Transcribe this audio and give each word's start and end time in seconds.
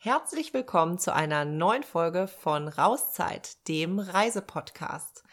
Herzlich 0.00 0.54
willkommen 0.54 1.00
zu 1.00 1.12
einer 1.12 1.44
neuen 1.44 1.82
Folge 1.82 2.28
von 2.28 2.68
Rauszeit, 2.68 3.66
dem 3.66 3.98
Reisepodcast. 3.98 5.24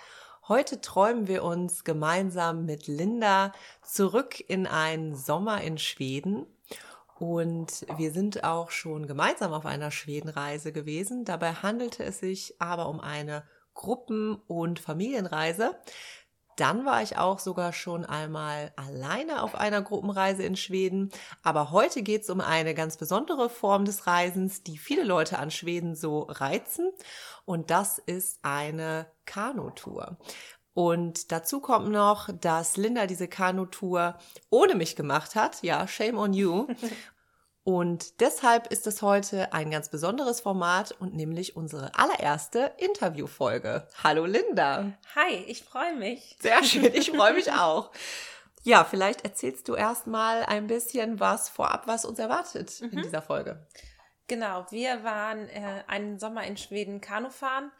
Heute 0.47 0.81
träumen 0.81 1.27
wir 1.27 1.43
uns 1.43 1.83
gemeinsam 1.83 2.66
mit 2.66 2.88
Linda 2.88 3.51
zurück 3.83 4.43
in 4.48 4.66
einen 4.66 5.16
Sommer 5.16 5.62
in 5.62 5.78
Schweden. 5.78 6.48
Und 7.20 7.86
wir 7.96 8.12
sind 8.12 8.43
auch 8.43 8.71
schon 8.71 9.05
gemeinsam 9.05 9.54
auf 9.54 9.68
einer 9.68 9.91
Schwedenreise 9.91 10.73
gewesen. 10.73 11.25
Dabei 11.25 11.54
handelte 11.54 12.04
es 12.04 12.18
sich 12.18 12.59
aber 12.59 12.89
um 12.89 13.00
eine 13.00 13.43
Gruppen- 13.75 14.41
und 14.47 14.79
Familienreise. 14.79 15.79
Dann 16.55 16.85
war 16.85 17.01
ich 17.01 17.17
auch 17.17 17.39
sogar 17.39 17.73
schon 17.73 18.05
einmal 18.05 18.71
alleine 18.75 19.43
auf 19.43 19.55
einer 19.55 19.81
Gruppenreise 19.81 20.43
in 20.43 20.55
Schweden. 20.55 21.11
Aber 21.43 21.71
heute 21.71 22.01
geht 22.01 22.23
es 22.23 22.29
um 22.29 22.41
eine 22.41 22.73
ganz 22.73 22.97
besondere 22.97 23.49
Form 23.49 23.85
des 23.85 24.07
Reisens, 24.07 24.63
die 24.63 24.77
viele 24.77 25.03
Leute 25.03 25.39
an 25.39 25.52
Schweden 25.52 25.95
so 25.95 26.21
reizen. 26.23 26.91
Und 27.45 27.71
das 27.71 27.99
ist 27.99 28.39
eine 28.44 29.07
Kanutour. 29.25 30.17
Und 30.73 31.31
dazu 31.31 31.61
kommt 31.61 31.89
noch, 31.89 32.30
dass 32.41 32.75
Linda 32.75 33.08
diese 33.08 33.30
Kanutour 33.30 34.17
ohne 34.49 34.75
mich 34.75 34.97
gemacht 34.97 35.35
hat. 35.35 35.63
Ja, 35.63 35.88
shame 35.88 36.17
on 36.17 36.33
you. 36.33 36.67
Und 37.65 38.21
deshalb 38.21 38.67
ist 38.67 38.85
es 38.85 39.01
heute 39.01 39.51
ein 39.51 39.71
ganz 39.71 39.89
besonderes 39.89 40.39
Format 40.39 40.91
und 40.99 41.15
nämlich 41.15 41.55
unsere 41.55 41.97
allererste 41.97 42.75
Interviewfolge. 42.77 43.88
Hallo 44.03 44.25
Linda. 44.25 44.93
Hi, 45.15 45.33
ich 45.47 45.63
freue 45.63 45.95
mich. 45.95 46.38
Sehr 46.39 46.63
schön, 46.63 46.93
ich 46.93 47.09
freue 47.09 47.33
mich 47.33 47.51
auch. 47.51 47.89
Ja, 48.61 48.83
vielleicht 48.83 49.23
erzählst 49.23 49.67
du 49.67 49.73
erstmal 49.73 50.43
ein 50.43 50.67
bisschen 50.67 51.19
was 51.19 51.49
vorab, 51.49 51.88
was 51.88 52.05
uns 52.05 52.19
erwartet 52.19 52.81
mhm. 52.81 52.89
in 52.91 53.01
dieser 53.01 53.23
Folge. 53.23 53.66
Genau, 54.27 54.67
wir 54.69 55.03
waren 55.03 55.49
äh, 55.49 55.83
einen 55.88 56.19
Sommer 56.19 56.43
in 56.43 56.57
Schweden 56.57 57.02
Kanu 57.02 57.31
fahren. 57.31 57.71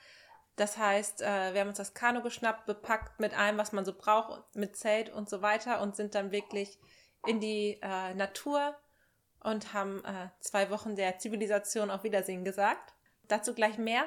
Das 0.56 0.80
heißt, 0.80 1.22
äh, 1.22 1.54
wir 1.54 1.62
haben 1.62 1.70
uns 1.70 1.78
das 1.78 1.94
Kanu 1.94 2.24
geschnappt, 2.24 2.66
bepackt 2.66 3.20
mit 3.20 3.38
allem, 3.38 3.60
was 3.60 3.72
man 3.72 3.86
so 3.86 3.94
braucht, 3.94 4.56
mit 4.56 4.78
Zelt 4.78 5.14
und 5.14 5.30
so 5.30 5.44
weiter 5.44 5.80
und 5.80 5.96
sind 5.96 6.16
dann 6.16 6.32
wirklich 6.32 6.80
in 7.28 7.40
die 7.40 7.78
äh, 7.84 8.16
Natur 8.16 8.76
und 9.46 9.74
haben 9.74 10.04
äh, 10.04 10.30
zwei 10.40 10.70
Wochen 10.72 10.96
der 10.96 11.20
Zivilisation 11.20 11.92
auf 11.92 12.04
Wiedersehen 12.04 12.44
gesagt. 12.44 12.94
Dazu 13.28 13.54
gleich 13.54 13.78
mehr. 13.78 14.06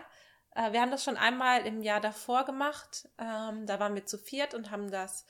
Äh, 0.54 0.72
wir 0.72 0.80
haben 0.80 0.90
das 0.90 1.04
schon 1.04 1.16
einmal 1.16 1.64
im 1.64 1.82
Jahr 1.82 2.00
davor 2.00 2.44
gemacht. 2.44 3.08
Ähm, 3.18 3.64
da 3.66 3.78
waren 3.78 3.94
wir 3.94 4.04
zu 4.04 4.18
viert 4.18 4.54
und 4.54 4.70
haben 4.70 4.90
das 4.90 5.24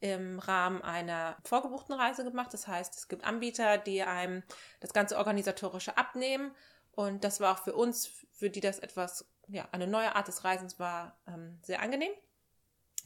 im 0.00 0.38
Rahmen 0.38 0.82
einer 0.82 1.38
vorgebuchten 1.44 1.94
Reise 1.94 2.22
gemacht. 2.22 2.52
Das 2.52 2.68
heißt, 2.68 2.94
es 2.96 3.08
gibt 3.08 3.24
Anbieter, 3.24 3.78
die 3.78 4.02
einem 4.02 4.42
das 4.80 4.92
ganze 4.92 5.16
organisatorische 5.16 5.96
abnehmen. 5.96 6.54
Und 6.92 7.24
das 7.24 7.40
war 7.40 7.54
auch 7.54 7.64
für 7.64 7.74
uns, 7.74 8.10
für 8.32 8.50
die 8.50 8.60
das 8.60 8.78
etwas, 8.78 9.26
ja, 9.48 9.66
eine 9.72 9.86
neue 9.86 10.14
Art 10.14 10.28
des 10.28 10.44
Reisens 10.44 10.78
war, 10.78 11.18
ähm, 11.26 11.58
sehr 11.62 11.80
angenehm. 11.80 12.12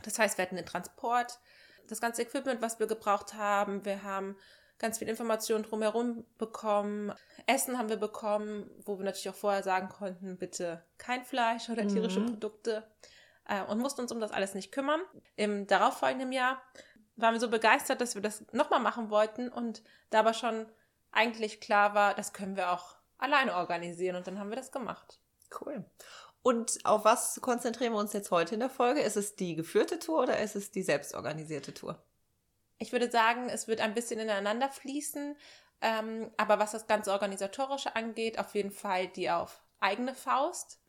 Das 0.03 0.19
heißt, 0.19 0.37
wir 0.37 0.43
hatten 0.43 0.57
den 0.57 0.67
Transport, 0.67 1.39
das 1.87 2.01
ganze 2.01 2.23
Equipment, 2.23 2.61
was 2.61 2.81
wir 2.81 2.87
gebraucht 2.89 3.35
haben. 3.35 3.85
Wir 3.85 4.03
haben 4.03 4.37
ganz 4.81 4.99
viel 4.99 5.09
Informationen 5.09 5.63
drumherum 5.63 6.25
bekommen. 6.39 7.13
Essen 7.47 7.79
haben 7.79 7.91
wir 7.91 7.99
bekommen, 7.99 8.69
wo 8.85 8.99
wir 8.99 9.05
natürlich 9.05 9.29
auch 9.29 9.35
vorher 9.35 9.63
sagen 9.63 9.89
konnten, 9.89 10.39
bitte 10.39 10.83
kein 10.99 11.25
Fleisch 11.25 11.69
oder 11.69 11.87
tierische 11.87 12.21
mhm. 12.21 12.27
Produkte. 12.27 12.83
Äh, 13.47 13.63
und 13.65 13.79
mussten 13.79 14.01
uns 14.01 14.11
um 14.11 14.21
das 14.21 14.33
alles 14.33 14.55
nicht 14.55 14.73
kümmern. 14.73 15.01
Im 15.37 15.67
darauffolgenden 15.67 16.33
Jahr 16.33 16.61
waren 17.17 17.35
wir 17.35 17.41
so 17.41 17.51
begeistert, 17.51 18.01
dass 18.01 18.15
wir 18.15 18.23
das 18.23 18.45
nochmal 18.53 18.81
machen 18.81 19.11
wollten 19.11 19.51
und 19.51 19.83
da 20.09 20.21
aber 20.21 20.35
schon 20.35 20.67
eigentlich 21.13 21.61
klar 21.61 21.95
war, 21.95 22.15
das 22.15 22.33
können 22.33 22.57
wir 22.57 22.73
auch 22.73 22.97
alleine 23.19 23.55
organisieren 23.55 24.17
und 24.17 24.27
dann 24.27 24.39
haben 24.39 24.49
wir 24.49 24.57
das 24.57 24.73
gemacht. 24.73 25.21
Cool. 25.61 25.85
Und 26.43 26.79
auf 26.85 27.05
was 27.05 27.39
konzentrieren 27.43 27.93
wir 27.93 27.99
uns 27.99 28.15
jetzt 28.15 28.31
heute 28.31 28.55
in 28.55 28.61
der 28.61 28.71
Folge? 28.71 29.03
Ist 29.03 29.17
es 29.17 29.37
die 29.37 29.57
geführte 29.57 29.99
Tour 29.99 30.23
oder 30.23 30.39
ist 30.39 30.57
es 30.57 30.71
die 30.71 30.83
selbstorganisierte 30.83 31.75
Tour? 31.75 32.03
Ich 32.81 32.93
würde 32.93 33.11
sagen, 33.11 33.49
es 33.49 33.69
wird 33.69 33.81
ein 33.81 33.95
bisschen 33.95 34.19
ineinander 34.19 34.71
fließen. 34.71 35.37
Ähm, 35.83 36.31
aber 36.37 36.59
was 36.59 36.73
das 36.73 36.87
ganze 36.87 37.13
Organisatorische 37.13 37.95
angeht, 37.95 38.39
auf 38.39 38.55
jeden 38.55 38.73
Fall 38.73 39.07
die 39.07 39.31
auf 39.31 39.63
eigene 39.79 40.15
Faust. 40.15 40.81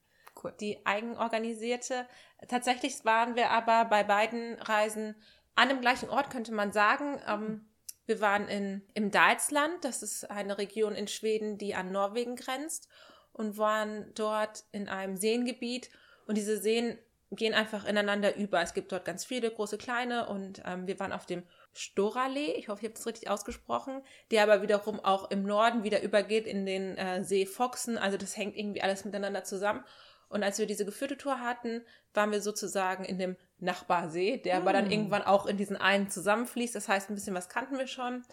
Cool. 0.42 0.54
Die 0.60 0.86
eigenorganisierte. 0.86 2.08
Tatsächlich 2.48 3.04
waren 3.06 3.36
wir 3.36 3.52
aber 3.52 3.86
bei 3.86 4.04
beiden 4.04 4.56
Reisen 4.62 5.16
an 5.56 5.70
dem 5.70 5.82
gleichen 5.82 6.10
Ort, 6.10 6.30
könnte 6.30 6.54
man 6.54 6.72
sagen. 6.72 7.22
Ähm, 7.28 7.70
wir 8.06 8.22
waren 8.22 8.48
in, 8.48 8.82
im 8.94 9.12
Dalsland, 9.12 9.84
das 9.84 10.02
ist 10.02 10.30
eine 10.32 10.58
Region 10.58 10.96
in 10.96 11.08
Schweden, 11.08 11.58
die 11.58 11.76
an 11.76 11.92
Norwegen 11.92 12.36
grenzt, 12.36 12.88
und 13.34 13.58
waren 13.58 14.14
dort 14.16 14.64
in 14.72 14.90
einem 14.90 15.18
Seengebiet. 15.18 15.90
Und 16.26 16.36
diese 16.38 16.58
Seen 16.58 16.98
gehen 17.32 17.54
einfach 17.54 17.86
ineinander 17.86 18.36
über. 18.36 18.62
Es 18.62 18.74
gibt 18.74 18.92
dort 18.92 19.06
ganz 19.06 19.24
viele 19.26 19.52
große, 19.52 19.78
kleine 19.78 20.28
und 20.28 20.62
ähm, 20.66 20.88
wir 20.88 21.00
waren 21.00 21.14
auf 21.14 21.26
dem 21.26 21.44
Storallee, 21.74 22.54
ich 22.54 22.68
hoffe, 22.68 22.82
ich 22.82 22.86
habe 22.86 22.96
das 22.96 23.06
richtig 23.06 23.30
ausgesprochen, 23.30 24.04
der 24.30 24.44
aber 24.44 24.62
wiederum 24.62 25.00
auch 25.00 25.32
im 25.32 25.44
Norden 25.44 25.84
wieder 25.84 26.02
übergeht 26.02 26.46
in 26.46 26.66
den 26.66 26.98
äh, 26.98 27.24
See 27.24 27.46
Foxen. 27.46 27.98
Also 27.98 28.18
das 28.18 28.36
hängt 28.36 28.58
irgendwie 28.58 28.82
alles 28.82 29.06
miteinander 29.06 29.44
zusammen. 29.44 29.84
Und 30.28 30.44
als 30.44 30.60
wir 30.60 30.66
diese 30.66 30.86
geführte 30.86 31.18
Tour 31.18 31.40
hatten, 31.42 31.82
waren 32.14 32.32
wir 32.32 32.42
sozusagen 32.42 33.04
in 33.04 33.18
dem 33.18 33.36
Nachbarsee, 33.60 34.38
der 34.38 34.56
mm. 34.56 34.62
aber 34.62 34.74
dann 34.74 34.86
hm. 34.86 34.92
irgendwann 34.92 35.24
auch 35.24 35.46
in 35.46 35.58
diesen 35.58 35.78
einen 35.78 36.10
zusammenfließt. 36.10 36.74
Das 36.74 36.88
heißt, 36.88 37.10
ein 37.10 37.16
bisschen 37.16 37.36
was 37.36 37.50
kannten 37.50 37.78
wir 37.78 37.88
schon. 37.88 38.24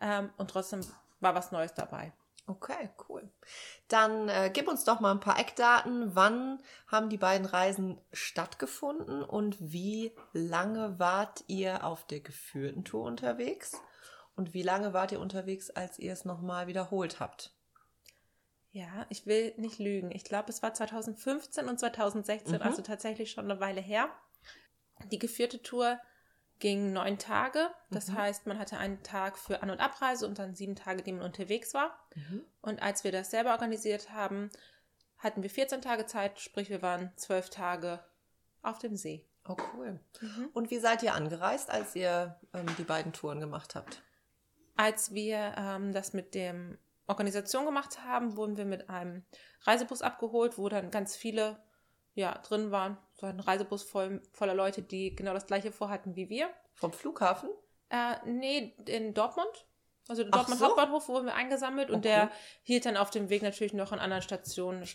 Ähm, 0.00 0.30
und 0.36 0.50
trotzdem 0.50 0.80
war 1.20 1.34
was 1.34 1.52
Neues 1.52 1.74
dabei. 1.74 2.12
Okay, 2.48 2.90
cool. 3.08 3.28
Dann 3.88 4.28
äh, 4.28 4.50
gib 4.52 4.68
uns 4.68 4.84
doch 4.84 5.00
mal 5.00 5.10
ein 5.10 5.20
paar 5.20 5.38
Eckdaten. 5.38 6.14
Wann 6.14 6.62
haben 6.86 7.08
die 7.08 7.16
beiden 7.16 7.46
Reisen 7.46 8.00
stattgefunden 8.12 9.24
und 9.24 9.56
wie 9.60 10.12
lange 10.32 10.98
wart 11.00 11.42
ihr 11.48 11.84
auf 11.84 12.06
der 12.06 12.20
geführten 12.20 12.84
Tour 12.84 13.04
unterwegs? 13.04 13.80
Und 14.36 14.54
wie 14.54 14.62
lange 14.62 14.92
wart 14.92 15.12
ihr 15.12 15.20
unterwegs, 15.20 15.70
als 15.70 15.98
ihr 15.98 16.12
es 16.12 16.24
nochmal 16.24 16.68
wiederholt 16.68 17.18
habt? 17.18 17.52
Ja, 18.70 19.06
ich 19.08 19.26
will 19.26 19.54
nicht 19.56 19.78
lügen. 19.78 20.10
Ich 20.12 20.22
glaube, 20.22 20.50
es 20.50 20.62
war 20.62 20.74
2015 20.74 21.66
und 21.66 21.80
2016, 21.80 22.56
mhm. 22.56 22.62
also 22.62 22.82
tatsächlich 22.82 23.32
schon 23.32 23.50
eine 23.50 23.58
Weile 23.58 23.80
her. 23.80 24.10
Die 25.10 25.18
geführte 25.18 25.62
Tour 25.62 25.98
ging 26.58 26.92
neun 26.92 27.18
Tage. 27.18 27.70
Das 27.90 28.08
mhm. 28.08 28.16
heißt, 28.16 28.46
man 28.46 28.58
hatte 28.58 28.78
einen 28.78 29.02
Tag 29.02 29.38
für 29.38 29.62
An- 29.62 29.70
und 29.70 29.80
Abreise 29.80 30.26
und 30.26 30.38
dann 30.38 30.54
sieben 30.54 30.76
Tage, 30.76 31.02
die 31.02 31.12
man 31.12 31.22
unterwegs 31.22 31.74
war. 31.74 31.98
Mhm. 32.14 32.44
Und 32.62 32.82
als 32.82 33.04
wir 33.04 33.12
das 33.12 33.30
selber 33.30 33.52
organisiert 33.52 34.10
haben, 34.10 34.50
hatten 35.18 35.42
wir 35.42 35.50
14 35.50 35.82
Tage 35.82 36.06
Zeit, 36.06 36.40
sprich 36.40 36.70
wir 36.70 36.82
waren 36.82 37.12
zwölf 37.16 37.50
Tage 37.50 38.00
auf 38.62 38.78
dem 38.78 38.96
See. 38.96 39.24
Oh, 39.48 39.56
cool. 39.74 40.00
Mhm. 40.20 40.48
Und 40.52 40.70
wie 40.70 40.78
seid 40.78 41.02
ihr 41.02 41.14
angereist, 41.14 41.70
als 41.70 41.94
ihr 41.94 42.36
ähm, 42.52 42.66
die 42.78 42.84
beiden 42.84 43.12
Touren 43.12 43.40
gemacht 43.40 43.74
habt? 43.74 44.02
Als 44.76 45.14
wir 45.14 45.54
ähm, 45.56 45.92
das 45.92 46.12
mit 46.12 46.34
dem 46.34 46.78
Organisation 47.06 47.64
gemacht 47.64 48.04
haben, 48.04 48.36
wurden 48.36 48.56
wir 48.56 48.64
mit 48.64 48.90
einem 48.90 49.24
Reisebus 49.62 50.02
abgeholt, 50.02 50.58
wo 50.58 50.68
dann 50.68 50.90
ganz 50.90 51.16
viele 51.16 51.56
ja, 52.16 52.38
drin 52.38 52.70
waren. 52.72 52.98
So 53.14 53.26
ein 53.26 53.38
Reisebus 53.38 53.84
voll, 53.84 54.20
voller 54.32 54.54
Leute, 54.54 54.82
die 54.82 55.14
genau 55.14 55.32
das 55.32 55.46
gleiche 55.46 55.70
vorhatten 55.70 56.16
wie 56.16 56.28
wir. 56.28 56.48
Vom 56.74 56.92
Flughafen? 56.92 57.50
Äh, 57.90 58.16
nee, 58.24 58.74
in 58.86 59.14
Dortmund. 59.14 59.66
Also 60.08 60.22
der 60.22 60.32
Dortmund 60.32 60.58
so? 60.58 60.66
Hauptbahnhof 60.66 61.08
wurden 61.08 61.26
wir 61.26 61.34
eingesammelt 61.34 61.88
okay. 61.88 61.96
und 61.96 62.04
der 62.04 62.30
hielt 62.62 62.86
dann 62.86 62.96
auf 62.96 63.10
dem 63.10 63.28
Weg 63.28 63.42
natürlich 63.42 63.74
noch 63.74 63.92
an 63.92 63.98
anderen 63.98 64.22
Stationen, 64.22 64.88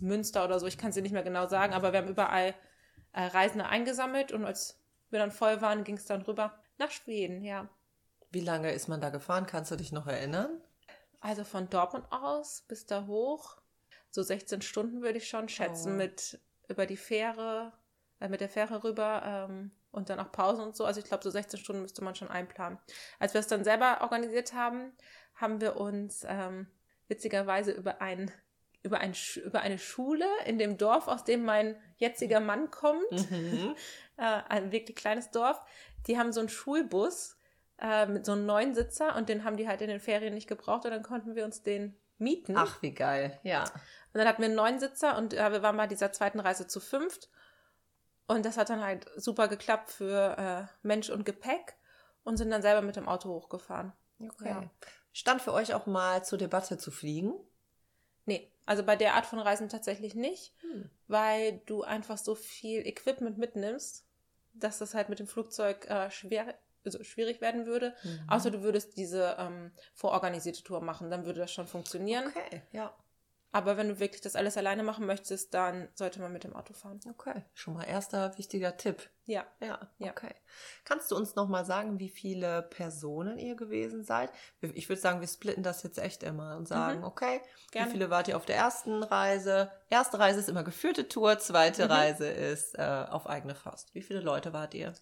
Münster 0.00 0.44
oder 0.44 0.60
so, 0.60 0.66
ich 0.66 0.76
kann 0.76 0.90
es 0.90 0.94
dir 0.94 1.02
nicht 1.02 1.12
mehr 1.12 1.22
genau 1.22 1.46
sagen, 1.46 1.72
aber 1.72 1.92
wir 1.92 2.00
haben 2.00 2.08
überall 2.08 2.54
äh, 3.12 3.22
Reisende 3.22 3.66
eingesammelt 3.66 4.32
und 4.32 4.44
als 4.44 4.82
wir 5.10 5.18
dann 5.18 5.30
voll 5.30 5.62
waren, 5.62 5.84
ging 5.84 5.96
es 5.96 6.06
dann 6.06 6.22
rüber 6.22 6.58
nach 6.78 6.90
Schweden, 6.90 7.42
ja. 7.44 7.68
Wie 8.30 8.40
lange 8.40 8.72
ist 8.72 8.88
man 8.88 9.00
da 9.00 9.10
gefahren? 9.10 9.46
Kannst 9.46 9.70
du 9.70 9.76
dich 9.76 9.92
noch 9.92 10.06
erinnern? 10.06 10.60
Also 11.20 11.44
von 11.44 11.70
Dortmund 11.70 12.06
aus 12.10 12.64
bis 12.66 12.86
da 12.86 13.06
hoch 13.06 13.56
so 14.14 14.22
16 14.22 14.62
Stunden 14.62 15.02
würde 15.02 15.18
ich 15.18 15.28
schon 15.28 15.48
schätzen, 15.48 15.94
oh. 15.94 15.96
mit 15.96 16.38
über 16.68 16.86
die 16.86 16.96
Fähre, 16.96 17.72
äh, 18.20 18.28
mit 18.28 18.40
der 18.40 18.48
Fähre 18.48 18.84
rüber 18.84 19.22
ähm, 19.50 19.72
und 19.90 20.08
dann 20.08 20.20
auch 20.20 20.30
Pausen 20.30 20.64
und 20.64 20.76
so. 20.76 20.84
Also 20.84 21.00
ich 21.00 21.06
glaube, 21.06 21.24
so 21.24 21.30
16 21.30 21.58
Stunden 21.58 21.82
müsste 21.82 22.04
man 22.04 22.14
schon 22.14 22.28
einplanen. 22.28 22.78
Als 23.18 23.34
wir 23.34 23.40
es 23.40 23.48
dann 23.48 23.64
selber 23.64 23.98
organisiert 24.02 24.54
haben, 24.54 24.92
haben 25.34 25.60
wir 25.60 25.76
uns 25.76 26.24
ähm, 26.28 26.68
witzigerweise 27.08 27.72
über 27.72 28.00
ein 28.00 28.30
über, 28.84 28.98
ein, 28.98 29.14
über 29.42 29.62
eine 29.62 29.78
Schule 29.78 30.26
in 30.44 30.58
dem 30.58 30.76
Dorf, 30.76 31.08
aus 31.08 31.24
dem 31.24 31.42
mein 31.42 31.74
jetziger 31.96 32.40
Mann 32.40 32.70
kommt, 32.70 33.30
mhm. 33.30 33.74
äh, 34.18 34.42
ein 34.48 34.72
wirklich 34.72 34.94
kleines 34.94 35.30
Dorf, 35.30 35.58
die 36.06 36.18
haben 36.18 36.32
so 36.32 36.40
einen 36.40 36.50
Schulbus 36.50 37.38
äh, 37.80 38.04
mit 38.04 38.26
so 38.26 38.32
einem 38.32 38.44
neuen 38.44 38.74
Sitzer 38.74 39.16
und 39.16 39.30
den 39.30 39.42
haben 39.42 39.56
die 39.56 39.66
halt 39.68 39.80
in 39.80 39.88
den 39.88 40.00
Ferien 40.00 40.34
nicht 40.34 40.48
gebraucht 40.48 40.84
und 40.84 40.90
dann 40.90 41.02
konnten 41.02 41.34
wir 41.34 41.46
uns 41.46 41.62
den 41.62 41.96
mieten. 42.18 42.56
Ach, 42.56 42.80
wie 42.82 42.92
geil, 42.92 43.38
ja. 43.42 43.62
Und 43.64 44.18
dann 44.18 44.28
hatten 44.28 44.42
wir 44.42 44.46
einen 44.46 44.54
neuen 44.56 44.78
Sitzer 44.78 45.16
und 45.18 45.34
äh, 45.34 45.52
wir 45.52 45.62
waren 45.62 45.76
bei 45.76 45.86
dieser 45.86 46.12
zweiten 46.12 46.40
Reise 46.40 46.66
zu 46.66 46.80
fünft. 46.80 47.28
Und 48.26 48.46
das 48.46 48.56
hat 48.56 48.70
dann 48.70 48.82
halt 48.82 49.06
super 49.16 49.48
geklappt 49.48 49.90
für 49.90 50.38
äh, 50.38 50.86
Mensch 50.86 51.10
und 51.10 51.24
Gepäck 51.26 51.74
und 52.22 52.36
sind 52.36 52.50
dann 52.50 52.62
selber 52.62 52.80
mit 52.80 52.96
dem 52.96 53.08
Auto 53.08 53.28
hochgefahren. 53.28 53.92
Okay. 54.20 54.48
Ja. 54.48 54.70
Stand 55.12 55.42
für 55.42 55.52
euch 55.52 55.74
auch 55.74 55.86
mal 55.86 56.24
zur 56.24 56.38
Debatte 56.38 56.78
zu 56.78 56.90
fliegen? 56.90 57.34
Nee, 58.24 58.50
also 58.64 58.82
bei 58.82 58.96
der 58.96 59.14
Art 59.14 59.26
von 59.26 59.38
Reisen 59.38 59.68
tatsächlich 59.68 60.14
nicht, 60.14 60.54
Hm. 60.62 60.90
weil 61.06 61.60
du 61.66 61.82
einfach 61.82 62.16
so 62.16 62.34
viel 62.34 62.86
Equipment 62.86 63.36
mitnimmst, 63.36 64.06
dass 64.54 64.78
das 64.78 64.94
halt 64.94 65.08
mit 65.08 65.18
dem 65.18 65.26
Flugzeug 65.26 65.86
äh, 65.90 66.10
schwer, 66.10 66.54
also 66.86 67.02
schwierig 67.04 67.40
werden 67.40 67.66
würde. 67.66 67.94
Mhm. 68.02 68.20
Außer 68.28 68.50
du 68.50 68.62
würdest 68.62 68.96
diese 68.96 69.36
ähm, 69.38 69.72
vororganisierte 69.94 70.62
Tour 70.62 70.80
machen, 70.80 71.10
dann 71.10 71.24
würde 71.26 71.40
das 71.40 71.52
schon 71.52 71.66
funktionieren. 71.66 72.26
Okay, 72.28 72.62
ja. 72.72 72.94
Aber 73.52 73.76
wenn 73.76 73.86
du 73.88 74.00
wirklich 74.00 74.20
das 74.20 74.34
alles 74.34 74.56
alleine 74.56 74.82
machen 74.82 75.06
möchtest, 75.06 75.54
dann 75.54 75.88
sollte 75.94 76.20
man 76.20 76.32
mit 76.32 76.42
dem 76.42 76.56
Auto 76.56 76.72
fahren. 76.74 76.98
Okay, 77.08 77.44
schon 77.54 77.74
mal 77.74 77.84
erster 77.84 78.36
wichtiger 78.36 78.76
Tipp. 78.76 79.08
Ja. 79.26 79.46
Ja, 79.60 79.78
Ja. 79.98 80.10
okay. 80.10 80.34
Kannst 80.84 81.12
du 81.12 81.14
uns 81.16 81.36
noch 81.36 81.46
mal 81.46 81.64
sagen, 81.64 82.00
wie 82.00 82.08
viele 82.08 82.62
Personen 82.62 83.38
ihr 83.38 83.54
gewesen 83.54 84.02
seid? 84.02 84.32
Ich 84.60 84.88
würde 84.88 85.00
sagen, 85.00 85.20
wir 85.20 85.28
splitten 85.28 85.62
das 85.62 85.84
jetzt 85.84 85.98
echt 86.00 86.24
immer 86.24 86.56
und 86.56 86.66
sagen, 86.66 86.98
Mhm. 86.98 87.04
okay, 87.04 87.40
Gerne. 87.70 87.86
wie 87.86 87.92
viele 87.92 88.10
wart 88.10 88.26
ihr 88.26 88.36
auf 88.36 88.44
der 88.44 88.56
ersten 88.56 89.04
Reise? 89.04 89.70
Erste 89.88 90.18
Reise 90.18 90.40
ist 90.40 90.48
immer 90.48 90.64
geführte 90.64 91.08
Tour, 91.08 91.38
zweite 91.38 91.84
Mhm. 91.84 91.90
Reise 91.92 92.26
ist 92.26 92.76
äh, 92.76 93.06
auf 93.08 93.28
eigene 93.28 93.54
Faust. 93.54 93.94
Wie 93.94 94.02
viele 94.02 94.18
Leute 94.18 94.52
wart 94.52 94.74
ihr? 94.74 94.94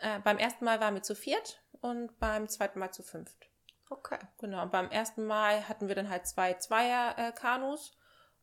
Äh, 0.00 0.20
beim 0.20 0.38
ersten 0.38 0.64
Mal 0.64 0.80
waren 0.80 0.94
wir 0.94 1.02
zu 1.02 1.14
viert 1.14 1.62
und 1.80 2.18
beim 2.18 2.48
zweiten 2.48 2.78
Mal 2.78 2.92
zu 2.92 3.02
fünft. 3.02 3.48
Okay. 3.90 4.18
Genau. 4.38 4.62
Und 4.62 4.72
beim 4.72 4.90
ersten 4.90 5.24
Mal 5.26 5.68
hatten 5.68 5.88
wir 5.88 5.94
dann 5.94 6.08
halt 6.08 6.26
zwei 6.26 6.54
Zweier-Kanus. 6.54 7.96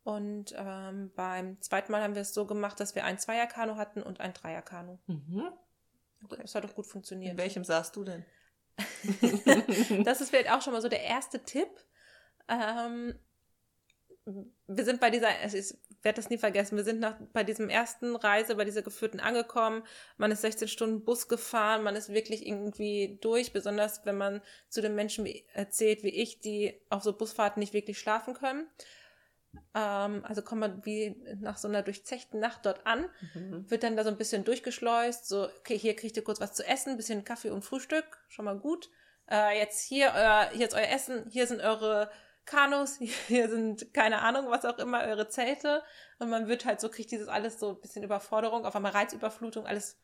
Und 0.04 0.56
ähm, 0.58 1.12
beim 1.16 1.62
zweiten 1.62 1.92
Mal 1.92 2.02
haben 2.02 2.16
wir 2.16 2.24
es 2.24 2.34
so 2.34 2.48
gemacht, 2.48 2.80
dass 2.80 2.96
wir 2.96 3.04
ein 3.04 3.20
Zweier-Kanu 3.20 3.76
hatten 3.76 4.02
und 4.02 4.20
ein 4.20 4.34
Dreier-Kanu. 4.34 4.98
Mhm. 5.08 5.52
Das 6.30 6.56
hat 6.56 6.64
doch 6.64 6.76
gut 6.76 6.88
funktioniert. 6.88 7.34
In 7.34 7.38
welchem 7.38 7.64
saßt 7.64 7.96
du 7.96 8.04
denn? 8.04 8.26
das 10.04 10.22
ist 10.22 10.30
vielleicht 10.30 10.52
auch 10.52 10.62
schon 10.62 10.74
mal 10.74 10.82
so 10.82 10.90
der 10.90 11.04
erste 11.04 11.44
Tipp. 11.44 11.70
Ähm, 12.48 13.20
wir 14.68 14.86
sind 14.86 15.00
bei 15.00 15.10
dieser, 15.10 15.30
also 15.42 15.58
ich 15.58 15.76
werde 16.04 16.16
das 16.22 16.30
nie 16.30 16.38
vergessen, 16.38 16.78
wir 16.78 16.84
sind 16.84 17.00
nach, 17.00 17.16
bei 17.34 17.44
diesem 17.44 17.70
ersten 17.70 18.16
Reise, 18.16 18.56
bei 18.56 18.66
dieser 18.66 18.82
geführten 18.82 19.20
angekommen. 19.20 19.84
Man 20.18 20.32
ist 20.32 20.42
16 20.42 20.68
Stunden 20.68 21.04
Bus 21.06 21.28
gefahren, 21.28 21.84
man 21.84 21.96
ist 21.96 22.14
wirklich 22.14 22.46
irgendwie 22.48 23.18
durch, 23.22 23.54
besonders 23.54 24.06
wenn 24.06 24.18
man 24.18 24.42
zu 24.70 24.82
den 24.82 24.96
Menschen 24.96 25.26
wie- 25.26 25.46
erzählt 25.54 26.04
wie 26.04 26.10
ich, 26.10 26.40
die 26.40 26.82
auf 26.90 27.04
so 27.04 27.14
Busfahrten 27.14 27.60
nicht 27.60 27.74
wirklich 27.74 28.00
schlafen 28.00 28.34
können. 28.34 28.68
Ähm, 29.76 30.24
also 30.26 30.42
kommt 30.42 30.62
man 30.62 30.86
wie 30.86 31.16
nach 31.40 31.58
so 31.58 31.68
einer 31.68 31.82
durchzechten 31.84 32.40
Nacht 32.40 32.66
dort 32.66 32.86
an 32.88 33.10
Mhm. 33.34 33.70
wird 33.70 33.84
dann 33.84 33.98
da 33.98 34.04
so 34.04 34.10
ein 34.10 34.18
bisschen 34.18 34.44
durchgeschleust, 34.46 35.28
so, 35.28 35.44
okay, 35.60 35.78
hier 35.78 35.96
kriegt 35.96 36.16
ihr 36.16 36.24
kurz 36.24 36.40
was 36.40 36.54
zu 36.54 36.66
essen, 36.66 36.92
ein 36.92 36.98
bisschen 36.98 37.24
Kaffee 37.26 37.50
und 37.50 37.64
Frühstück, 37.64 38.06
schon 38.30 38.46
mal 38.46 38.58
gut. 38.58 38.90
Äh, 39.30 39.60
jetzt 39.60 39.82
hier, 39.82 40.12
euer, 40.16 40.50
hier 40.54 40.68
ist 40.68 40.74
euer 40.74 40.90
Essen, 40.90 41.26
hier 41.30 41.48
sind 41.48 41.62
eure 41.62 42.10
Kanus, 42.46 42.98
hier 43.28 43.50
sind, 43.50 43.94
keine 43.94 44.22
Ahnung, 44.22 44.50
was 44.50 44.66
auch 44.66 44.78
immer, 44.78 45.02
eure 45.04 45.28
Zelte. 45.28 45.84
Und 46.20 46.30
man 46.30 46.48
wird 46.48 46.66
halt 46.66 46.82
so, 46.82 46.90
kriegt 46.90 47.12
dieses 47.12 47.28
alles 47.28 47.60
so 47.60 47.70
ein 47.72 47.82
bisschen 47.82 48.04
Überforderung, 48.04 48.66
auf 48.66 48.76
einmal 48.76 48.92
Reizüberflutung, 48.92 49.66
alles, 49.66 49.98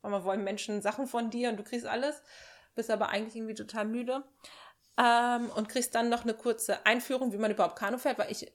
auf 0.00 0.06
einmal 0.06 0.24
wollen 0.24 0.44
Menschen 0.44 0.82
Sachen 0.82 1.06
von 1.06 1.30
dir 1.30 1.50
und 1.50 1.56
du 1.56 1.62
kriegst 1.62 1.86
alles, 1.86 2.22
bist 2.74 2.90
aber 2.90 3.08
eigentlich 3.08 3.36
irgendwie 3.36 3.54
total 3.54 3.84
müde. 3.84 4.24
Ähm, 4.96 5.50
und 5.56 5.68
kriegst 5.68 5.94
dann 5.96 6.08
noch 6.08 6.22
eine 6.22 6.34
kurze 6.34 6.86
Einführung, 6.86 7.32
wie 7.32 7.38
man 7.38 7.50
überhaupt 7.50 7.76
Kanu 7.76 7.98
fährt, 7.98 8.16
weil 8.18 8.30
ich 8.30 8.52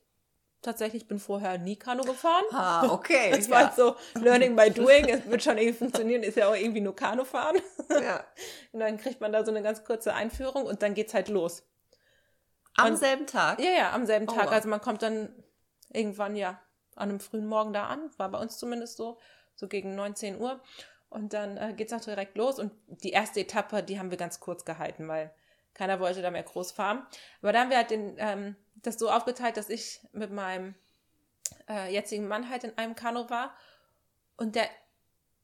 tatsächlich 0.61 1.07
bin 1.07 1.19
vorher 1.19 1.57
nie 1.57 1.75
Kanu 1.75 2.03
gefahren. 2.03 2.43
Ah, 2.51 2.87
okay. 2.91 3.31
Es 3.37 3.49
war 3.49 3.65
halt 3.65 3.75
so 3.75 3.95
Learning 4.15 4.55
by 4.55 4.69
Doing, 4.69 5.09
es 5.09 5.25
wird 5.25 5.43
schon 5.43 5.57
irgendwie 5.57 5.77
funktionieren, 5.77 6.23
ist 6.23 6.37
ja 6.37 6.49
auch 6.49 6.55
irgendwie 6.55 6.81
nur 6.81 6.95
Kanu 6.95 7.23
fahren. 7.25 7.57
ja. 7.89 8.23
Und 8.71 8.79
dann 8.79 8.97
kriegt 8.97 9.21
man 9.21 9.31
da 9.31 9.43
so 9.43 9.51
eine 9.51 9.61
ganz 9.61 9.83
kurze 9.83 10.13
Einführung 10.13 10.65
und 10.65 10.81
dann 10.83 10.93
geht's 10.93 11.13
halt 11.13 11.27
los. 11.27 11.63
Am 12.79 12.91
Und- 12.93 12.97
selben 12.97 13.27
Tag? 13.27 13.59
Ja, 13.59 13.71
ja, 13.71 13.91
am 13.93 14.05
selben 14.05 14.27
Oh, 14.29 14.33
Tag. 14.33 14.45
wow. 14.47 14.51
Also 14.53 14.69
man 14.69 14.81
kommt 14.81 15.01
dann 15.01 15.33
irgendwann 15.89 16.35
ja 16.35 16.59
an 16.95 17.09
einem 17.09 17.19
frühen 17.19 17.47
Morgen 17.47 17.73
da 17.73 17.87
an, 17.87 18.09
war 18.17 18.29
bei 18.29 18.39
uns 18.39 18.57
zumindest 18.57 18.97
so, 18.97 19.17
so 19.55 19.67
gegen 19.67 19.95
19 19.95 20.39
Uhr. 20.39 20.61
Und 21.09 21.33
dann 21.33 21.57
äh, 21.57 21.73
geht's 21.75 21.93
auch 21.93 22.01
direkt 22.01 22.37
los. 22.37 22.59
Und 22.59 22.71
die 22.87 23.11
erste 23.11 23.39
Etappe, 23.39 23.81
die 23.81 23.97
haben 23.99 24.11
wir 24.11 24.17
ganz 24.17 24.39
kurz 24.39 24.63
gehalten, 24.65 25.07
weil 25.07 25.33
keiner 25.73 25.99
wollte 25.99 26.21
da 26.21 26.29
mehr 26.29 26.43
groß 26.43 26.71
fahren. 26.71 27.05
Aber 27.41 27.51
da 27.53 27.61
haben 27.61 27.69
wir 27.69 27.77
halt 27.77 27.89
den, 27.89 28.15
ähm, 28.19 28.55
das 28.75 28.99
so 28.99 29.09
aufgeteilt, 29.09 29.57
dass 29.57 29.69
ich 29.69 30.01
mit 30.11 30.31
meinem 30.31 30.75
äh, 31.67 31.91
jetzigen 31.91 32.27
Mann 32.27 32.49
halt 32.49 32.63
in 32.63 32.77
einem 32.77 32.95
Kanu 32.95 33.29
war. 33.29 33.55
Und 34.37 34.55
der, 34.55 34.69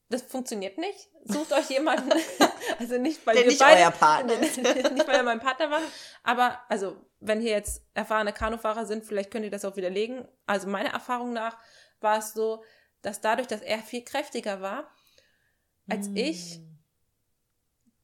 das 0.08 0.22
funktioniert 0.22 0.78
nicht. 0.78 1.08
Sucht 1.24 1.52
euch 1.52 1.68
jemanden, 1.70 2.12
also 2.78 2.98
nicht, 2.98 3.26
weil 3.26 3.34
Der 3.34 3.44
wir 3.44 3.50
nicht 3.50 3.58
beide, 3.58 3.82
euer 3.82 3.90
Partner 3.90 4.36
nicht, 4.38 4.56
weil 4.58 5.16
er 5.16 5.22
mein 5.22 5.40
Partner 5.40 5.70
war. 5.70 5.80
Aber, 6.22 6.60
also, 6.68 6.96
wenn 7.20 7.40
hier 7.40 7.50
jetzt 7.52 7.82
erfahrene 7.94 8.32
Kanufahrer 8.32 8.86
sind, 8.86 9.04
vielleicht 9.04 9.30
könnt 9.30 9.44
ihr 9.44 9.50
das 9.50 9.64
auch 9.64 9.76
widerlegen. 9.76 10.26
Also, 10.46 10.68
meiner 10.68 10.90
Erfahrung 10.90 11.32
nach 11.32 11.56
war 12.00 12.18
es 12.18 12.34
so, 12.34 12.62
dass 13.02 13.20
dadurch, 13.20 13.48
dass 13.48 13.62
er 13.62 13.78
viel 13.78 14.04
kräftiger 14.04 14.60
war 14.60 14.90
als 15.88 16.08
Mm. 16.08 16.16
ich, 16.16 16.60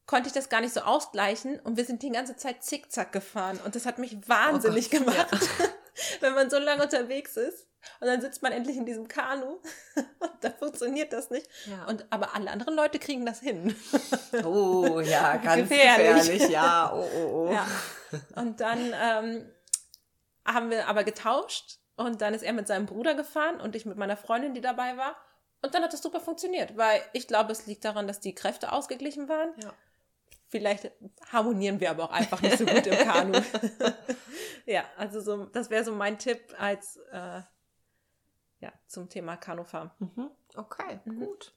konnte 0.05 0.27
ich 0.27 0.33
das 0.33 0.49
gar 0.49 0.61
nicht 0.61 0.73
so 0.73 0.81
ausgleichen 0.81 1.59
und 1.59 1.77
wir 1.77 1.85
sind 1.85 2.01
die 2.03 2.09
ganze 2.11 2.35
Zeit 2.35 2.63
zickzack 2.63 3.11
gefahren 3.11 3.59
und 3.65 3.75
das 3.75 3.85
hat 3.85 3.97
mich 3.97 4.17
wahnsinnig 4.27 4.87
Oh 4.93 4.97
Gott, 4.99 5.05
gemacht, 5.05 5.49
wenn 6.19 6.33
man 6.33 6.49
so 6.49 6.57
lange 6.59 6.83
unterwegs 6.83 7.37
ist 7.37 7.67
und 7.99 8.07
dann 8.07 8.21
sitzt 8.21 8.41
man 8.41 8.51
endlich 8.51 8.77
in 8.77 8.85
diesem 8.85 9.07
Kanu 9.07 9.59
und 9.95 10.31
da 10.41 10.49
funktioniert 10.51 11.13
das 11.13 11.29
nicht. 11.29 11.47
Ja. 11.65 11.85
Und 11.85 12.05
aber 12.09 12.35
alle 12.35 12.51
anderen 12.51 12.75
Leute 12.75 12.99
kriegen 12.99 13.25
das 13.25 13.39
hin. 13.39 13.75
Oh, 14.43 14.99
ja, 14.99 15.37
ganz 15.43 15.69
Gefährlich. 15.69 16.23
gefährlich. 16.23 16.49
Ja, 16.49 16.91
oh, 16.93 17.07
oh, 17.15 17.47
oh. 17.49 17.53
Ja. 17.53 17.67
Und 18.35 18.59
dann 18.59 18.93
ähm, 18.99 19.51
haben 20.43 20.71
wir 20.71 20.87
aber 20.87 21.03
getauscht 21.03 21.77
und 21.95 22.21
dann 22.21 22.33
ist 22.33 22.41
er 22.41 22.53
mit 22.53 22.67
seinem 22.67 22.87
Bruder 22.87 23.13
gefahren 23.13 23.61
und 23.61 23.75
ich 23.75 23.85
mit 23.85 23.97
meiner 23.97 24.17
Freundin, 24.17 24.53
die 24.53 24.61
dabei 24.61 24.97
war. 24.97 25.15
Und 25.61 25.75
dann 25.75 25.83
hat 25.83 25.93
das 25.93 26.01
super 26.01 26.19
funktioniert, 26.19 26.75
weil 26.77 27.01
ich 27.13 27.27
glaube, 27.27 27.51
es 27.51 27.67
liegt 27.67 27.85
daran, 27.85 28.07
dass 28.07 28.19
die 28.19 28.35
Kräfte 28.35 28.71
ausgeglichen 28.71 29.29
waren. 29.29 29.53
Ja. 29.61 29.73
Vielleicht 30.49 30.91
harmonieren 31.31 31.79
wir 31.79 31.91
aber 31.91 32.05
auch 32.05 32.11
einfach 32.11 32.41
nicht 32.41 32.57
so 32.57 32.65
gut 32.65 32.85
im 32.85 32.97
Kanu. 32.97 33.39
ja, 34.65 34.83
also 34.97 35.21
so, 35.21 35.45
das 35.45 35.69
wäre 35.69 35.83
so 35.83 35.93
mein 35.93 36.17
Tipp 36.17 36.41
als 36.57 36.97
äh, 37.11 37.41
ja, 38.63 38.71
zum 38.87 39.09
Thema 39.09 39.35
Kanufahren. 39.37 39.91
Mhm. 39.99 40.31
Okay, 40.55 40.99
Mhm. 41.05 41.19
gut. 41.19 41.53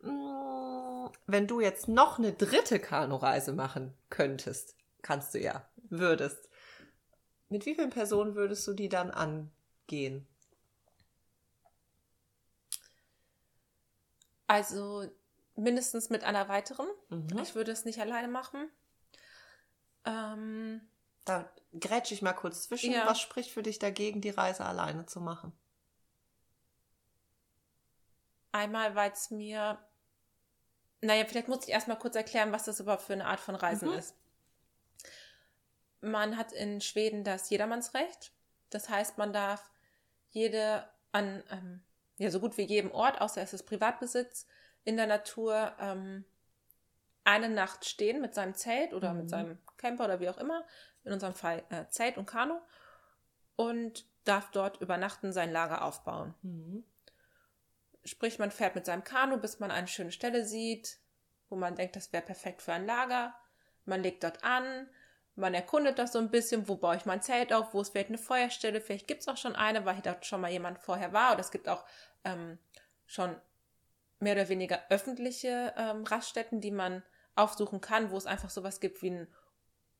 Mm, 0.00 1.08
Wenn 1.26 1.46
du 1.46 1.60
jetzt 1.60 1.88
noch 1.88 2.18
eine 2.18 2.32
dritte 2.32 2.80
Kanureise 2.80 3.52
machen 3.52 3.94
könntest, 4.10 4.74
kannst 5.02 5.34
du 5.34 5.38
ja, 5.40 5.68
würdest. 5.90 6.48
Mit 7.50 7.66
wie 7.66 7.74
vielen 7.74 7.90
Personen 7.90 8.34
würdest 8.34 8.66
du 8.66 8.72
die 8.72 8.88
dann 8.88 9.10
angehen? 9.10 10.26
Also 14.46 15.04
mindestens 15.56 16.10
mit 16.10 16.24
einer 16.24 16.48
weiteren. 16.48 16.86
Mhm. 17.10 17.38
Ich 17.42 17.54
würde 17.54 17.72
es 17.72 17.84
nicht 17.84 18.00
alleine 18.00 18.28
machen. 18.28 18.70
Ähm, 20.04 20.80
Da 21.24 21.48
grätsche 21.78 22.14
ich 22.14 22.22
mal 22.22 22.32
kurz 22.32 22.62
zwischen. 22.64 22.92
Ja. 22.92 23.06
Was 23.06 23.20
spricht 23.20 23.50
für 23.50 23.62
dich 23.62 23.78
dagegen, 23.78 24.20
die 24.20 24.30
Reise 24.30 24.64
alleine 24.64 25.06
zu 25.06 25.20
machen? 25.20 25.52
Einmal, 28.52 28.94
weil 28.94 29.10
es 29.12 29.30
mir. 29.30 29.78
Naja, 31.00 31.24
vielleicht 31.24 31.48
muss 31.48 31.64
ich 31.66 31.70
erstmal 31.72 31.98
kurz 31.98 32.14
erklären, 32.14 32.52
was 32.52 32.64
das 32.64 32.78
überhaupt 32.78 33.02
für 33.02 33.12
eine 33.14 33.26
Art 33.26 33.40
von 33.40 33.54
Reisen 33.56 33.88
Mhm. 33.90 33.98
ist. 33.98 34.14
Man 36.00 36.36
hat 36.36 36.52
in 36.52 36.80
Schweden 36.80 37.24
das 37.24 37.50
Jedermannsrecht. 37.50 38.32
Das 38.70 38.88
heißt, 38.88 39.18
man 39.18 39.32
darf 39.32 39.70
jede 40.30 40.88
an, 41.12 41.42
ähm, 41.50 41.82
ja, 42.18 42.30
so 42.30 42.40
gut 42.40 42.56
wie 42.56 42.62
jedem 42.62 42.90
Ort, 42.92 43.20
außer 43.20 43.42
es 43.42 43.52
ist 43.52 43.64
Privatbesitz, 43.64 44.46
in 44.84 44.96
der 44.96 45.06
Natur 45.06 45.74
ähm, 45.78 46.24
eine 47.24 47.48
Nacht 47.48 47.84
stehen 47.84 48.20
mit 48.20 48.34
seinem 48.34 48.54
Zelt 48.54 48.94
oder 48.94 49.12
Mhm. 49.12 49.18
mit 49.20 49.30
seinem 49.30 49.58
Camper 49.76 50.04
oder 50.04 50.20
wie 50.20 50.28
auch 50.28 50.38
immer. 50.38 50.64
In 51.04 51.12
unserem 51.12 51.34
Fall 51.34 51.64
äh, 51.70 51.86
Zelt 51.88 52.16
und 52.16 52.26
Kanu. 52.26 52.60
Und 53.56 54.06
darf 54.24 54.50
dort 54.50 54.80
übernachten, 54.80 55.32
sein 55.32 55.52
Lager 55.52 55.84
aufbauen. 55.84 56.34
Mhm. 56.42 56.84
Sprich, 58.04 58.38
man 58.38 58.50
fährt 58.50 58.74
mit 58.74 58.86
seinem 58.86 59.04
Kanu, 59.04 59.36
bis 59.36 59.60
man 59.60 59.70
eine 59.70 59.88
schöne 59.88 60.12
Stelle 60.12 60.44
sieht, 60.44 60.98
wo 61.48 61.56
man 61.56 61.76
denkt, 61.76 61.96
das 61.96 62.12
wäre 62.12 62.24
perfekt 62.24 62.62
für 62.62 62.72
ein 62.72 62.86
Lager. 62.86 63.34
Man 63.84 64.02
legt 64.02 64.24
dort 64.24 64.42
an, 64.42 64.88
man 65.34 65.54
erkundet 65.54 65.98
das 65.98 66.12
so 66.12 66.18
ein 66.18 66.30
bisschen, 66.30 66.68
wo 66.68 66.76
baue 66.76 66.96
ich 66.96 67.06
mein 67.06 67.22
Zelt 67.22 67.52
auf, 67.52 67.72
wo 67.72 67.80
ist 67.80 67.90
vielleicht 67.90 68.08
eine 68.08 68.18
Feuerstelle, 68.18 68.80
vielleicht 68.80 69.08
gibt 69.08 69.22
es 69.22 69.28
auch 69.28 69.36
schon 69.36 69.56
eine, 69.56 69.84
weil 69.84 70.00
dort 70.02 70.26
schon 70.26 70.40
mal 70.40 70.50
jemand 70.50 70.78
vorher 70.78 71.12
war. 71.12 71.32
Oder 71.32 71.40
es 71.40 71.50
gibt 71.50 71.68
auch 71.68 71.84
ähm, 72.24 72.58
schon 73.06 73.36
mehr 74.20 74.34
oder 74.34 74.48
weniger 74.48 74.80
öffentliche 74.90 75.72
ähm, 75.76 76.04
Raststätten, 76.04 76.60
die 76.60 76.70
man 76.70 77.02
aufsuchen 77.34 77.80
kann, 77.80 78.10
wo 78.10 78.16
es 78.16 78.26
einfach 78.26 78.50
sowas 78.50 78.80
gibt 78.80 79.02
wie 79.02 79.10
einen 79.10 79.34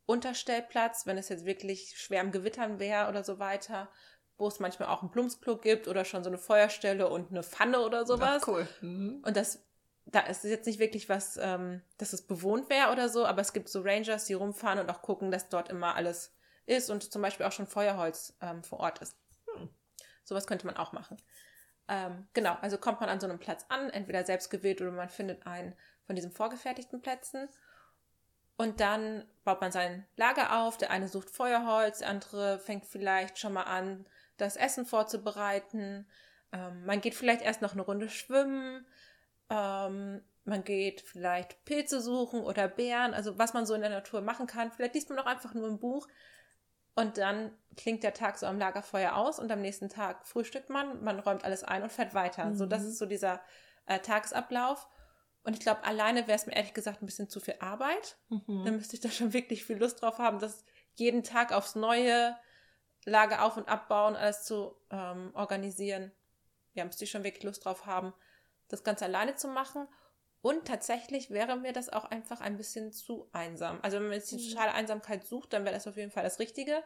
Unterstellplatz, 0.07 1.07
wenn 1.07 1.17
es 1.17 1.29
jetzt 1.29 1.47
wirklich 1.47 1.97
schwer 1.97 2.21
am 2.21 2.33
Gewittern 2.33 2.79
wäre 2.79 3.09
oder 3.09 3.25
so 3.25 3.39
weiter, 3.39 3.91
wo 4.39 4.49
es 4.49 4.61
manchmal 4.61 4.89
auch 4.89 5.03
einen 5.03 5.11
Plumpsklo 5.11 5.57
gibt 5.57 5.89
oder 5.89 6.05
schon 6.05 6.25
so 6.25 6.31
eine 6.31 6.39
Feuerstelle 6.39 7.09
und 7.09 7.31
eine 7.31 7.43
Pfanne 7.43 7.81
oder 7.81 8.07
sowas. 8.07 8.43
Ach, 8.43 8.49
cool. 8.49 8.69
Mhm. 8.81 9.23
Und 9.25 9.37
das, 9.37 9.65
da 10.07 10.21
ist 10.21 10.45
jetzt 10.45 10.67
nicht 10.67 10.79
wirklich 10.79 11.09
was, 11.09 11.37
ähm, 11.37 11.83
dass 11.99 12.13
es 12.13 12.27
bewohnt 12.27 12.69
wäre 12.71 12.91
oder 12.91 13.09
so, 13.09 13.27
aber 13.27 13.41
es 13.41 13.53
gibt 13.53 13.69
so 13.69 13.83
Rangers, 13.83 14.25
die 14.25 14.35
rumfahren 14.35 14.79
und 14.79 14.91
auch 14.91 15.03
gucken, 15.03 15.31
dass 15.31 15.49
dort 15.49 15.69
immer 15.69 15.95
alles 15.95 16.35
ist 16.67 16.91
und 16.91 17.13
zum 17.13 17.23
Beispiel 17.23 17.47
auch 17.47 17.53
schon 17.53 17.67
Feuerholz 17.67 18.37
ähm, 18.41 18.63
vor 18.63 18.81
Ort 18.81 19.01
ist. 19.01 19.17
Sowas 20.25 20.47
könnte 20.47 20.67
man 20.67 20.77
auch 20.77 20.93
machen. 20.93 21.17
Ähm, 21.89 22.27
genau, 22.33 22.57
also 22.61 22.79
kommt 22.79 23.01
man 23.01 23.09
an 23.09 23.21
so 23.21 23.27
einem 23.27 23.39
Platz 23.39 23.67
an, 23.69 23.91
entweder 23.91 24.25
selbst 24.25 24.51
gewählt 24.51 24.81
oder 24.81 24.93
man 24.93 25.09
findet 25.09 25.47
einen 25.47 25.75
von 26.07 26.17
diesen 26.17 26.33
vorgefertigten 26.33 27.03
Plätzen. 27.03 27.49
Und 28.57 28.81
dann 28.81 29.25
baut 29.45 29.61
man 29.61 29.73
sein 29.73 30.07
Lager 30.17 30.61
auf. 30.61 30.79
Der 30.79 30.91
eine 30.91 31.09
sucht 31.09 31.31
Feuerholz, 31.31 31.99
der 31.99 32.09
andere 32.09 32.59
fängt 32.59 32.87
vielleicht 32.87 33.39
schon 33.39 33.53
mal 33.53 33.65
an, 33.65 34.07
das 34.43 34.57
Essen 34.57 34.85
vorzubereiten. 34.85 36.07
Ähm, 36.53 36.85
man 36.85 37.01
geht 37.01 37.15
vielleicht 37.15 37.43
erst 37.43 37.63
noch 37.63 37.73
eine 37.73 37.83
Runde 37.83 38.09
schwimmen. 38.09 38.87
Ähm, 39.49 40.23
man 40.45 40.65
geht 40.65 41.01
vielleicht 41.01 41.65
Pilze 41.65 42.01
suchen 42.01 42.41
oder 42.41 42.69
Beeren, 42.69 43.15
also 43.15 43.39
was 43.39 43.55
man 43.55 43.65
so 43.65 43.75
in 43.75 43.81
der 43.81 43.91
Natur 43.91 44.21
machen 44.21 44.47
kann. 44.47 44.73
Vielleicht 44.73 44.95
liest 44.95 45.09
man 45.09 45.19
auch 45.19 45.27
einfach 45.27 45.55
nur 45.55 45.69
ein 45.69 45.79
Buch. 45.79 46.09
Und 46.95 47.17
dann 47.17 47.57
klingt 47.77 48.03
der 48.03 48.13
Tag 48.13 48.37
so 48.37 48.47
am 48.47 48.59
Lagerfeuer 48.59 49.17
aus 49.17 49.39
und 49.39 49.51
am 49.51 49.63
nächsten 49.63 49.89
Tag 49.89 50.27
frühstückt 50.27 50.69
man, 50.69 51.03
man 51.03 51.21
räumt 51.21 51.45
alles 51.45 51.65
ein 51.65 51.83
und 51.83 51.93
fährt 51.93 52.13
weiter. 52.13 52.45
Mhm. 52.47 52.57
So, 52.57 52.67
das 52.67 52.83
ist 52.83 52.99
so 52.99 53.07
dieser 53.07 53.41
äh, 53.87 53.99
Tagesablauf. 54.01 54.89
Und 55.45 55.55
ich 55.55 55.61
glaube, 55.61 55.85
alleine 55.85 56.27
wäre 56.27 56.37
es 56.37 56.47
mir 56.47 56.55
ehrlich 56.55 56.75
gesagt 56.75 57.03
ein 57.03 57.07
bisschen 57.07 57.29
zu 57.29 57.41
viel 57.41 57.57
Arbeit. 57.61 58.17
Mhm. 58.29 58.65
Dann 58.65 58.77
müsste 58.77 58.97
ich 58.97 59.01
da 59.01 59.11
schon 59.11 59.33
wirklich 59.33 59.65
viel 59.65 59.79
Lust 59.79 60.03
drauf 60.03 60.19
haben, 60.19 60.39
das 60.39 60.65
jeden 60.95 61.25
Tag 61.25 61.53
aufs 61.53 61.75
Neue 61.75 62.37
Lager 63.05 63.45
auf- 63.45 63.57
und 63.57 63.69
abbauen, 63.69 64.17
alles 64.17 64.45
zu 64.45 64.77
ähm, 64.91 65.31
organisieren. 65.35 66.13
Ja, 66.75 66.85
müsste 66.85 67.05
ich 67.05 67.11
schon 67.11 67.25
wirklich 67.25 67.45
Lust 67.45 67.65
drauf 67.65 67.87
haben, 67.87 68.13
das 68.69 68.85
Ganze 68.85 69.05
alleine 69.05 69.35
zu 69.35 69.49
machen. 69.49 69.89
Und 70.41 70.67
tatsächlich 70.67 71.31
wäre 71.31 71.57
mir 71.57 71.73
das 71.73 71.89
auch 71.89 72.05
einfach 72.05 72.41
ein 72.41 72.57
bisschen 72.57 72.93
zu 72.93 73.29
einsam. 73.33 73.79
Also 73.83 73.99
wenn 73.99 74.05
man 74.05 74.15
jetzt 74.15 74.33
die 74.33 74.37
mhm. 74.37 74.51
totale 74.51 74.73
Einsamkeit 74.73 75.25
sucht, 75.25 75.53
dann 75.53 75.65
wäre 75.65 75.75
das 75.75 75.87
auf 75.87 75.97
jeden 75.97 76.11
Fall 76.11 76.25
das 76.25 76.41
Richtige. 76.41 76.83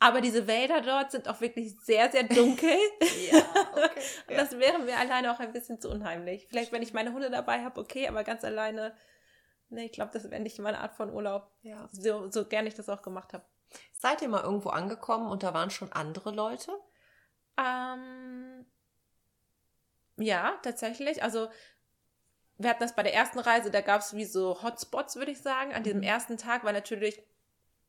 Aber 0.00 0.20
diese 0.20 0.46
Wälder 0.46 0.80
dort 0.80 1.10
sind 1.10 1.26
auch 1.26 1.40
wirklich 1.40 1.74
sehr, 1.80 2.10
sehr 2.10 2.22
dunkel. 2.22 2.70
ja, 3.32 3.38
okay. 3.72 4.00
Und 4.28 4.36
das 4.36 4.58
wäre 4.58 4.78
mir 4.78 4.96
alleine 4.96 5.32
auch 5.32 5.40
ein 5.40 5.52
bisschen 5.52 5.80
zu 5.80 5.90
unheimlich. 5.90 6.46
Vielleicht, 6.48 6.70
wenn 6.70 6.82
ich 6.82 6.92
meine 6.92 7.12
Hunde 7.12 7.30
dabei 7.30 7.64
habe, 7.64 7.80
okay, 7.80 8.06
aber 8.06 8.22
ganz 8.22 8.44
alleine, 8.44 8.94
nee, 9.70 9.86
ich 9.86 9.92
glaube, 9.92 10.12
das 10.12 10.30
wäre 10.30 10.40
nicht 10.40 10.58
meine 10.60 10.78
Art 10.80 10.94
von 10.94 11.12
Urlaub. 11.12 11.50
Ja. 11.62 11.88
So, 11.92 12.30
so 12.30 12.44
gern 12.44 12.66
ich 12.66 12.74
das 12.74 12.88
auch 12.88 13.02
gemacht 13.02 13.32
habe. 13.32 13.44
Seid 13.92 14.22
ihr 14.22 14.28
mal 14.28 14.42
irgendwo 14.42 14.70
angekommen 14.70 15.28
und 15.28 15.42
da 15.42 15.54
waren 15.54 15.70
schon 15.70 15.92
andere 15.92 16.30
Leute? 16.30 16.72
Ähm, 17.56 18.64
ja, 20.16 20.58
tatsächlich. 20.62 21.22
Also 21.22 21.48
wir 22.58 22.70
hatten 22.70 22.82
das 22.82 22.94
bei 22.94 23.02
der 23.02 23.14
ersten 23.14 23.38
Reise, 23.38 23.70
da 23.70 23.80
gab 23.80 24.00
es 24.00 24.14
wie 24.14 24.24
so 24.24 24.62
Hotspots, 24.62 25.16
würde 25.16 25.30
ich 25.30 25.40
sagen. 25.40 25.72
An 25.72 25.82
diesem 25.82 25.98
mhm. 25.98 26.04
ersten 26.04 26.36
Tag 26.36 26.64
war 26.64 26.72
natürlich, 26.72 27.22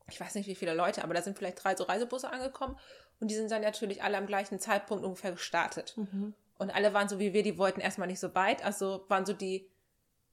ich 0.10 0.20
weiß 0.20 0.36
nicht 0.36 0.48
wie 0.48 0.56
viele 0.56 0.74
Leute, 0.74 1.04
aber 1.04 1.14
da 1.14 1.22
sind 1.22 1.38
vielleicht 1.38 1.64
drei 1.64 1.76
so 1.76 1.84
Reisebusse 1.84 2.30
angekommen 2.30 2.78
und 3.20 3.30
die 3.30 3.36
sind 3.36 3.52
dann 3.52 3.62
natürlich 3.62 4.04
alle 4.04 4.18
am 4.18 4.28
gleichen 4.28 4.60
Zeitpunkt 4.60 5.04
ungefähr 5.04 5.32
gestartet. 5.32 5.96
Mhm. 5.98 6.34
Und 6.58 6.72
alle 6.72 6.94
waren 6.94 7.10
so 7.10 7.20
wie 7.20 7.34
wir, 7.34 7.42
die 7.42 7.58
wollten 7.58 7.82
erstmal 7.82 8.08
nicht 8.08 8.20
so 8.20 8.36
weit. 8.36 8.64
Also 8.64 9.06
waren 9.08 9.26
so 9.26 9.34
die 9.34 9.70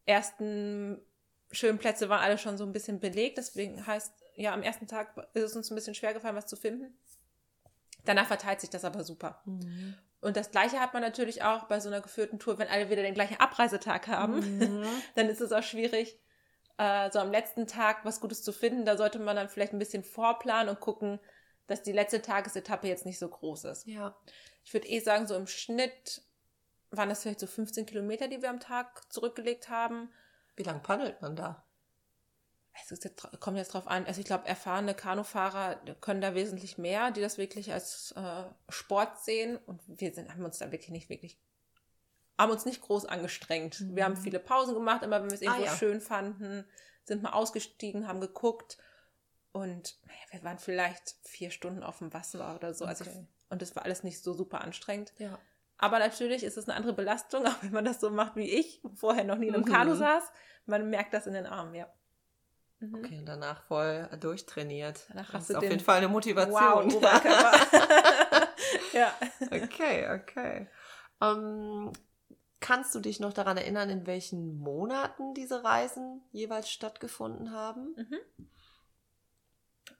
ersten 0.06 1.00
schönen 1.50 1.78
Plätze 1.78 2.08
waren 2.08 2.20
alle 2.20 2.36
schon 2.36 2.58
so 2.58 2.64
ein 2.64 2.72
bisschen 2.72 3.00
belegt. 3.00 3.38
Deswegen 3.38 3.86
heißt, 3.86 4.12
ja, 4.36 4.52
am 4.52 4.62
ersten 4.62 4.86
Tag 4.86 5.16
ist 5.34 5.42
es 5.42 5.56
uns 5.56 5.70
ein 5.70 5.74
bisschen 5.74 5.94
schwer 5.94 6.14
gefallen, 6.14 6.36
was 6.36 6.46
zu 6.46 6.56
finden. 6.56 6.96
Danach 8.04 8.26
verteilt 8.26 8.60
sich 8.60 8.70
das 8.70 8.84
aber 8.84 9.04
super. 9.04 9.42
Mhm. 9.44 9.94
Und 10.20 10.36
das 10.36 10.50
Gleiche 10.50 10.80
hat 10.80 10.94
man 10.94 11.02
natürlich 11.02 11.42
auch 11.42 11.64
bei 11.64 11.80
so 11.80 11.88
einer 11.88 12.00
geführten 12.00 12.38
Tour, 12.38 12.58
wenn 12.58 12.68
alle 12.68 12.90
wieder 12.90 13.02
den 13.02 13.14
gleichen 13.14 13.38
Abreisetag 13.38 14.08
haben, 14.08 14.58
mhm. 14.58 14.86
dann 15.14 15.28
ist 15.28 15.40
es 15.40 15.52
auch 15.52 15.62
schwierig, 15.62 16.18
äh, 16.78 17.10
so 17.10 17.18
am 17.18 17.30
letzten 17.30 17.66
Tag 17.66 18.04
was 18.04 18.20
Gutes 18.20 18.42
zu 18.42 18.52
finden. 18.52 18.84
Da 18.84 18.96
sollte 18.96 19.18
man 19.18 19.36
dann 19.36 19.48
vielleicht 19.48 19.72
ein 19.72 19.78
bisschen 19.78 20.04
vorplanen 20.04 20.68
und 20.68 20.80
gucken, 20.80 21.20
dass 21.66 21.82
die 21.82 21.92
letzte 21.92 22.22
Tagesetappe 22.22 22.86
jetzt 22.86 23.06
nicht 23.06 23.18
so 23.18 23.28
groß 23.28 23.64
ist. 23.64 23.86
Ja. 23.86 24.16
Ich 24.64 24.72
würde 24.72 24.88
eh 24.88 25.00
sagen, 25.00 25.26
so 25.26 25.34
im 25.34 25.46
Schnitt 25.46 26.22
waren 26.90 27.08
das 27.08 27.22
vielleicht 27.22 27.40
so 27.40 27.46
15 27.46 27.86
Kilometer, 27.86 28.28
die 28.28 28.40
wir 28.40 28.50
am 28.50 28.60
Tag 28.60 29.12
zurückgelegt 29.12 29.68
haben. 29.68 30.10
Wie 30.54 30.62
lange 30.62 30.80
paddelt 30.80 31.20
man 31.20 31.36
da? 31.36 31.65
Es 32.82 32.90
jetzt, 32.90 33.40
kommt 33.40 33.56
jetzt 33.56 33.74
drauf 33.74 33.86
an, 33.86 34.06
also 34.06 34.20
ich 34.20 34.26
glaube, 34.26 34.46
erfahrene 34.46 34.94
Kanufahrer 34.94 35.76
können 36.00 36.20
da 36.20 36.34
wesentlich 36.34 36.78
mehr, 36.78 37.10
die 37.10 37.20
das 37.20 37.38
wirklich 37.38 37.72
als 37.72 38.12
äh, 38.16 38.44
Sport 38.68 39.18
sehen. 39.20 39.56
Und 39.66 39.80
wir 39.86 40.12
sind, 40.12 40.32
haben 40.32 40.44
uns 40.44 40.58
da 40.58 40.70
wirklich 40.72 40.90
nicht 40.90 41.08
wirklich, 41.08 41.38
haben 42.38 42.52
uns 42.52 42.64
nicht 42.64 42.82
groß 42.82 43.06
angestrengt. 43.06 43.80
Mhm. 43.80 43.96
Wir 43.96 44.04
haben 44.04 44.14
mhm. 44.14 44.22
viele 44.22 44.38
Pausen 44.38 44.74
gemacht, 44.74 45.02
aber 45.04 45.20
wenn 45.20 45.30
wir 45.30 45.34
es 45.34 45.42
irgendwo 45.42 45.62
ah, 45.62 45.66
ja. 45.66 45.76
schön 45.76 46.00
fanden, 46.00 46.64
sind 47.04 47.22
mal 47.22 47.32
ausgestiegen, 47.32 48.08
haben 48.08 48.20
geguckt. 48.20 48.78
Und 49.52 49.96
naja, 50.04 50.18
wir 50.30 50.42
waren 50.42 50.58
vielleicht 50.58 51.16
vier 51.22 51.50
Stunden 51.50 51.82
auf 51.82 51.98
dem 51.98 52.12
Wasser 52.12 52.54
oder 52.54 52.74
so. 52.74 52.84
Also 52.84 53.04
okay. 53.04 53.10
Also 53.10 53.22
ich, 53.22 53.50
und 53.50 53.62
das 53.62 53.76
war 53.76 53.84
alles 53.84 54.02
nicht 54.02 54.22
so 54.22 54.34
super 54.34 54.60
anstrengend. 54.60 55.14
Ja. 55.18 55.38
Aber 55.78 55.98
natürlich 55.98 56.42
ist 56.42 56.56
es 56.56 56.68
eine 56.68 56.76
andere 56.76 56.92
Belastung, 56.94 57.46
auch 57.46 57.62
wenn 57.62 57.72
man 57.72 57.84
das 57.84 58.00
so 58.00 58.10
macht 58.10 58.36
wie 58.36 58.50
ich, 58.50 58.82
vorher 58.94 59.24
noch 59.24 59.38
nie 59.38 59.48
in 59.48 59.54
einem 59.54 59.64
mhm. 59.64 59.72
Kanu 59.72 59.94
saß. 59.94 60.24
Man 60.66 60.90
merkt 60.90 61.14
das 61.14 61.26
in 61.26 61.34
den 61.34 61.46
Armen, 61.46 61.74
ja. 61.74 61.90
Mhm. 62.80 62.94
Okay, 62.96 63.18
und 63.18 63.26
danach 63.26 63.62
voll 63.62 64.08
durchtrainiert. 64.20 65.06
Danach 65.08 65.32
hast 65.32 65.50
das 65.50 65.54
du 65.54 65.58
auf 65.58 65.62
jeden 65.62 65.80
Fall 65.80 65.98
eine 65.98 66.08
Motivation. 66.08 66.92
Wow, 66.92 67.02
ja. 68.92 69.12
Okay, 69.50 70.08
okay. 70.10 70.68
Um, 71.18 71.88
ähm, 71.88 71.92
kannst 72.60 72.94
du 72.94 73.00
dich 73.00 73.20
noch 73.20 73.32
daran 73.32 73.56
erinnern, 73.56 73.88
in 73.88 74.06
welchen 74.06 74.58
Monaten 74.58 75.34
diese 75.34 75.64
Reisen 75.64 76.22
jeweils 76.32 76.70
stattgefunden 76.70 77.52
haben? 77.52 77.94
Mhm. 77.96 78.18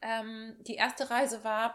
Ähm, 0.03 0.57
die 0.61 0.75
erste 0.75 1.09
Reise 1.11 1.45
war 1.45 1.75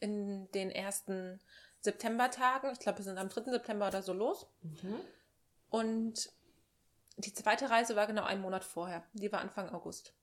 in 0.00 0.50
den 0.52 0.70
ersten 0.70 1.40
Septembertagen. 1.80 2.70
Ich 2.72 2.78
glaube, 2.78 2.98
wir 2.98 3.04
sind 3.04 3.18
am 3.18 3.28
3. 3.28 3.50
September 3.50 3.88
oder 3.88 4.02
so 4.02 4.12
los. 4.12 4.46
Mhm. 4.62 5.00
Und 5.68 6.30
die 7.16 7.32
zweite 7.32 7.70
Reise 7.70 7.96
war 7.96 8.06
genau 8.06 8.24
einen 8.24 8.42
Monat 8.42 8.64
vorher. 8.64 9.04
Die 9.14 9.32
war 9.32 9.40
Anfang 9.40 9.70
August. 9.70 10.14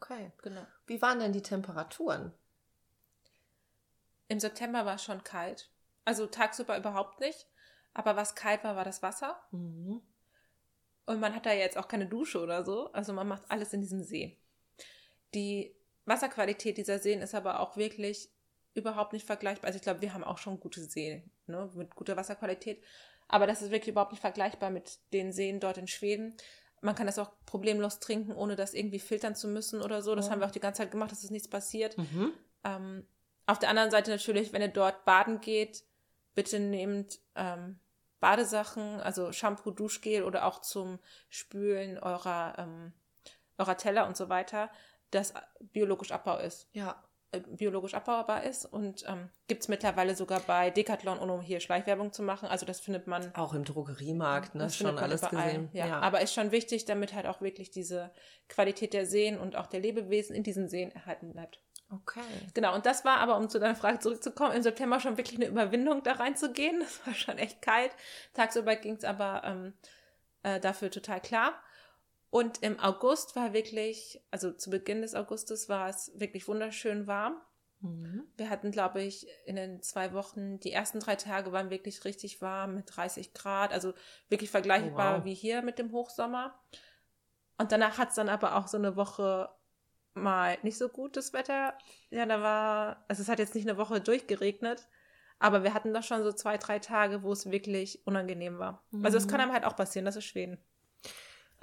Okay. 0.00 0.30
Genau. 0.42 0.66
Wie 0.86 1.00
waren 1.02 1.18
denn 1.18 1.32
die 1.32 1.42
Temperaturen? 1.42 2.32
Im 4.28 4.40
September 4.40 4.86
war 4.86 4.96
es 4.96 5.04
schon 5.04 5.24
kalt. 5.24 5.70
Also 6.04 6.26
tagsüber 6.26 6.76
überhaupt 6.76 7.20
nicht. 7.20 7.46
Aber 7.94 8.16
was 8.16 8.34
kalt 8.34 8.64
war, 8.64 8.76
war 8.76 8.84
das 8.84 9.02
Wasser. 9.02 9.40
Mhm. 9.50 10.02
Und 11.06 11.20
man 11.20 11.34
hat 11.34 11.46
da 11.46 11.52
jetzt 11.52 11.76
auch 11.76 11.88
keine 11.88 12.06
Dusche 12.06 12.40
oder 12.40 12.64
so. 12.64 12.92
Also 12.92 13.12
man 13.12 13.28
macht 13.28 13.42
alles 13.48 13.72
in 13.72 13.80
diesem 13.80 14.02
See. 14.02 14.38
Die 15.34 15.74
Wasserqualität 16.06 16.78
dieser 16.78 16.98
Seen 16.98 17.20
ist 17.20 17.34
aber 17.34 17.60
auch 17.60 17.76
wirklich 17.76 18.30
überhaupt 18.74 19.12
nicht 19.12 19.26
vergleichbar. 19.26 19.68
Also 19.68 19.76
ich 19.76 19.82
glaube, 19.82 20.02
wir 20.02 20.12
haben 20.12 20.24
auch 20.24 20.38
schon 20.38 20.60
gute 20.60 20.82
Seen 20.84 21.30
ne, 21.46 21.70
mit 21.74 21.94
guter 21.94 22.16
Wasserqualität. 22.16 22.82
Aber 23.28 23.46
das 23.46 23.62
ist 23.62 23.70
wirklich 23.70 23.92
überhaupt 23.92 24.12
nicht 24.12 24.20
vergleichbar 24.20 24.70
mit 24.70 24.98
den 25.12 25.32
Seen 25.32 25.60
dort 25.60 25.78
in 25.78 25.88
Schweden. 25.88 26.36
Man 26.80 26.94
kann 26.94 27.06
das 27.06 27.18
auch 27.18 27.32
problemlos 27.46 27.98
trinken, 27.98 28.32
ohne 28.32 28.56
das 28.56 28.74
irgendwie 28.74 28.98
filtern 28.98 29.34
zu 29.34 29.48
müssen 29.48 29.80
oder 29.80 30.02
so. 30.02 30.14
Das 30.14 30.26
ja. 30.26 30.32
haben 30.32 30.40
wir 30.40 30.46
auch 30.46 30.52
die 30.52 30.60
ganze 30.60 30.82
Zeit 30.82 30.90
gemacht, 30.90 31.10
dass 31.10 31.24
ist 31.24 31.30
nichts 31.30 31.48
passiert. 31.48 31.96
Mhm. 31.96 32.32
Ähm, 32.64 33.06
auf 33.46 33.58
der 33.58 33.70
anderen 33.70 33.90
Seite 33.90 34.10
natürlich, 34.10 34.52
wenn 34.52 34.62
ihr 34.62 34.68
dort 34.68 35.04
baden 35.04 35.40
geht, 35.40 35.84
bitte 36.34 36.58
nehmt 36.58 37.20
ähm, 37.34 37.78
Badesachen, 38.20 39.00
also 39.00 39.32
Shampoo, 39.32 39.70
Duschgel 39.70 40.22
oder 40.22 40.46
auch 40.46 40.60
zum 40.60 40.98
Spülen 41.28 41.98
eurer, 41.98 42.54
ähm, 42.58 42.92
eurer 43.58 43.76
Teller 43.76 44.06
und 44.06 44.16
so 44.16 44.28
weiter, 44.28 44.70
das 45.10 45.34
biologisch 45.60 46.10
Abbau 46.10 46.38
ist. 46.38 46.68
Ja. 46.72 47.02
Äh, 47.34 47.40
biologisch 47.40 47.94
abbaubar 47.94 48.44
ist 48.44 48.64
und 48.64 49.04
ähm, 49.08 49.28
gibt 49.48 49.62
es 49.62 49.68
mittlerweile 49.68 50.14
sogar 50.14 50.40
bei 50.40 50.70
Decathlon, 50.70 51.18
um 51.18 51.40
hier 51.40 51.60
Schleichwerbung 51.60 52.12
zu 52.12 52.22
machen. 52.22 52.48
Also 52.48 52.64
das 52.66 52.80
findet 52.80 53.06
man 53.06 53.34
auch 53.34 53.54
im 53.54 53.64
Drogeriemarkt, 53.64 54.54
ne? 54.54 54.70
Schon 54.70 54.98
alles 54.98 55.22
überall. 55.22 55.46
gesehen. 55.46 55.68
Ja. 55.72 55.86
ja. 55.86 56.00
aber 56.00 56.20
ist 56.20 56.32
schon 56.32 56.52
wichtig, 56.52 56.84
damit 56.84 57.14
halt 57.14 57.26
auch 57.26 57.40
wirklich 57.40 57.70
diese 57.70 58.10
Qualität 58.48 58.92
der 58.92 59.06
Seen 59.06 59.38
und 59.38 59.56
auch 59.56 59.66
der 59.66 59.80
Lebewesen 59.80 60.34
in 60.34 60.42
diesen 60.42 60.68
Seen 60.68 60.92
erhalten 60.92 61.32
bleibt. 61.32 61.60
Okay. 61.90 62.20
Genau, 62.54 62.74
und 62.74 62.86
das 62.86 63.04
war 63.04 63.18
aber, 63.18 63.36
um 63.36 63.48
zu 63.48 63.58
deiner 63.58 63.76
Frage 63.76 63.98
zurückzukommen, 63.98 64.52
im 64.52 64.62
September 64.62 65.00
schon 65.00 65.16
wirklich 65.16 65.38
eine 65.38 65.48
Überwindung, 65.48 66.02
da 66.02 66.12
reinzugehen. 66.12 66.80
Das 66.84 67.06
war 67.06 67.14
schon 67.14 67.38
echt 67.38 67.62
kalt. 67.62 67.90
Tagsüber 68.32 68.76
ging 68.76 68.94
es 68.94 69.04
aber 69.04 69.42
ähm, 69.44 69.74
äh, 70.42 70.60
dafür 70.60 70.90
total 70.90 71.20
klar. 71.20 71.54
Und 72.34 72.64
im 72.64 72.80
August 72.80 73.36
war 73.36 73.52
wirklich, 73.52 74.20
also 74.32 74.50
zu 74.50 74.68
Beginn 74.68 75.02
des 75.02 75.14
Augustes 75.14 75.68
war 75.68 75.88
es 75.88 76.10
wirklich 76.16 76.48
wunderschön 76.48 77.06
warm. 77.06 77.40
Mhm. 77.78 78.24
Wir 78.36 78.50
hatten, 78.50 78.72
glaube 78.72 79.02
ich, 79.02 79.28
in 79.46 79.54
den 79.54 79.82
zwei 79.82 80.12
Wochen, 80.12 80.58
die 80.58 80.72
ersten 80.72 80.98
drei 80.98 81.14
Tage 81.14 81.52
waren 81.52 81.70
wirklich 81.70 82.04
richtig 82.04 82.42
warm 82.42 82.74
mit 82.74 82.86
30 82.96 83.34
Grad, 83.34 83.72
also 83.72 83.94
wirklich 84.30 84.50
vergleichbar 84.50 85.14
oh, 85.14 85.18
wow. 85.18 85.24
wie 85.24 85.34
hier 85.34 85.62
mit 85.62 85.78
dem 85.78 85.92
Hochsommer. 85.92 86.58
Und 87.56 87.70
danach 87.70 87.98
hat 87.98 88.08
es 88.08 88.16
dann 88.16 88.28
aber 88.28 88.56
auch 88.56 88.66
so 88.66 88.78
eine 88.78 88.96
Woche 88.96 89.48
mal 90.14 90.58
nicht 90.64 90.76
so 90.76 90.88
gutes 90.88 91.34
Wetter. 91.34 91.78
Ja, 92.10 92.26
da 92.26 92.42
war, 92.42 93.04
also 93.06 93.22
es 93.22 93.28
hat 93.28 93.38
jetzt 93.38 93.54
nicht 93.54 93.68
eine 93.68 93.78
Woche 93.78 94.00
durchgeregnet, 94.00 94.88
aber 95.38 95.62
wir 95.62 95.72
hatten 95.72 95.94
da 95.94 96.02
schon 96.02 96.24
so 96.24 96.32
zwei, 96.32 96.58
drei 96.58 96.80
Tage, 96.80 97.22
wo 97.22 97.30
es 97.30 97.48
wirklich 97.48 98.04
unangenehm 98.08 98.58
war. 98.58 98.82
Mhm. 98.90 99.04
Also 99.04 99.18
es 99.18 99.28
kann 99.28 99.36
mhm. 99.36 99.42
einem 99.42 99.52
halt 99.52 99.64
auch 99.66 99.76
passieren, 99.76 100.04
das 100.04 100.16
ist 100.16 100.24
Schweden. 100.24 100.58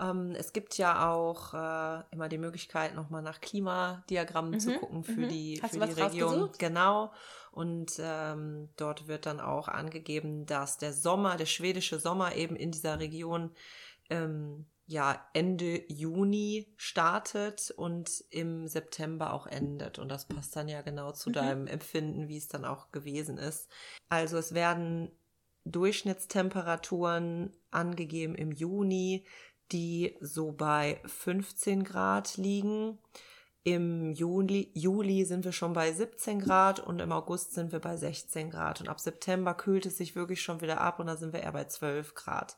Ähm, 0.01 0.33
es 0.35 0.51
gibt 0.51 0.77
ja 0.77 1.11
auch 1.11 1.53
äh, 1.53 2.03
immer 2.11 2.27
die 2.27 2.39
Möglichkeit, 2.39 2.95
nochmal 2.95 3.21
nach 3.21 3.39
Klimadiagrammen 3.39 4.53
mhm. 4.53 4.59
zu 4.59 4.73
gucken 4.79 5.03
für 5.03 5.21
mhm. 5.21 5.29
die, 5.29 5.57
für 5.57 5.85
die 5.85 6.01
Region. 6.01 6.29
Rausgesucht? 6.29 6.59
Genau. 6.59 7.11
Und 7.51 7.93
ähm, 7.99 8.69
dort 8.77 9.07
wird 9.07 9.25
dann 9.25 9.39
auch 9.39 9.67
angegeben, 9.67 10.45
dass 10.45 10.77
der 10.77 10.93
Sommer, 10.93 11.37
der 11.37 11.45
schwedische 11.45 11.99
Sommer 11.99 12.35
eben 12.35 12.55
in 12.55 12.71
dieser 12.71 12.99
Region 12.99 13.51
ähm, 14.09 14.65
ja 14.87 15.23
Ende 15.33 15.83
Juni 15.87 16.73
startet 16.77 17.71
und 17.71 18.23
im 18.29 18.67
September 18.67 19.33
auch 19.33 19.47
endet. 19.47 19.99
Und 19.99 20.09
das 20.09 20.25
passt 20.25 20.55
dann 20.55 20.67
ja 20.67 20.81
genau 20.81 21.11
zu 21.11 21.29
mhm. 21.29 21.33
deinem 21.33 21.67
Empfinden, 21.67 22.27
wie 22.27 22.37
es 22.37 22.47
dann 22.47 22.65
auch 22.65 22.91
gewesen 22.91 23.37
ist. 23.37 23.69
Also 24.09 24.37
es 24.37 24.53
werden 24.53 25.11
Durchschnittstemperaturen 25.65 27.55
angegeben 27.69 28.35
im 28.35 28.51
Juni, 28.51 29.25
die 29.71 30.17
so 30.19 30.51
bei 30.51 31.01
15 31.05 31.83
Grad 31.83 32.37
liegen. 32.37 32.99
Im 33.63 34.11
Juli, 34.13 34.71
Juli 34.73 35.23
sind 35.23 35.45
wir 35.45 35.51
schon 35.51 35.73
bei 35.73 35.91
17 35.91 36.39
Grad 36.39 36.79
und 36.79 36.99
im 36.99 37.11
August 37.11 37.53
sind 37.53 37.71
wir 37.71 37.79
bei 37.79 37.95
16 37.95 38.49
Grad. 38.49 38.81
Und 38.81 38.89
ab 38.89 38.99
September 38.99 39.53
kühlt 39.53 39.85
es 39.85 39.97
sich 39.97 40.15
wirklich 40.15 40.41
schon 40.41 40.61
wieder 40.61 40.81
ab 40.81 40.99
und 40.99 41.07
da 41.07 41.15
sind 41.15 41.31
wir 41.31 41.41
eher 41.41 41.51
bei 41.51 41.65
12 41.65 42.15
Grad. 42.15 42.57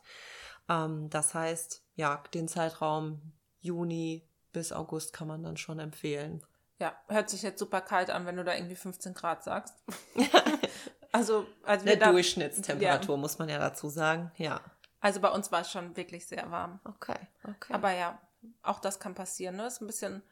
Ähm, 0.68 1.10
das 1.10 1.34
heißt, 1.34 1.84
ja, 1.94 2.22
den 2.32 2.48
Zeitraum 2.48 3.32
Juni 3.60 4.26
bis 4.52 4.72
August 4.72 5.12
kann 5.12 5.28
man 5.28 5.42
dann 5.42 5.58
schon 5.58 5.78
empfehlen. 5.78 6.42
Ja, 6.80 6.94
hört 7.08 7.28
sich 7.28 7.42
jetzt 7.42 7.58
super 7.58 7.80
kalt 7.80 8.10
an, 8.10 8.26
wenn 8.26 8.36
du 8.36 8.44
da 8.44 8.54
irgendwie 8.54 8.74
15 8.74 9.14
Grad 9.14 9.44
sagst. 9.44 9.74
also, 11.12 11.46
also 11.64 11.86
Eine 11.86 11.98
Durchschnittstemperatur, 11.98 13.14
ja. 13.14 13.20
muss 13.20 13.38
man 13.38 13.48
ja 13.48 13.58
dazu 13.58 13.88
sagen, 13.88 14.32
ja. 14.36 14.60
Also 15.04 15.20
bei 15.20 15.28
uns 15.28 15.52
war 15.52 15.60
es 15.60 15.70
schon 15.70 15.98
wirklich 15.98 16.26
sehr 16.26 16.50
warm. 16.50 16.80
Okay, 16.82 17.18
okay. 17.42 17.74
Aber 17.74 17.92
ja, 17.92 18.18
auch 18.62 18.80
das 18.80 18.98
kann 18.98 19.14
passieren. 19.14 19.54
Ne? 19.54 19.66
Ist 19.66 19.82
ein 19.82 19.86
bisschen, 19.86 20.22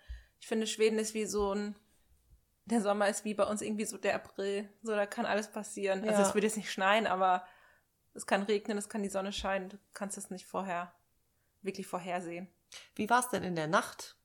ich 0.40 0.46
finde, 0.46 0.66
Schweden 0.66 0.98
ist 0.98 1.12
wie 1.12 1.26
so 1.26 1.54
ein, 1.54 1.76
der 2.64 2.80
Sommer 2.80 3.06
ist 3.10 3.26
wie 3.26 3.34
bei 3.34 3.44
uns 3.44 3.60
irgendwie 3.60 3.84
so 3.84 3.98
der 3.98 4.14
April. 4.14 4.66
So, 4.82 4.92
da 4.92 5.04
kann 5.04 5.26
alles 5.26 5.52
passieren. 5.52 5.98
Also, 5.98 6.10
ja. 6.10 6.16
Also 6.16 6.28
es 6.30 6.34
wird 6.34 6.44
jetzt 6.44 6.56
nicht 6.56 6.72
schneien, 6.72 7.06
aber 7.06 7.46
es 8.14 8.26
kann 8.26 8.44
regnen, 8.44 8.78
es 8.78 8.88
kann 8.88 9.02
die 9.02 9.10
Sonne 9.10 9.34
scheinen. 9.34 9.68
Du 9.68 9.78
kannst 9.92 10.16
es 10.16 10.30
nicht 10.30 10.46
vorher, 10.46 10.94
wirklich 11.60 11.86
vorhersehen. 11.86 12.48
Wie 12.94 13.10
war 13.10 13.20
es 13.20 13.28
denn 13.28 13.42
in 13.42 13.56
der 13.56 13.66
Nacht? 13.66 14.16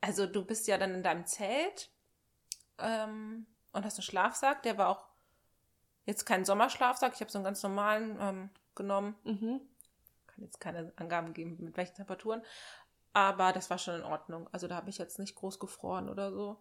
Also 0.00 0.26
du 0.26 0.44
bist 0.44 0.66
ja 0.66 0.78
dann 0.78 0.96
in 0.96 1.04
deinem 1.04 1.26
Zelt 1.26 1.92
ähm, 2.78 3.46
und 3.72 3.84
hast 3.84 3.98
einen 3.98 4.02
Schlafsack, 4.02 4.62
der 4.62 4.78
war 4.78 4.88
auch 4.88 5.06
jetzt 6.04 6.24
kein 6.24 6.44
Sommerschlafsack, 6.44 7.14
ich 7.14 7.20
habe 7.20 7.30
so 7.30 7.38
einen 7.38 7.44
ganz 7.44 7.62
normalen 7.62 8.18
ähm, 8.20 8.50
genommen. 8.74 9.14
Mhm. 9.24 9.60
Kann 10.26 10.44
jetzt 10.44 10.60
keine 10.60 10.92
Angaben 10.96 11.32
geben, 11.34 11.56
mit 11.60 11.76
welchen 11.76 11.94
Temperaturen. 11.94 12.42
Aber 13.12 13.52
das 13.52 13.68
war 13.70 13.78
schon 13.78 13.96
in 13.96 14.02
Ordnung. 14.04 14.48
Also 14.52 14.68
da 14.68 14.76
habe 14.76 14.90
ich 14.90 14.98
jetzt 14.98 15.18
nicht 15.18 15.34
groß 15.34 15.58
gefroren 15.58 16.08
oder 16.08 16.32
so. 16.32 16.58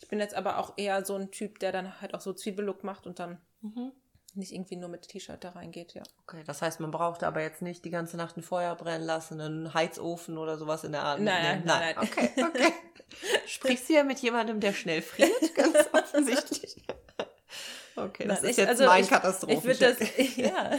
Ich 0.00 0.08
bin 0.08 0.18
jetzt 0.18 0.34
aber 0.34 0.58
auch 0.58 0.74
eher 0.76 1.04
so 1.04 1.14
ein 1.14 1.30
Typ, 1.30 1.60
der 1.60 1.70
dann 1.70 2.00
halt 2.00 2.14
auch 2.14 2.20
so 2.20 2.32
Zwiebellook 2.32 2.82
macht 2.82 3.06
und 3.06 3.20
dann 3.20 3.40
mhm. 3.60 3.92
Nicht 4.34 4.52
irgendwie 4.52 4.76
nur 4.76 4.88
mit 4.88 5.08
T-Shirt 5.08 5.42
da 5.42 5.50
reingeht, 5.50 5.94
ja. 5.94 6.02
Okay, 6.22 6.42
das 6.46 6.62
heißt, 6.62 6.80
man 6.80 6.90
braucht 6.90 7.22
aber 7.22 7.42
jetzt 7.42 7.62
nicht 7.62 7.84
die 7.84 7.90
ganze 7.90 8.16
Nacht 8.16 8.36
ein 8.36 8.42
Feuer 8.42 8.74
brennen 8.74 9.04
lassen, 9.04 9.40
einen 9.40 9.74
Heizofen 9.74 10.38
oder 10.38 10.56
sowas 10.58 10.84
in 10.84 10.92
der 10.92 11.02
Art. 11.02 11.20
Nein, 11.20 11.42
nein, 11.42 11.62
nein. 11.64 11.94
nein. 11.96 12.08
Okay, 12.08 12.30
okay. 12.42 12.72
Sprichst 13.46 13.88
du 13.88 13.94
ja 13.94 14.04
mit 14.04 14.18
jemandem, 14.20 14.60
der 14.60 14.72
schnell 14.72 15.02
friert, 15.02 15.54
ganz 15.54 15.76
offensichtlich. 15.92 16.82
Okay, 17.94 18.26
das 18.26 18.40
Nein, 18.40 18.50
ist 18.50 18.58
ich, 18.58 18.64
jetzt 18.64 18.68
also 18.68 18.86
mein 18.86 19.06
Katastrophen. 19.06 19.58
Ich 19.58 19.64
würde 19.64 19.94
das, 19.94 20.16
ja, 20.36 20.78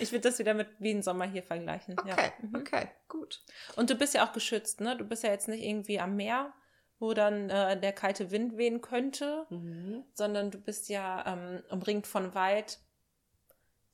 ich 0.00 0.10
würde 0.10 0.22
das 0.22 0.38
wieder 0.38 0.54
mit 0.54 0.68
wie 0.78 0.92
im 0.92 1.02
Sommer 1.02 1.26
hier 1.26 1.42
vergleichen. 1.42 1.98
Okay, 1.98 2.08
ja. 2.08 2.32
mhm. 2.40 2.56
okay, 2.56 2.88
gut. 3.08 3.42
Und 3.76 3.90
du 3.90 3.94
bist 3.94 4.14
ja 4.14 4.26
auch 4.26 4.32
geschützt, 4.32 4.80
ne? 4.80 4.96
Du 4.96 5.04
bist 5.04 5.22
ja 5.22 5.30
jetzt 5.30 5.48
nicht 5.48 5.62
irgendwie 5.62 6.00
am 6.00 6.16
Meer, 6.16 6.52
wo 6.98 7.14
dann 7.14 7.50
äh, 7.50 7.78
der 7.78 7.92
kalte 7.92 8.30
Wind 8.30 8.56
wehen 8.56 8.80
könnte, 8.80 9.46
mhm. 9.50 10.04
sondern 10.14 10.50
du 10.50 10.58
bist 10.58 10.88
ja 10.88 11.24
ähm, 11.26 11.62
umringt 11.70 12.06
von 12.06 12.34
Wald. 12.34 12.78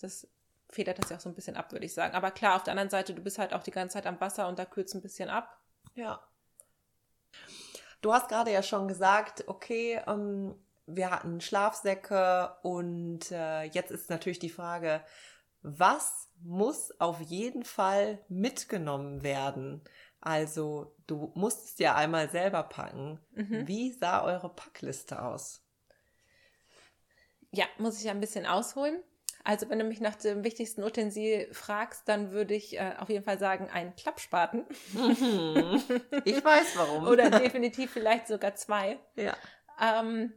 Das 0.01 0.29
federt 0.68 0.98
das 0.98 1.11
ja 1.11 1.16
auch 1.16 1.20
so 1.20 1.29
ein 1.29 1.35
bisschen 1.35 1.57
ab, 1.57 1.72
würde 1.72 1.87
ich 1.87 1.94
sagen. 1.94 2.14
Aber 2.14 2.31
klar, 2.31 2.57
auf 2.57 2.62
der 2.62 2.72
anderen 2.72 2.90
Seite, 2.90 3.14
du 3.14 3.22
bist 3.22 3.38
halt 3.38 3.53
auch 3.53 3.62
die 3.62 3.70
ganze 3.70 3.94
Zeit 3.94 4.07
am 4.07 4.20
Wasser 4.20 4.48
und 4.48 4.59
da 4.59 4.64
kühlt 4.64 4.88
es 4.88 4.94
ein 4.94 5.03
bisschen 5.03 5.29
ab. 5.29 5.59
Ja. 5.94 6.20
Du 8.01 8.12
hast 8.12 8.29
gerade 8.29 8.53
ja 8.53 8.62
schon 8.62 8.88
gesagt, 8.88 9.44
okay, 9.48 10.01
ähm, 10.07 10.55
wir 10.87 11.11
hatten 11.11 11.40
Schlafsäcke 11.40 12.55
und 12.62 13.31
äh, 13.31 13.64
jetzt 13.64 13.90
ist 13.90 14.11
natürlich 14.11 14.38
die 14.38 14.48
Frage, 14.51 15.03
was 15.62 16.29
muss 16.42 16.98
auf 17.01 17.20
jeden 17.20 17.64
Fall 17.64 18.18
mitgenommen 18.29 19.22
werden? 19.22 19.83
Also 20.20 20.94
du 21.06 21.33
musstest 21.35 21.80
ja 21.80 21.94
einmal 21.94 22.30
selber 22.30 22.62
packen. 22.62 23.20
Mhm. 23.33 23.66
Wie 23.66 23.92
sah 23.92 24.22
eure 24.22 24.48
Packliste 24.54 25.22
aus? 25.22 25.62
Ja, 27.52 27.64
muss 27.78 28.00
ich 28.00 28.11
ein 28.11 28.20
bisschen 28.20 28.46
ausholen. 28.46 29.02
Also 29.42 29.70
wenn 29.70 29.78
du 29.78 29.85
mich 29.87 30.00
nach 30.00 30.16
dem 30.16 30.44
wichtigsten 30.44 30.83
Utensil 30.83 31.48
fragst, 31.52 32.06
dann 32.09 32.30
würde 32.30 32.54
ich 32.54 32.76
äh, 32.78 32.94
auf 32.98 33.09
jeden 33.09 33.24
Fall 33.24 33.38
sagen, 33.38 33.70
einen 33.70 33.96
Klappspaten. 33.96 34.66
Mhm. 34.92 35.83
Ich 36.24 36.44
weiß 36.44 36.76
warum. 36.76 37.06
Oder 37.09 37.30
definitiv 37.30 37.90
vielleicht 37.90 38.28
sogar 38.28 38.54
zwei. 38.54 38.98
Ja. 39.16 39.35
Ähm, 39.80 40.33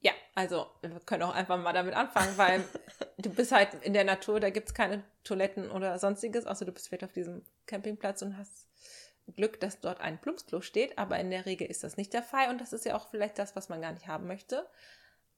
ja, 0.00 0.12
also 0.34 0.66
wir 0.82 1.00
können 1.00 1.24
auch 1.24 1.34
einfach 1.34 1.58
mal 1.58 1.72
damit 1.72 1.94
anfangen, 1.94 2.36
weil 2.36 2.64
du 3.22 3.30
bist 3.30 3.52
halt 3.52 3.74
in 3.82 3.94
der 3.94 4.04
Natur, 4.04 4.40
da 4.40 4.50
gibt 4.50 4.68
es 4.68 4.74
keine 4.74 5.02
Toiletten 5.24 5.70
oder 5.70 5.98
sonstiges, 5.98 6.46
außer 6.46 6.64
du 6.64 6.72
bist 6.72 6.88
vielleicht 6.88 7.04
auf 7.04 7.12
diesem 7.12 7.44
Campingplatz 7.66 8.22
und 8.22 8.36
hast 8.36 8.68
Glück, 9.36 9.60
dass 9.60 9.80
dort 9.80 10.00
ein 10.00 10.20
Plumpsklo 10.20 10.60
steht, 10.60 10.98
aber 10.98 11.18
in 11.18 11.30
der 11.30 11.46
Regel 11.46 11.68
ist 11.68 11.84
das 11.84 11.96
nicht 11.96 12.12
der 12.12 12.22
Fall 12.22 12.50
und 12.50 12.60
das 12.60 12.72
ist 12.72 12.84
ja 12.84 12.96
auch 12.96 13.08
vielleicht 13.08 13.38
das, 13.38 13.56
was 13.56 13.68
man 13.68 13.80
gar 13.80 13.92
nicht 13.92 14.08
haben 14.08 14.26
möchte. 14.26 14.66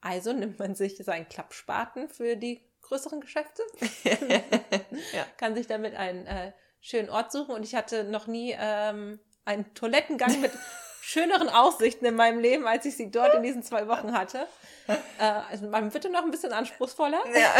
Also 0.00 0.32
nimmt 0.32 0.58
man 0.58 0.74
sich 0.74 0.96
seinen 0.96 1.28
Klappspaten 1.28 2.08
für 2.08 2.36
die 2.36 2.62
größeren 2.82 3.20
Geschäfte, 3.20 3.62
ja. 4.04 5.24
kann 5.38 5.54
sich 5.54 5.66
damit 5.66 5.94
einen 5.94 6.26
äh, 6.26 6.52
schönen 6.80 7.08
Ort 7.08 7.32
suchen 7.32 7.54
und 7.54 7.62
ich 7.62 7.74
hatte 7.74 8.04
noch 8.04 8.26
nie 8.26 8.54
ähm, 8.58 9.18
einen 9.44 9.72
Toilettengang 9.74 10.40
mit 10.40 10.52
schöneren 11.04 11.48
Aussichten 11.48 12.06
in 12.06 12.16
meinem 12.16 12.38
Leben, 12.38 12.66
als 12.66 12.86
ich 12.86 12.96
sie 12.96 13.10
dort 13.10 13.34
in 13.34 13.42
diesen 13.42 13.62
zwei 13.62 13.88
Wochen 13.88 14.16
hatte. 14.16 14.46
Äh, 14.86 15.40
also 15.50 15.66
man 15.68 15.94
wird 15.94 16.12
noch 16.12 16.24
ein 16.24 16.30
bisschen 16.30 16.52
anspruchsvoller. 16.52 17.22
Ja. 17.34 17.54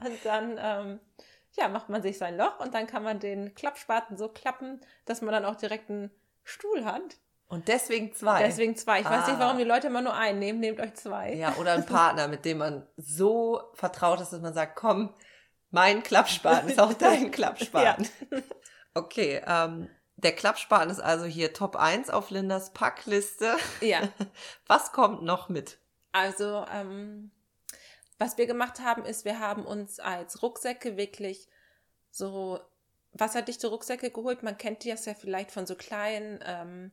und 0.04 0.18
dann 0.24 0.58
ähm, 0.60 1.00
ja, 1.52 1.68
macht 1.68 1.88
man 1.88 2.02
sich 2.02 2.18
sein 2.18 2.36
Loch 2.36 2.58
und 2.58 2.74
dann 2.74 2.88
kann 2.88 3.04
man 3.04 3.20
den 3.20 3.54
Klappspaten 3.54 4.16
so 4.16 4.28
klappen, 4.28 4.80
dass 5.04 5.22
man 5.22 5.30
dann 5.30 5.44
auch 5.44 5.54
direkt 5.54 5.88
einen 5.88 6.10
Stuhl 6.42 6.84
hat. 6.84 7.18
Und 7.46 7.68
deswegen 7.68 8.12
zwei. 8.12 8.42
Deswegen 8.42 8.74
zwei. 8.74 9.02
Ich 9.02 9.06
ah. 9.06 9.20
weiß 9.20 9.28
nicht, 9.28 9.38
warum 9.38 9.56
die 9.56 9.62
Leute 9.62 9.86
immer 9.86 10.02
nur 10.02 10.14
einen 10.14 10.40
nehmen. 10.40 10.58
Nehmt 10.58 10.80
euch 10.80 10.94
zwei. 10.94 11.34
Ja, 11.34 11.54
oder 11.60 11.74
einen 11.74 11.86
Partner, 11.86 12.26
mit 12.26 12.44
dem 12.44 12.58
man 12.58 12.84
so 12.96 13.62
vertraut 13.74 14.20
ist, 14.20 14.32
dass 14.32 14.40
man 14.40 14.52
sagt, 14.52 14.74
komm, 14.74 15.14
mein 15.70 16.02
Klappspaten 16.02 16.70
ist 16.70 16.80
auch 16.80 16.92
dein 16.94 17.30
Klappspaten. 17.30 18.08
ja. 18.32 18.38
Okay, 18.94 19.40
ähm, 19.46 19.88
der 20.16 20.34
Klappspaten 20.34 20.90
ist 20.90 21.00
also 21.00 21.26
hier 21.26 21.52
Top 21.52 21.76
1 21.76 22.10
auf 22.10 22.30
Lindas 22.30 22.72
Packliste. 22.72 23.56
Ja. 23.80 24.08
Was 24.66 24.92
kommt 24.92 25.22
noch 25.22 25.48
mit? 25.48 25.78
Also, 26.12 26.64
ähm, 26.72 27.30
was 28.18 28.38
wir 28.38 28.46
gemacht 28.46 28.80
haben, 28.80 29.04
ist, 29.04 29.26
wir 29.26 29.38
haben 29.38 29.66
uns 29.66 30.00
als 30.00 30.42
Rucksäcke 30.42 30.96
wirklich 30.96 31.48
so 32.10 32.58
wasserdichte 33.12 33.68
Rucksäcke 33.68 34.10
geholt. 34.10 34.42
Man 34.42 34.56
kennt 34.56 34.84
die 34.84 34.88
ja 34.88 34.96
vielleicht 34.96 35.50
von 35.50 35.66
so 35.66 35.74
kleinen, 35.74 36.40
ähm, 36.46 36.92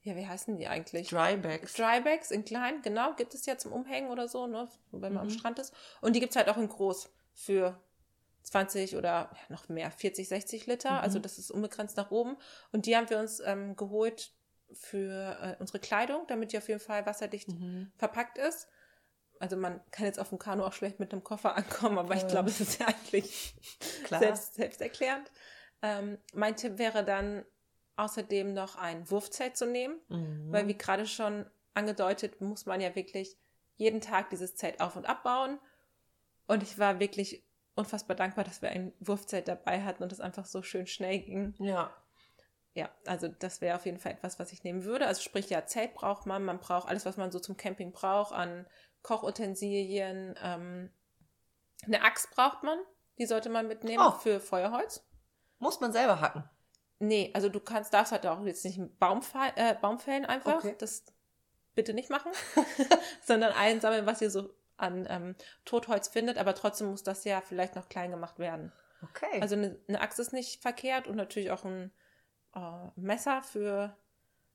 ja, 0.00 0.16
wie 0.16 0.26
heißen 0.26 0.56
die 0.56 0.68
eigentlich? 0.68 1.08
Drybags. 1.08 1.74
Drybags 1.74 2.30
in 2.30 2.46
klein, 2.46 2.80
genau, 2.80 3.12
gibt 3.14 3.34
es 3.34 3.44
ja 3.44 3.58
zum 3.58 3.72
Umhängen 3.72 4.10
oder 4.10 4.28
so, 4.28 4.46
ne, 4.46 4.68
wenn 4.92 5.12
man 5.12 5.24
mhm. 5.24 5.30
am 5.30 5.30
Strand 5.30 5.58
ist. 5.58 5.74
Und 6.00 6.16
die 6.16 6.20
gibt 6.20 6.30
es 6.30 6.36
halt 6.36 6.48
auch 6.48 6.56
in 6.56 6.68
groß 6.68 7.10
für 7.34 7.78
20 8.42 8.96
oder 8.96 9.30
noch 9.48 9.68
mehr, 9.68 9.90
40, 9.90 10.28
60 10.28 10.66
Liter. 10.66 10.90
Also 10.90 11.00
mhm. 11.00 11.04
Also 11.04 11.18
das 11.18 11.38
ist 11.38 11.50
unbegrenzt 11.50 11.96
nach 11.96 12.10
oben. 12.10 12.36
Und 12.72 12.86
die 12.86 12.96
haben 12.96 13.10
wir 13.10 13.18
uns 13.18 13.40
ähm, 13.40 13.76
geholt 13.76 14.32
für 14.72 15.38
äh, 15.40 15.56
unsere 15.60 15.80
Kleidung, 15.80 16.24
damit 16.28 16.52
die 16.52 16.58
auf 16.58 16.68
jeden 16.68 16.80
Fall 16.80 17.04
wasserdicht 17.06 17.48
mhm. 17.48 17.90
verpackt 17.96 18.38
ist. 18.38 18.68
Also 19.40 19.56
man 19.56 19.80
kann 19.90 20.06
jetzt 20.06 20.20
auf 20.20 20.28
dem 20.28 20.38
Kanu 20.38 20.64
auch 20.64 20.72
schlecht 20.72 21.00
mit 21.00 21.12
einem 21.12 21.24
Koffer 21.24 21.56
ankommen, 21.56 21.98
aber 21.98 22.14
ich 22.14 22.26
glaube, 22.28 22.50
es 22.50 22.60
ist 22.60 22.80
ja 22.80 22.86
eigentlich 22.86 23.54
selbst, 24.08 24.54
selbsterklärend. 24.54 25.30
Ähm, 25.82 26.18
mein 26.34 26.56
Tipp 26.56 26.78
wäre 26.78 27.04
dann 27.04 27.44
außerdem 27.96 28.52
noch 28.52 28.76
ein 28.76 29.10
Wurfzelt 29.10 29.56
zu 29.56 29.66
nehmen, 29.66 29.98
mhm. 30.08 30.52
weil 30.52 30.68
wie 30.68 30.76
gerade 30.76 31.06
schon 31.06 31.46
angedeutet, 31.74 32.40
muss 32.40 32.66
man 32.66 32.80
ja 32.80 32.94
wirklich 32.94 33.36
jeden 33.76 34.00
Tag 34.00 34.30
dieses 34.30 34.56
Zelt 34.56 34.80
auf 34.80 34.96
und 34.96 35.06
abbauen. 35.06 35.58
Und 36.46 36.62
ich 36.62 36.78
war 36.78 37.00
wirklich 37.00 37.44
unfassbar 37.74 38.16
dankbar, 38.16 38.44
dass 38.44 38.62
wir 38.62 38.70
ein 38.70 38.92
Wurfzelt 39.00 39.48
dabei 39.48 39.82
hatten 39.82 40.02
und 40.02 40.12
es 40.12 40.20
einfach 40.20 40.44
so 40.44 40.62
schön 40.62 40.86
schnell 40.86 41.20
ging. 41.20 41.54
Ja. 41.58 41.90
Ja, 42.72 42.88
also 43.04 43.26
das 43.26 43.60
wäre 43.60 43.76
auf 43.76 43.84
jeden 43.84 43.98
Fall 43.98 44.12
etwas, 44.12 44.38
was 44.38 44.52
ich 44.52 44.62
nehmen 44.62 44.84
würde. 44.84 45.06
Also 45.06 45.22
sprich, 45.22 45.50
ja, 45.50 45.66
Zelt 45.66 45.94
braucht 45.94 46.26
man, 46.26 46.44
man 46.44 46.60
braucht 46.60 46.88
alles, 46.88 47.04
was 47.04 47.16
man 47.16 47.32
so 47.32 47.40
zum 47.40 47.56
Camping 47.56 47.92
braucht, 47.92 48.32
an 48.32 48.66
Kochutensilien. 49.02 50.38
Ähm, 50.40 50.90
eine 51.84 52.02
Axt 52.02 52.30
braucht 52.30 52.62
man, 52.62 52.78
die 53.18 53.26
sollte 53.26 53.48
man 53.48 53.66
mitnehmen 53.66 54.04
oh. 54.06 54.12
für 54.12 54.38
Feuerholz. 54.38 55.04
Muss 55.58 55.80
man 55.80 55.92
selber 55.92 56.20
hacken? 56.20 56.48
Nee, 57.00 57.30
also 57.34 57.48
du 57.48 57.60
kannst, 57.60 57.92
darfst 57.92 58.12
halt 58.12 58.26
auch 58.26 58.44
jetzt 58.44 58.64
nicht 58.64 58.78
einen 58.78 58.96
Baum, 58.98 59.22
äh, 59.56 59.74
Baum 59.74 59.98
fällen 59.98 60.24
einfach. 60.24 60.56
Okay. 60.56 60.76
Das 60.78 61.04
bitte 61.74 61.92
nicht 61.92 62.10
machen. 62.10 62.30
Sondern 63.24 63.52
einsammeln, 63.52 64.06
was 64.06 64.20
ihr 64.20 64.30
so 64.30 64.54
an 64.80 65.06
ähm, 65.08 65.34
Totholz 65.64 66.08
findet, 66.08 66.38
aber 66.38 66.54
trotzdem 66.54 66.88
muss 66.88 67.02
das 67.02 67.24
ja 67.24 67.40
vielleicht 67.40 67.76
noch 67.76 67.88
klein 67.88 68.10
gemacht 68.10 68.38
werden. 68.38 68.72
Okay. 69.02 69.40
Also 69.40 69.54
eine, 69.56 69.78
eine 69.88 70.00
Axt 70.00 70.18
ist 70.18 70.32
nicht 70.32 70.60
verkehrt 70.62 71.06
und 71.06 71.16
natürlich 71.16 71.50
auch 71.50 71.64
ein 71.64 71.90
äh, 72.54 72.88
Messer 72.96 73.42
für 73.42 73.96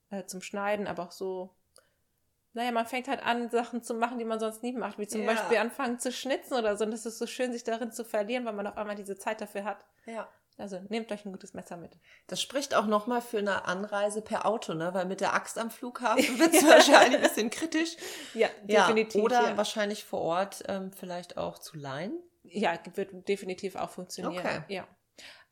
äh, 0.09 0.25
zum 0.25 0.41
Schneiden, 0.41 0.88
aber 0.88 1.03
auch 1.03 1.11
so. 1.11 1.49
Naja, 2.53 2.71
man 2.71 2.85
fängt 2.85 3.09
halt 3.09 3.21
an, 3.21 3.49
Sachen 3.49 3.83
zu 3.83 3.93
machen, 3.93 4.17
die 4.17 4.23
man 4.23 4.39
sonst 4.39 4.63
nie 4.63 4.71
macht, 4.71 4.97
wie 4.97 5.07
zum 5.07 5.21
Ja. 5.21 5.27
Beispiel 5.33 5.57
anfangen 5.57 5.99
zu 5.99 6.11
schnitzen 6.11 6.53
oder 6.53 6.77
so. 6.77 6.85
Und 6.85 6.91
das 6.91 7.05
ist 7.05 7.17
so 7.17 7.27
schön, 7.27 7.51
sich 7.51 7.65
darin 7.65 7.91
zu 7.91 8.05
verlieren, 8.05 8.45
weil 8.45 8.53
man 8.53 8.65
auf 8.67 8.77
einmal 8.77 8.95
diese 8.95 9.17
Zeit 9.17 9.41
dafür 9.41 9.65
hat. 9.65 9.85
ja. 10.05 10.27
Also 10.57 10.79
nehmt 10.89 11.11
euch 11.11 11.25
ein 11.25 11.31
gutes 11.33 11.53
Messer 11.53 11.75
mit. 11.75 11.97
Das 12.27 12.41
spricht 12.41 12.73
auch 12.75 12.85
nochmal 12.85 13.21
für 13.21 13.39
eine 13.39 13.65
Anreise 13.65 14.21
per 14.21 14.45
Auto, 14.45 14.73
ne? 14.73 14.93
Weil 14.93 15.05
mit 15.05 15.19
der 15.19 15.33
Axt 15.33 15.57
am 15.59 15.69
Flughafen 15.69 16.23
wird 16.39 16.53
es 16.53 16.63
wahrscheinlich 16.65 17.17
ein 17.17 17.21
bisschen 17.21 17.49
kritisch. 17.49 17.97
Ja, 18.33 18.47
Ja, 18.65 18.87
definitiv. 18.87 19.21
oder 19.21 19.49
ja. 19.49 19.57
wahrscheinlich 19.57 20.05
vor 20.05 20.21
Ort 20.21 20.63
ähm, 20.67 20.91
vielleicht 20.93 21.37
auch 21.37 21.59
zu 21.59 21.77
leihen. 21.77 22.17
Ja, 22.43 22.77
wird 22.93 23.27
definitiv 23.27 23.75
auch 23.75 23.89
funktionieren. 23.89 24.45
Okay. 24.45 24.61
Ja. 24.69 24.87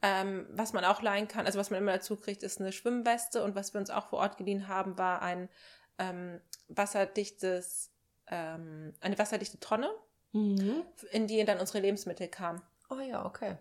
Ähm, 0.02 0.46
was 0.52 0.74
man 0.74 0.86
auch 0.86 1.02
leihen 1.02 1.28
kann, 1.28 1.46
also 1.46 1.58
was 1.60 1.70
man 1.70 1.80
immer 1.80 1.94
dazu 1.94 2.16
kriegt, 2.18 2.44
ist 2.44 2.60
eine 2.62 2.72
Schwimmweste 2.72 3.44
und 3.44 3.56
was 3.56 3.74
wir 3.74 3.80
uns 3.80 3.90
auch 3.90 4.08
vor 4.08 4.20
Ort 4.20 4.38
geliehen 4.38 4.68
haben, 4.68 4.98
war 4.98 5.22
ein 5.22 5.50
ähm, 5.98 6.40
wasserdichtes, 6.68 7.92
ähm, 8.28 8.94
eine 9.02 9.18
wasserdichte 9.18 9.60
Tonne, 9.60 9.90
Mhm. 10.34 10.84
in 11.12 11.28
die 11.28 11.44
dann 11.46 11.60
unsere 11.60 11.80
Lebensmittel 11.80 12.28
kamen. 12.28 12.62
Oh 12.90 13.00
ja, 13.00 13.26
okay. 13.26 13.58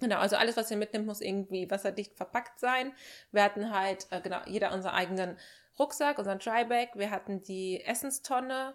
Genau, 0.00 0.18
also 0.18 0.36
alles, 0.36 0.56
was 0.56 0.70
ihr 0.70 0.76
mitnimmt, 0.76 1.06
muss 1.06 1.20
irgendwie 1.20 1.70
wasserdicht 1.70 2.14
verpackt 2.14 2.60
sein. 2.60 2.92
Wir 3.32 3.42
hatten 3.42 3.72
halt, 3.74 4.06
äh, 4.10 4.20
genau, 4.20 4.40
jeder 4.46 4.72
unseren 4.72 4.94
eigenen 4.94 5.38
Rucksack, 5.78 6.18
unseren 6.18 6.38
Dryback. 6.38 6.90
Wir 6.94 7.10
hatten 7.10 7.42
die 7.42 7.82
Essenstonne, 7.82 8.74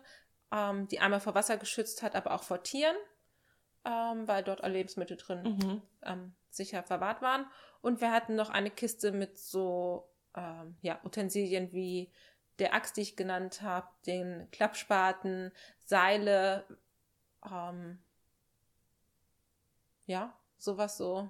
ähm, 0.52 0.88
die 0.88 1.00
einmal 1.00 1.20
vor 1.20 1.36
Wasser 1.36 1.58
geschützt 1.58 2.02
hat, 2.02 2.16
aber 2.16 2.34
auch 2.34 2.44
vor 2.44 2.64
Tieren, 2.64 2.96
ähm, 3.86 4.28
weil 4.28 4.44
dort 4.44 4.64
alle 4.64 4.74
Lebensmittel 4.74 5.18
drin 5.18 5.44
Mhm. 5.44 5.82
ähm, 6.04 6.36
sicher 6.50 6.84
verwahrt 6.84 7.22
waren. 7.22 7.46
Und 7.82 8.02
wir 8.02 8.12
hatten 8.12 8.36
noch 8.36 8.50
eine 8.50 8.72
Kiste 8.72 9.12
mit 9.12 9.38
so 9.38 10.08
ähm, 10.36 10.78
ja, 10.82 11.00
Utensilien 11.04 11.72
wie 11.72 12.12
der 12.60 12.74
Axt, 12.74 12.98
die 12.98 13.02
ich 13.02 13.16
genannt 13.16 13.62
habe, 13.62 13.88
den 14.06 14.50
Klappspaten, 14.52 15.52
Seile, 15.86 16.66
ähm, 17.50 18.00
ja, 20.06 20.38
sowas 20.62 20.98
so. 20.98 21.30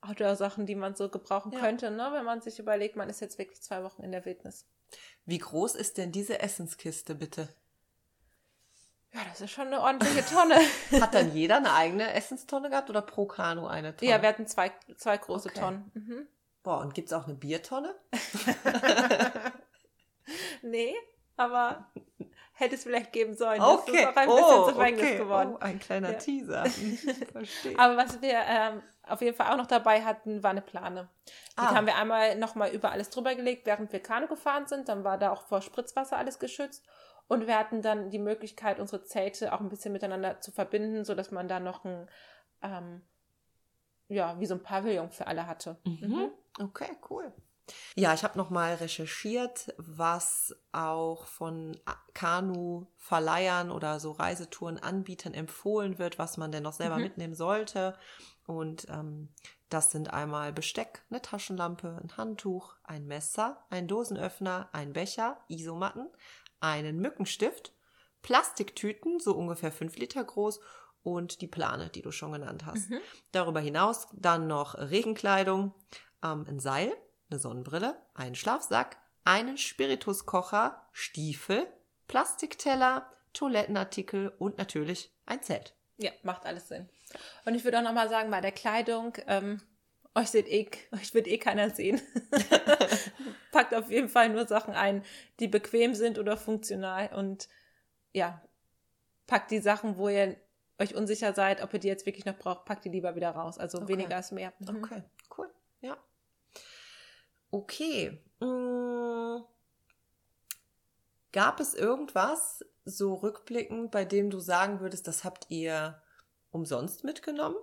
Outdoor-Sachen, 0.00 0.66
die 0.66 0.74
man 0.74 0.94
so 0.94 1.08
gebrauchen 1.08 1.52
Ja. 1.52 1.60
könnte, 1.60 1.90
ne? 1.90 2.10
wenn 2.12 2.24
man 2.24 2.42
sich 2.42 2.58
überlegt, 2.58 2.94
man 2.96 3.08
ist 3.08 3.20
jetzt 3.20 3.38
wirklich 3.38 3.62
zwei 3.62 3.82
Wochen 3.84 4.02
in 4.02 4.12
der 4.12 4.24
Wildnis. 4.26 4.66
Wie 5.24 5.38
groß 5.38 5.74
ist 5.76 5.96
denn 5.96 6.12
diese 6.12 6.40
Essenskiste 6.40 7.14
bitte? 7.14 7.48
Ja, 9.14 9.20
das 9.30 9.40
ist 9.40 9.52
schon 9.52 9.68
eine 9.68 9.80
ordentliche 9.80 10.24
Tonne. 10.26 10.56
Hat 11.00 11.14
dann 11.14 11.32
jeder 11.34 11.56
eine 11.56 11.72
eigene 11.72 12.12
Essenstonne 12.14 12.68
gehabt 12.68 12.90
oder 12.90 13.00
pro 13.00 13.26
Kanu 13.26 13.66
eine 13.66 13.96
Tonne? 13.96 14.10
ja, 14.10 14.20
wir 14.20 14.28
hatten 14.28 14.46
zwei, 14.46 14.72
zwei 14.98 15.16
große 15.16 15.48
Okay. 15.48 15.60
Tonnen. 15.60 15.90
Mhm. 15.94 16.26
Boah, 16.62 16.80
und 16.80 16.94
gibt 16.94 17.08
es 17.08 17.12
auch 17.14 17.24
eine 17.24 17.34
Biertonne? 17.34 17.94
Nee, 20.62 20.94
aber 21.36 21.90
hätte 22.54 22.76
es 22.76 22.84
vielleicht 22.84 23.12
geben 23.12 23.34
sollen. 23.36 23.58
Das 23.60 23.68
Okay. 23.80 23.96
ist 24.02 24.06
auch 24.06 24.16
ein 24.16 24.26
bisschen 24.28 24.44
oh, 24.44 24.68
zu 24.68 24.74
Verhängnis 24.74 25.04
okay. 25.06 25.18
geworden. 25.18 25.52
Oh, 25.54 25.58
ein 25.60 25.78
kleiner 25.78 26.12
Ja. 26.12 26.18
Teaser. 26.18 26.64
Verstehe. 27.32 27.78
Aber 27.78 27.96
was 27.96 28.22
wir 28.22 28.34
ähm, 28.46 28.82
auf 29.02 29.20
jeden 29.20 29.36
Fall 29.36 29.52
auch 29.52 29.56
noch 29.56 29.66
dabei 29.66 30.02
hatten, 30.04 30.42
war 30.42 30.50
eine 30.50 30.62
Plane. 30.62 31.08
Die 31.26 31.32
Ah. 31.60 31.74
haben 31.74 31.86
wir 31.86 31.96
einmal 31.96 32.36
nochmal 32.36 32.70
über 32.70 32.92
alles 32.92 33.10
drüber 33.10 33.34
gelegt, 33.34 33.66
während 33.66 33.92
wir 33.92 34.00
Kanu 34.00 34.28
gefahren 34.28 34.66
sind. 34.66 34.88
Dann 34.88 35.04
war 35.04 35.18
da 35.18 35.30
auch 35.32 35.42
vor 35.42 35.60
Spritzwasser 35.62 36.16
alles 36.16 36.38
geschützt. 36.38 36.84
Und 37.26 37.46
wir 37.46 37.58
hatten 37.58 37.82
dann 37.82 38.10
die 38.10 38.18
Möglichkeit, 38.18 38.78
unsere 38.78 39.02
Zelte 39.02 39.52
auch 39.52 39.60
ein 39.60 39.68
bisschen 39.68 39.92
miteinander 39.92 40.40
zu 40.40 40.52
verbinden, 40.52 41.04
sodass 41.04 41.30
man 41.30 41.48
da 41.48 41.58
noch 41.58 41.84
ein, 41.84 42.08
ähm, 42.62 43.02
ja, 44.08 44.38
wie 44.38 44.46
so 44.46 44.54
ein 44.54 44.62
Pavillon 44.62 45.10
für 45.10 45.26
alle 45.26 45.46
hatte. 45.46 45.76
Mhm. 45.84 46.30
Okay, 46.60 46.90
cool. 47.10 47.32
Ja, 47.96 48.12
ich 48.12 48.24
habe 48.24 48.36
nochmal 48.36 48.74
recherchiert, 48.74 49.74
was 49.78 50.54
auch 50.72 51.26
von 51.26 51.78
Kanu-Verleihern 52.12 53.70
oder 53.70 54.00
so 54.00 54.12
Reisetourenanbietern 54.12 55.34
empfohlen 55.34 55.98
wird, 55.98 56.18
was 56.18 56.36
man 56.36 56.52
denn 56.52 56.62
noch 56.62 56.72
selber 56.72 56.96
Mhm. 56.96 57.02
mitnehmen 57.02 57.34
sollte. 57.34 57.96
Und 58.46 58.86
ähm, 58.90 59.30
das 59.70 59.90
sind 59.90 60.12
einmal 60.12 60.52
Besteck, 60.52 61.02
eine 61.10 61.22
Taschenlampe, 61.22 61.98
ein 62.02 62.16
Handtuch, 62.16 62.74
ein 62.84 63.06
Messer, 63.06 63.64
ein 63.70 63.88
Dosenöffner, 63.88 64.68
ein 64.72 64.92
Becher, 64.92 65.42
Isomatten, 65.48 66.08
einen 66.60 66.98
Mückenstift, 66.98 67.72
Plastiktüten, 68.22 69.20
so 69.20 69.34
ungefähr 69.34 69.72
5 69.72 69.96
Liter 69.96 70.22
groß 70.24 70.60
und 71.02 71.40
die 71.40 71.46
Plane, 71.46 71.88
die 71.90 72.02
du 72.02 72.10
schon 72.10 72.32
genannt 72.32 72.66
hast. 72.66 72.90
Mhm. 72.90 73.00
Darüber 73.32 73.60
hinaus 73.60 74.08
dann 74.12 74.46
noch 74.46 74.74
Regenkleidung, 74.74 75.74
ähm, 76.22 76.44
ein 76.48 76.60
Seil, 76.60 76.94
eine 77.30 77.38
Sonnenbrille, 77.38 77.96
einen 78.14 78.34
Schlafsack, 78.34 78.96
einen 79.24 79.58
Spirituskocher, 79.58 80.86
Stiefel, 80.92 81.66
Plastikteller, 82.08 83.10
Toilettenartikel 83.32 84.28
und 84.38 84.58
natürlich 84.58 85.10
ein 85.26 85.42
Zelt. 85.42 85.74
Ja, 85.96 86.10
macht 86.22 86.44
alles 86.46 86.68
Sinn. 86.68 86.88
Und 87.44 87.54
ich 87.54 87.64
würde 87.64 87.78
auch 87.78 87.82
nochmal 87.82 88.08
sagen, 88.08 88.30
bei 88.30 88.40
der 88.40 88.52
Kleidung, 88.52 89.14
ähm, 89.26 89.60
euch 90.14 90.28
seht 90.28 90.48
eh, 90.48 90.68
euch 90.92 91.14
wird 91.14 91.26
eh 91.26 91.38
keiner 91.38 91.70
sehen. 91.70 92.00
Packt 93.52 93.74
auf 93.74 93.90
jeden 93.90 94.08
Fall 94.08 94.28
nur 94.28 94.46
Sachen 94.46 94.74
ein, 94.74 95.04
die 95.40 95.48
bequem 95.48 95.94
sind 95.94 96.18
oder 96.18 96.36
funktional 96.36 97.12
und 97.14 97.48
ja, 98.12 98.40
packt 99.26 99.50
die 99.50 99.58
Sachen, 99.58 99.96
wo 99.96 100.08
ihr 100.08 100.36
euch 100.78 100.94
unsicher 100.94 101.32
seid, 101.34 101.62
ob 101.62 101.72
ihr 101.72 101.80
die 101.80 101.88
jetzt 101.88 102.06
wirklich 102.06 102.24
noch 102.24 102.36
braucht, 102.36 102.64
packt 102.64 102.84
die 102.84 102.88
lieber 102.90 103.14
wieder 103.16 103.30
raus. 103.30 103.58
Also 103.58 103.78
Okay. 103.78 103.88
weniger 103.88 104.18
ist 104.18 104.32
mehr. 104.32 104.52
Mhm. 104.58 104.76
Okay, 104.76 105.02
cool. 105.36 105.50
Ja. 105.80 105.96
Okay. 107.54 108.20
Mm. 108.40 109.44
Gab 111.30 111.60
es 111.60 111.74
irgendwas, 111.74 112.64
so 112.84 113.14
rückblickend, 113.14 113.92
bei 113.92 114.04
dem 114.04 114.28
du 114.28 114.40
sagen 114.40 114.80
würdest, 114.80 115.06
das 115.06 115.22
habt 115.22 115.46
ihr 115.50 116.02
umsonst 116.50 117.04
mitgenommen? 117.04 117.56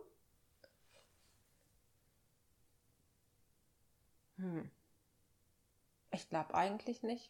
Hm. 4.38 4.72
Ich 6.12 6.30
glaube 6.30 6.56
eigentlich 6.56 7.04
nicht. 7.04 7.30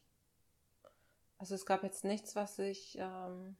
Also 1.39 1.55
es 1.55 1.65
gab 1.65 1.81
jetzt 1.81 2.03
nichts, 2.03 2.35
was 2.35 2.59
ich, 2.59 2.95
ähm, 2.99 3.57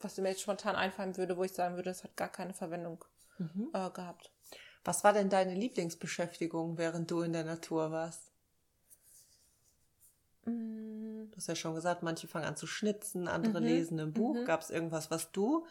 was 0.00 0.16
mir 0.18 0.30
jetzt 0.30 0.42
spontan 0.42 0.74
einfallen 0.74 1.16
würde, 1.16 1.36
wo 1.36 1.44
ich 1.44 1.52
sagen 1.52 1.76
würde, 1.76 1.90
das 1.90 2.02
hat 2.02 2.16
gar 2.16 2.28
keine 2.28 2.54
Verwendung 2.54 3.04
äh, 3.72 3.90
gehabt. 3.90 4.32
Was 4.84 5.04
war 5.04 5.12
denn 5.12 5.30
deine 5.30 5.54
Lieblingsbeschäftigung, 5.54 6.76
während 6.78 7.10
du 7.10 7.22
in 7.22 7.32
der 7.32 7.44
Natur 7.44 7.90
warst? 7.92 8.30
Mm, 10.46 11.30
Du 11.32 11.36
hast 11.36 11.48
ja 11.48 11.56
schon 11.56 11.74
gesagt, 11.74 12.02
manche 12.04 12.28
fangen 12.28 12.44
an 12.44 12.56
zu 12.56 12.66
schnitzen, 12.68 13.26
andere 13.26 13.58
Mhm, 13.58 13.64
lesen 13.64 13.98
ein 14.00 14.12
Buch. 14.12 14.36
mhm. 14.36 14.44
Gab 14.44 14.60
es 14.62 14.70
irgendwas, 14.70 15.10
was 15.10 15.32
du 15.32 15.66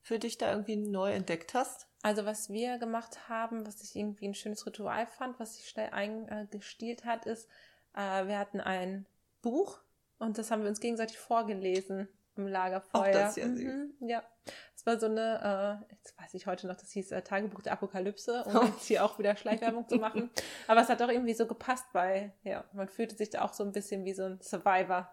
für 0.00 0.18
dich 0.20 0.38
da 0.38 0.50
irgendwie 0.50 0.76
neu 0.76 1.12
entdeckt 1.12 1.54
hast? 1.54 1.88
Also 2.02 2.24
was 2.24 2.48
wir 2.50 2.78
gemacht 2.78 3.28
haben, 3.28 3.66
was 3.66 3.82
ich 3.82 3.96
irgendwie 3.96 4.28
ein 4.28 4.34
schönes 4.34 4.64
Ritual 4.66 5.06
fand, 5.06 5.38
was 5.40 5.56
sich 5.56 5.68
schnell 5.68 5.90
eingestielt 5.90 7.04
hat, 7.04 7.26
ist, 7.26 7.48
äh, 7.94 8.26
wir 8.26 8.38
hatten 8.38 8.60
ein 8.60 9.06
Buch 9.42 9.80
und 10.18 10.38
das 10.38 10.50
haben 10.50 10.62
wir 10.62 10.68
uns 10.68 10.80
gegenseitig 10.80 11.18
vorgelesen 11.18 12.08
im 12.36 12.46
Lagerfeuer. 12.46 13.02
Ach, 13.02 13.12
das 13.12 13.36
ist 13.36 13.36
ja 13.36 13.46
mhm, 13.48 13.94
ja, 14.00 14.22
war 14.86 14.98
so 14.98 15.06
eine, 15.06 15.82
äh, 15.88 15.92
jetzt 15.92 16.18
weiß 16.18 16.34
ich 16.34 16.46
heute 16.46 16.66
noch, 16.66 16.76
das 16.76 16.92
hieß 16.92 17.12
äh, 17.12 17.22
Tagebuch 17.22 17.62
der 17.62 17.72
Apokalypse, 17.72 18.44
um 18.46 18.66
jetzt 18.66 18.86
hier 18.86 19.04
auch 19.04 19.18
wieder 19.18 19.36
Schleichwerbung 19.36 19.88
zu 19.88 19.96
machen. 19.96 20.30
Aber 20.66 20.80
es 20.80 20.88
hat 20.88 21.02
auch 21.02 21.08
irgendwie 21.08 21.34
so 21.34 21.46
gepasst, 21.46 21.86
weil 21.92 22.32
ja, 22.42 22.64
man 22.72 22.88
fühlte 22.88 23.16
sich 23.16 23.30
da 23.30 23.42
auch 23.42 23.52
so 23.52 23.64
ein 23.64 23.72
bisschen 23.72 24.04
wie 24.04 24.14
so 24.14 24.24
ein 24.24 24.40
Survivor. 24.40 25.12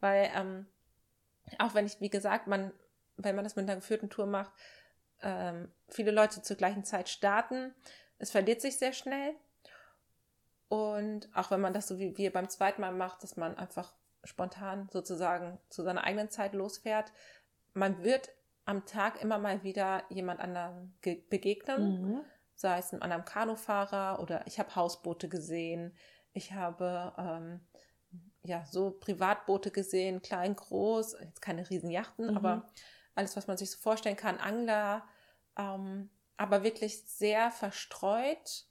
Weil, 0.00 0.30
ähm, 0.34 0.66
auch 1.58 1.74
wenn 1.74 1.86
ich, 1.86 2.00
wie 2.00 2.10
gesagt, 2.10 2.46
man, 2.46 2.72
wenn 3.16 3.36
man 3.36 3.44
das 3.44 3.56
mit 3.56 3.64
einer 3.64 3.76
geführten 3.76 4.10
Tour 4.10 4.26
macht, 4.26 4.52
ähm, 5.22 5.72
viele 5.88 6.10
Leute 6.10 6.42
zur 6.42 6.56
gleichen 6.56 6.84
Zeit 6.84 7.08
starten. 7.08 7.74
Es 8.18 8.30
verliert 8.30 8.60
sich 8.60 8.78
sehr 8.78 8.92
schnell. 8.92 9.34
Und 10.68 11.28
auch 11.34 11.50
wenn 11.50 11.60
man 11.60 11.72
das 11.72 11.86
so 11.86 11.98
wie 11.98 12.16
wir 12.16 12.32
beim 12.32 12.48
zweiten 12.48 12.80
Mal 12.80 12.92
macht, 12.92 13.22
dass 13.22 13.36
man 13.36 13.56
einfach 13.56 13.94
spontan 14.24 14.88
sozusagen 14.92 15.58
zu 15.68 15.82
seiner 15.82 16.04
eigenen 16.04 16.30
Zeit 16.30 16.54
losfährt, 16.54 17.12
man 17.72 18.02
wird 18.02 18.30
am 18.66 18.84
Tag 18.84 19.22
immer 19.22 19.38
mal 19.38 19.62
wieder 19.62 20.04
jemand 20.10 20.40
anderem 20.40 20.94
ge- 21.00 21.22
begegnen, 21.30 22.00
Mhm. 22.02 22.24
sei 22.54 22.78
es 22.78 22.92
einem 22.92 23.02
anderen 23.02 23.24
Kanufahrer 23.24 24.20
oder 24.20 24.46
ich 24.46 24.58
habe 24.58 24.74
Hausboote 24.74 25.28
gesehen, 25.28 25.96
ich 26.32 26.52
habe 26.52 27.14
ähm, 27.16 27.66
ja 28.42 28.64
so 28.66 28.90
Privatboote 28.90 29.70
gesehen, 29.70 30.20
klein, 30.20 30.54
groß, 30.56 31.16
jetzt 31.20 31.40
keine 31.40 31.68
Riesenjachten, 31.70 32.30
Mhm. 32.30 32.36
aber 32.36 32.68
alles, 33.14 33.36
was 33.36 33.46
man 33.46 33.56
sich 33.56 33.70
so 33.70 33.78
vorstellen 33.78 34.16
kann, 34.16 34.38
Angler, 34.38 35.06
ähm, 35.56 36.10
aber 36.36 36.62
wirklich 36.62 37.06
sehr 37.06 37.50
verstreut 37.50 38.66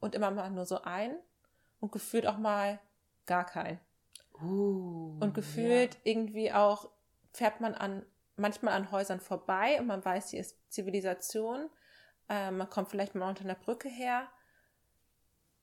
und 0.00 0.14
immer 0.14 0.30
mal 0.30 0.50
nur 0.50 0.64
so 0.64 0.82
ein 0.82 1.18
und 1.80 1.92
gefühlt 1.92 2.26
auch 2.26 2.38
mal 2.38 2.80
gar 3.26 3.44
kein. 3.44 3.80
Uh, 4.40 5.18
Und 5.20 5.34
gefühlt 5.34 5.94
ja. 5.96 6.00
irgendwie 6.04 6.52
auch 6.52 6.90
fährt 7.32 7.60
man 7.60 7.74
an 7.74 8.06
manchmal 8.38 8.74
an 8.74 8.90
Häusern 8.90 9.20
vorbei 9.20 9.78
und 9.80 9.86
man 9.86 10.04
weiß, 10.04 10.30
hier 10.30 10.40
ist 10.40 10.56
Zivilisation. 10.70 11.70
Äh, 12.28 12.50
man 12.50 12.68
kommt 12.70 12.88
vielleicht 12.88 13.14
mal 13.14 13.28
unter 13.28 13.44
einer 13.44 13.54
Brücke 13.54 13.88
her. 13.88 14.28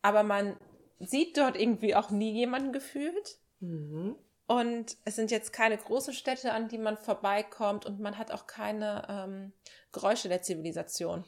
Aber 0.02 0.24
man 0.24 0.58
sieht 1.00 1.38
dort 1.38 1.58
irgendwie 1.58 1.96
auch 1.96 2.10
nie 2.10 2.32
jemanden 2.32 2.74
gefühlt. 2.74 3.40
Mhm. 3.60 4.16
Und 4.48 4.98
es 5.06 5.16
sind 5.16 5.32
jetzt 5.32 5.54
keine 5.54 5.78
großen 5.78 6.14
Städte, 6.14 6.54
an 6.54 6.68
die 6.68 6.78
man 6.78 6.98
vorbeikommt 6.98 7.86
und 7.86 8.00
man 8.00 8.18
hat 8.18 8.32
auch 8.32 8.46
keine 8.46 9.08
ähm, 9.10 9.54
Geräusche 9.92 10.30
der 10.30 10.44
Zivilisation. 10.44 11.26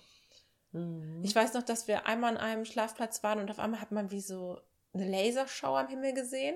Mhm. 0.71 1.23
Ich 1.23 1.35
weiß 1.35 1.55
noch, 1.55 1.63
dass 1.63 1.87
wir 1.87 2.05
einmal 2.05 2.31
an 2.31 2.37
einem 2.37 2.65
Schlafplatz 2.65 3.23
waren 3.23 3.39
und 3.39 3.49
auf 3.49 3.57
einmal 3.57 3.81
hat 3.81 3.91
man 3.91 4.11
wie 4.11 4.21
so 4.21 4.59
eine 4.93 5.09
Lasershow 5.09 5.75
am 5.75 5.87
Himmel 5.87 6.13
gesehen. 6.13 6.55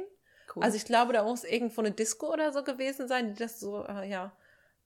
Cool. 0.55 0.63
Also 0.63 0.77
ich 0.77 0.85
glaube, 0.85 1.13
da 1.13 1.23
muss 1.23 1.43
irgendwo 1.43 1.81
eine 1.81 1.91
Disco 1.91 2.31
oder 2.31 2.51
so 2.51 2.63
gewesen 2.63 3.07
sein, 3.07 3.29
die 3.29 3.39
das 3.39 3.59
so, 3.59 3.83
äh, 3.85 4.07
ja, 4.07 4.31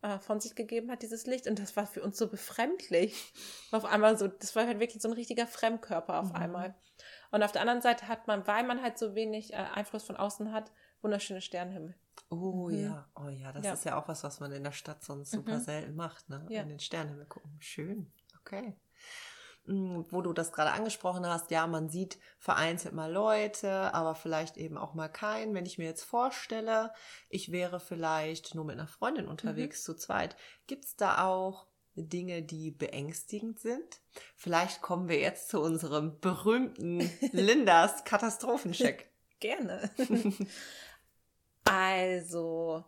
äh, 0.06 0.20
von 0.20 0.40
sich 0.40 0.56
gegeben 0.56 0.92
hat, 0.92 1.02
dieses 1.02 1.26
Licht. 1.26 1.48
Und 1.48 1.58
das 1.60 1.76
war 1.76 1.88
für 1.88 2.04
uns 2.04 2.18
so 2.18 2.28
befremdlich. 2.28 3.34
Auf 3.72 3.86
einmal 3.86 4.18
so, 4.18 4.28
das 4.28 4.56
war 4.56 4.68
halt 4.68 4.80
wirklich 4.80 5.02
so 5.02 5.10
ein 5.10 5.14
richtiger 5.14 5.48
Fremdkörper 5.48 6.20
auf 6.20 6.30
Mhm. 6.30 6.36
einmal. 6.36 6.76
Und 7.32 7.44
auf 7.44 7.52
der 7.52 7.62
anderen 7.62 7.82
Seite 7.82 8.08
hat 8.08 8.28
man, 8.28 8.46
weil 8.48 8.64
man 8.64 8.82
halt 8.82 8.98
so 8.98 9.16
wenig 9.16 9.54
äh, 9.54 9.58
Einfluss 9.58 10.04
von 10.04 10.16
außen 10.16 10.52
hat, 10.52 10.72
wunderschöne 11.02 11.42
Sternenhimmel. 11.42 11.96
Oh 12.30 12.70
Mhm. 12.70 12.84
ja, 12.84 13.10
oh 13.16 13.28
ja, 13.30 13.52
das 13.52 13.66
Ja. 13.66 13.74
ist 13.74 13.86
ja 13.86 13.98
auch 14.02 14.08
was, 14.08 14.24
was 14.24 14.40
man 14.40 14.52
in 14.52 14.64
der 14.64 14.72
Stadt 14.72 15.04
sonst 15.04 15.32
super 15.32 15.58
Mhm. 15.58 15.62
selten 15.64 15.96
macht, 15.96 16.30
ne? 16.30 16.46
Ja. 16.50 16.62
In 16.62 16.70
den 16.70 16.80
Sternenhimmel 16.80 17.26
gucken. 17.26 17.56
Schön, 17.60 18.12
okay. 18.40 18.76
Mm, 19.68 20.04
Wo 20.10 20.22
du 20.22 20.32
das 20.34 20.52
gerade 20.52 20.72
angesprochen 20.72 21.26
hast, 21.26 21.50
ja, 21.52 21.66
man 21.68 21.90
sieht 21.90 22.20
vereinzelt 22.40 22.94
mal 22.94 23.12
Leute, 23.12 23.94
aber 23.94 24.16
vielleicht 24.16 24.58
eben 24.58 24.78
auch 24.78 24.94
mal 24.94 25.10
keinen. 25.10 25.54
Wenn 25.56 25.66
ich 25.66 25.78
mir 25.78 25.86
jetzt 25.86 26.04
vorstelle, 26.04 26.94
ich 27.30 27.52
wäre 27.52 27.80
vielleicht 27.80 28.54
nur 28.56 28.66
mit 28.66 28.78
einer 28.78 28.88
Freundin 28.88 29.28
unterwegs 29.28 29.80
Mhm. 29.82 29.84
zu 29.86 29.96
zweit, 29.96 30.36
gibt 30.68 30.86
es 30.86 30.96
da 30.96 31.26
auch 31.26 31.68
Dinge, 31.96 32.44
die 32.44 32.72
beängstigend 32.72 33.60
sind? 33.60 34.02
Vielleicht 34.36 34.82
kommen 34.82 35.08
wir 35.08 35.20
jetzt 35.20 35.50
zu 35.50 35.62
unserem 35.62 36.20
berühmten 36.20 37.00
Lindas 37.32 38.04
Katastrophencheck. 38.04 39.10
Gerne. 39.40 39.90
also, 41.64 42.86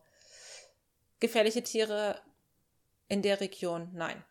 gefährliche 1.20 1.64
Tiere 1.64 2.22
in 3.08 3.22
der 3.22 3.40
Region, 3.40 3.90
nein. 3.94 4.24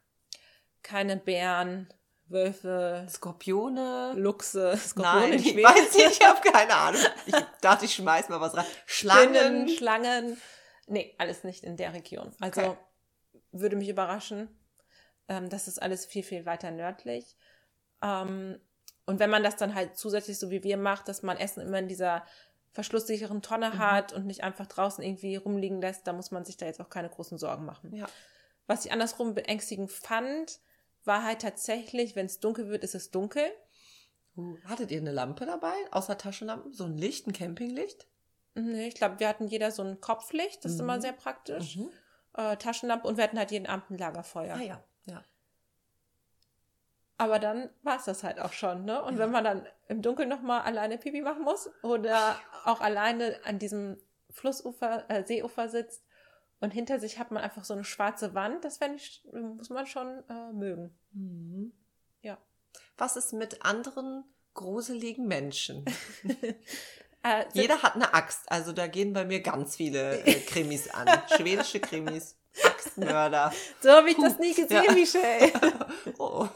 Keine 0.82 1.16
Bären, 1.16 1.88
Wölfe, 2.28 3.06
Skorpione, 3.08 4.12
Luchse, 4.16 4.76
Skorpione, 4.76 5.28
Nein, 5.30 5.32
ich 5.38 5.56
weiß 5.56 5.94
nicht, 5.94 6.20
ich 6.20 6.26
habe 6.26 6.40
keine 6.40 6.74
Ahnung. 6.76 7.00
Ich 7.26 7.34
dachte, 7.60 7.84
ich 7.84 7.94
schmeiß 7.94 8.28
mal 8.28 8.40
was 8.40 8.56
rein. 8.56 8.64
Spinnen, 8.84 9.68
Schlangen. 9.68 9.68
Schlangen. 9.68 10.40
Nee, 10.88 11.14
alles 11.18 11.44
nicht 11.44 11.62
in 11.64 11.76
der 11.76 11.92
Region. 11.92 12.32
Also 12.40 12.60
Okay. 12.62 12.76
würde 13.52 13.76
mich 13.76 13.88
überraschen. 13.88 14.48
Ähm, 15.28 15.48
das 15.48 15.68
ist 15.68 15.80
alles 15.80 16.04
viel, 16.06 16.22
viel 16.22 16.46
weiter 16.46 16.70
nördlich. 16.70 17.36
Ähm, 18.02 18.60
und 19.06 19.20
wenn 19.20 19.30
man 19.30 19.42
das 19.44 19.56
dann 19.56 19.74
halt 19.74 19.96
zusätzlich 19.96 20.38
so 20.38 20.50
wie 20.50 20.64
wir 20.64 20.76
macht, 20.76 21.08
dass 21.08 21.22
man 21.22 21.36
Essen 21.36 21.60
immer 21.62 21.78
in 21.78 21.88
dieser 21.88 22.24
verschlusssicheren 22.72 23.40
Tonne 23.40 23.70
Mhm. 23.70 23.78
hat 23.78 24.12
und 24.12 24.26
nicht 24.26 24.42
einfach 24.44 24.66
draußen 24.66 25.02
irgendwie 25.02 25.36
rumliegen 25.36 25.80
lässt, 25.80 26.06
da 26.06 26.12
muss 26.12 26.30
man 26.32 26.44
sich 26.44 26.56
da 26.56 26.66
jetzt 26.66 26.80
auch 26.80 26.90
keine 26.90 27.08
großen 27.08 27.38
Sorgen 27.38 27.64
machen. 27.64 27.94
Ja. 27.94 28.06
Was 28.66 28.84
ich 28.84 28.92
andersrum 28.92 29.34
beängstigend 29.34 29.90
fand, 29.92 30.58
war 31.06 31.22
halt 31.24 31.42
tatsächlich, 31.42 32.16
wenn 32.16 32.26
es 32.26 32.40
dunkel 32.40 32.68
wird, 32.68 32.84
ist 32.84 32.94
es 32.94 33.10
dunkel. 33.10 33.44
Uh, 34.36 34.56
hattet 34.64 34.90
ihr 34.90 34.98
eine 35.00 35.12
Lampe 35.12 35.46
dabei? 35.46 35.74
Außer 35.92 36.18
Taschenlampen? 36.18 36.72
So 36.72 36.84
ein 36.84 36.96
Licht, 36.96 37.26
ein 37.26 37.32
Campinglicht? 37.32 38.06
Nee, 38.54 38.88
ich 38.88 38.94
glaube, 38.94 39.18
wir 39.20 39.28
hatten 39.28 39.46
jeder 39.48 39.70
so 39.70 39.82
ein 39.82 40.00
Kopflicht, 40.00 40.64
das 40.64 40.72
ist 40.72 40.78
Mhm. 40.78 40.84
immer 40.84 41.00
sehr 41.00 41.12
praktisch. 41.12 41.76
Mhm. 41.76 41.90
Äh, 42.34 42.56
Taschenlampe 42.56 43.06
und 43.08 43.16
wir 43.16 43.24
hatten 43.24 43.38
halt 43.38 43.50
jeden 43.50 43.66
Abend 43.66 43.90
ein 43.90 43.98
Lagerfeuer. 43.98 44.56
Ah 44.56 44.62
ja, 44.62 44.84
ja. 45.06 45.24
Aber 47.18 47.38
dann 47.38 47.70
war 47.82 47.96
es 47.96 48.04
das 48.04 48.22
halt 48.24 48.38
auch 48.40 48.52
schon, 48.52 48.84
ne? 48.84 49.02
Und 49.02 49.14
Ja. 49.14 49.20
wenn 49.20 49.30
man 49.30 49.44
dann 49.44 49.66
im 49.88 50.02
Dunkeln 50.02 50.28
nochmal 50.28 50.62
alleine 50.62 50.98
Pipi 50.98 51.22
machen 51.22 51.42
muss 51.44 51.70
oder 51.82 52.36
auch 52.66 52.80
alleine 52.80 53.40
an 53.44 53.58
diesem 53.58 53.98
Flussufer, 54.30 55.08
äh, 55.08 55.24
Seeufer 55.26 55.68
sitzt 55.70 56.04
und 56.60 56.70
hinter 56.72 56.98
sich 56.98 57.18
hat 57.18 57.30
man 57.30 57.42
einfach 57.42 57.64
so 57.64 57.74
eine 57.74 57.84
schwarze 57.84 58.34
Wand, 58.34 58.64
das 58.64 58.80
ich, 58.96 59.24
muss 59.32 59.70
man 59.70 59.86
schon 59.86 60.22
äh, 60.28 60.52
mögen. 60.52 60.96
Mhm. 61.12 61.72
Ja. 62.22 62.38
Was 62.96 63.16
ist 63.16 63.32
mit 63.32 63.64
anderen 63.64 64.24
gruseligen 64.54 65.26
Menschen? 65.26 65.84
Äh, 67.22 67.44
Jeder 67.54 67.82
hat 67.82 67.96
eine 67.96 68.14
Axt. 68.14 68.42
Also 68.46 68.70
da 68.70 68.86
gehen 68.86 69.12
bei 69.12 69.24
mir 69.24 69.40
ganz 69.40 69.74
viele 69.74 70.20
äh, 70.24 70.34
Krimis 70.46 70.88
an. 70.90 71.08
Schwedische 71.36 71.80
Krimis, 71.80 72.36
Axtmörder. 72.62 73.52
so 73.80 73.90
habe 73.90 74.10
ich 74.10 74.16
das 74.16 74.38
nie 74.38 74.54
gesehen, 74.54 74.84
Ja. 74.84 74.92
Michelle. 74.92 75.52
Oh. 76.18 76.46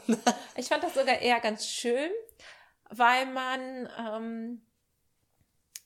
Ich 0.55 0.69
fand 0.69 0.81
das 0.81 0.93
sogar 0.93 1.19
eher 1.19 1.41
ganz 1.41 1.67
schön, 1.67 2.09
weil 2.89 3.25
man, 3.25 3.89
ähm, 3.99 4.61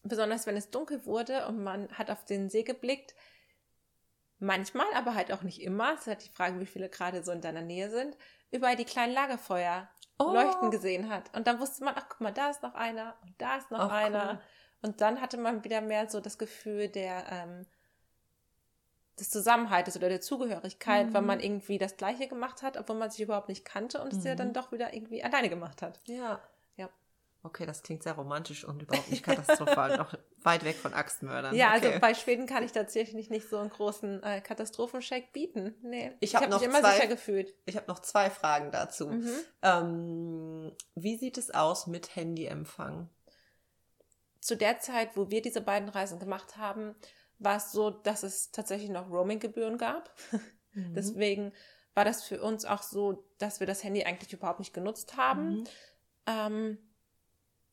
besonders 0.03 0.45
wenn 0.45 0.55
es 0.55 0.69
dunkel 0.69 1.03
wurde 1.07 1.47
und 1.47 1.63
man 1.63 1.89
hat 1.97 2.11
auf 2.11 2.23
den 2.25 2.51
See 2.51 2.61
geblickt, 2.61 3.15
manchmal, 4.39 4.87
aber 4.93 5.15
halt 5.15 5.31
auch 5.31 5.41
nicht 5.43 5.61
immer, 5.61 5.93
es 5.93 6.01
ist 6.01 6.07
halt 6.07 6.25
die 6.25 6.29
Frage, 6.29 6.59
wie 6.59 6.65
viele 6.65 6.89
gerade 6.89 7.23
so 7.23 7.31
in 7.31 7.41
deiner 7.41 7.61
Nähe 7.61 7.89
sind, 7.89 8.17
überall 8.51 8.75
die 8.75 8.85
kleinen 8.85 9.13
Lagerfeuer 9.13 9.89
Oh. 10.19 10.31
leuchten 10.33 10.71
gesehen 10.71 11.09
hat. 11.09 11.35
Und 11.35 11.47
dann 11.47 11.59
wusste 11.59 11.83
man, 11.83 11.95
ach 11.97 12.07
guck 12.09 12.21
mal, 12.21 12.31
da 12.33 12.49
ist 12.49 12.63
noch 12.63 12.73
einer 12.75 13.15
und 13.23 13.33
da 13.39 13.57
ist 13.57 13.71
noch 13.71 13.79
Ach, 13.81 13.91
einer. 13.91 14.29
cool. 14.29 14.39
Und 14.81 15.01
dann 15.01 15.19
hatte 15.21 15.37
man 15.37 15.63
wieder 15.63 15.81
mehr 15.81 16.09
so 16.09 16.19
das 16.21 16.37
Gefühl 16.37 16.87
der, 16.89 17.25
ähm, 17.31 17.65
des 19.19 19.29
Zusammenhaltes 19.29 19.95
oder 19.97 20.09
der 20.09 20.21
Zugehörigkeit, 20.21 21.13
weil 21.13 21.21
Mhm. 21.21 21.27
man 21.27 21.39
irgendwie 21.39 21.77
das 21.77 21.97
Gleiche 21.97 22.27
gemacht 22.27 22.61
hat, 22.61 22.77
obwohl 22.77 22.97
man 22.97 23.09
sich 23.09 23.21
überhaupt 23.21 23.49
nicht 23.49 23.65
kannte 23.65 24.01
und 24.01 24.11
es 24.13 24.23
ja 24.23 24.33
Mhm. 24.33 24.37
dann 24.37 24.53
doch 24.53 24.71
wieder 24.71 24.93
irgendwie 24.93 25.23
alleine 25.23 25.49
gemacht 25.49 25.81
hat. 25.81 26.01
Ja. 26.07 26.41
Okay, 27.45 27.67
das 27.67 27.83
klingt 27.83 28.01
sehr 28.01 28.13
romantisch 28.13 28.65
und 28.65 28.81
überhaupt 28.81 29.11
nicht 29.11 29.23
katastrophal. 29.23 29.97
Noch 29.97 30.15
weit 30.41 30.63
weg 30.65 30.75
von 30.77 30.95
Axtmördern. 30.95 31.53
Ja, 31.53 31.75
okay. 31.75 31.87
also 31.89 31.99
bei 31.99 32.15
Schweden 32.15 32.47
kann 32.47 32.63
ich 32.63 32.71
tatsächlich 32.71 33.29
nicht 33.29 33.47
so 33.47 33.59
einen 33.59 33.69
großen 33.69 34.23
äh, 34.23 34.41
Katastrophencheck 34.41 35.31
bieten. 35.31 35.75
Nee, 35.83 36.11
Ich 36.21 36.33
hab 36.33 36.41
hab 36.41 36.49
noch 36.49 36.59
mich 36.59 36.67
immer 36.67 36.79
zwei- 36.81 36.95
sicher 36.95 37.07
gefühlt. 37.07 37.53
Ich 37.67 37.77
habe 37.77 37.85
noch 37.87 37.99
zwei 37.99 38.31
Fragen 38.31 38.71
dazu. 38.71 39.09
Mhm. 39.09 39.35
Ähm, 39.61 40.71
wie 40.95 41.17
sieht 41.17 41.37
es 41.37 41.51
aus 41.51 41.85
mit 41.85 42.15
Handyempfang? 42.15 43.09
Zu 44.41 44.57
der 44.57 44.79
Zeit, 44.79 45.15
wo 45.15 45.29
wir 45.29 45.43
diese 45.43 45.61
beiden 45.61 45.89
Reisen 45.89 46.17
gemacht 46.17 46.57
haben, 46.57 46.95
war 47.37 47.57
es 47.57 47.71
so, 47.71 47.91
dass 47.91 48.23
es 48.23 48.49
tatsächlich 48.49 48.89
noch 48.89 49.11
Roaming-Gebühren 49.11 49.77
gab. 49.77 50.11
Mhm. 50.73 50.93
Deswegen 50.95 51.53
war 51.93 52.05
das 52.05 52.23
für 52.23 52.41
uns 52.41 52.65
auch 52.65 52.81
so, 52.81 53.23
dass 53.37 53.59
wir 53.59 53.67
das 53.67 53.83
Handy 53.83 54.03
eigentlich 54.03 54.33
überhaupt 54.33 54.59
nicht 54.59 54.73
genutzt 54.73 55.15
haben. 55.15 55.57
Mhm. 55.59 55.63
Ähm, 56.25 56.77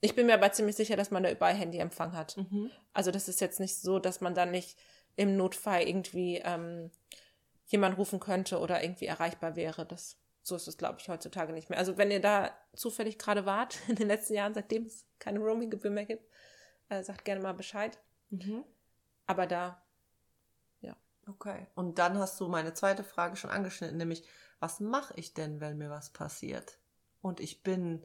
ich 0.03 0.15
bin 0.15 0.27
mir 0.27 0.35
aber 0.35 0.53
ziemlich 0.53 0.77
sicher, 0.77 0.97
dass 0.97 1.11
man 1.11 1.23
da 1.23 1.31
überall 1.31 1.55
Handyempfang 1.55 2.13
hat. 2.13 2.37
Mhm. 2.37 2.71
Also 2.93 3.11
das 3.11 3.29
ist 3.29 3.41
jetzt 3.41 3.61
nicht 3.61 3.81
so, 3.81 3.99
dass 3.99 4.21
man 4.21 4.35
dann 4.35 4.51
nicht 4.51 4.79
im 5.17 5.37
Notfall 5.37 5.83
irgendwie 5.83 6.43
ähm, 6.45 6.91
jemand 7.67 7.97
rufen 7.97 8.21
könnte 8.21 8.59
oder 8.59 8.83
irgendwie 8.83 9.07
erreichbar 9.07 9.57
wäre. 9.57 9.87
Das, 9.87 10.19
so 10.43 10.55
ist 10.55 10.69
es, 10.69 10.77
glaube 10.77 10.99
ich, 11.01 11.09
heutzutage 11.09 11.55
nicht 11.55 11.71
mehr. 11.71 11.79
Also 11.79 11.97
wenn 11.97 12.11
ihr 12.11 12.21
da 12.21 12.51
zufällig 12.75 13.19
gerade 13.19 13.47
wart 13.47 13.79
in 13.89 13.97
den 13.97 14.09
letzten 14.09 14.35
Jahren, 14.35 14.53
seitdem 14.53 14.85
es 14.85 15.07
keine 15.19 15.39
Roaming-Gebühr 15.39 15.91
mehr 15.91 16.07
gibt, 16.07 16.29
äh, 16.91 17.03
sagt 17.03 17.25
gerne 17.25 17.41
mal 17.41 17.55
Bescheid. 17.55 17.99
Mhm. 18.31 18.65
Aber 19.27 19.47
da, 19.47 19.83
Okay. 21.29 21.67
Und 21.75 21.99
dann 21.99 22.19
hast 22.19 22.41
du 22.41 22.49
meine 22.49 22.75
zweite 22.75 23.05
Frage 23.05 23.37
schon 23.37 23.51
angeschnitten, 23.51 23.97
nämlich, 23.97 24.25
was 24.59 24.81
mache 24.81 25.15
ich 25.17 25.35
denn, 25.35 25.61
wenn 25.61 25.79
mir 25.79 25.91
was 25.91 26.11
passiert? 26.11 26.79
Und 27.21 27.41
ich 27.41 27.63
bin 27.63 28.05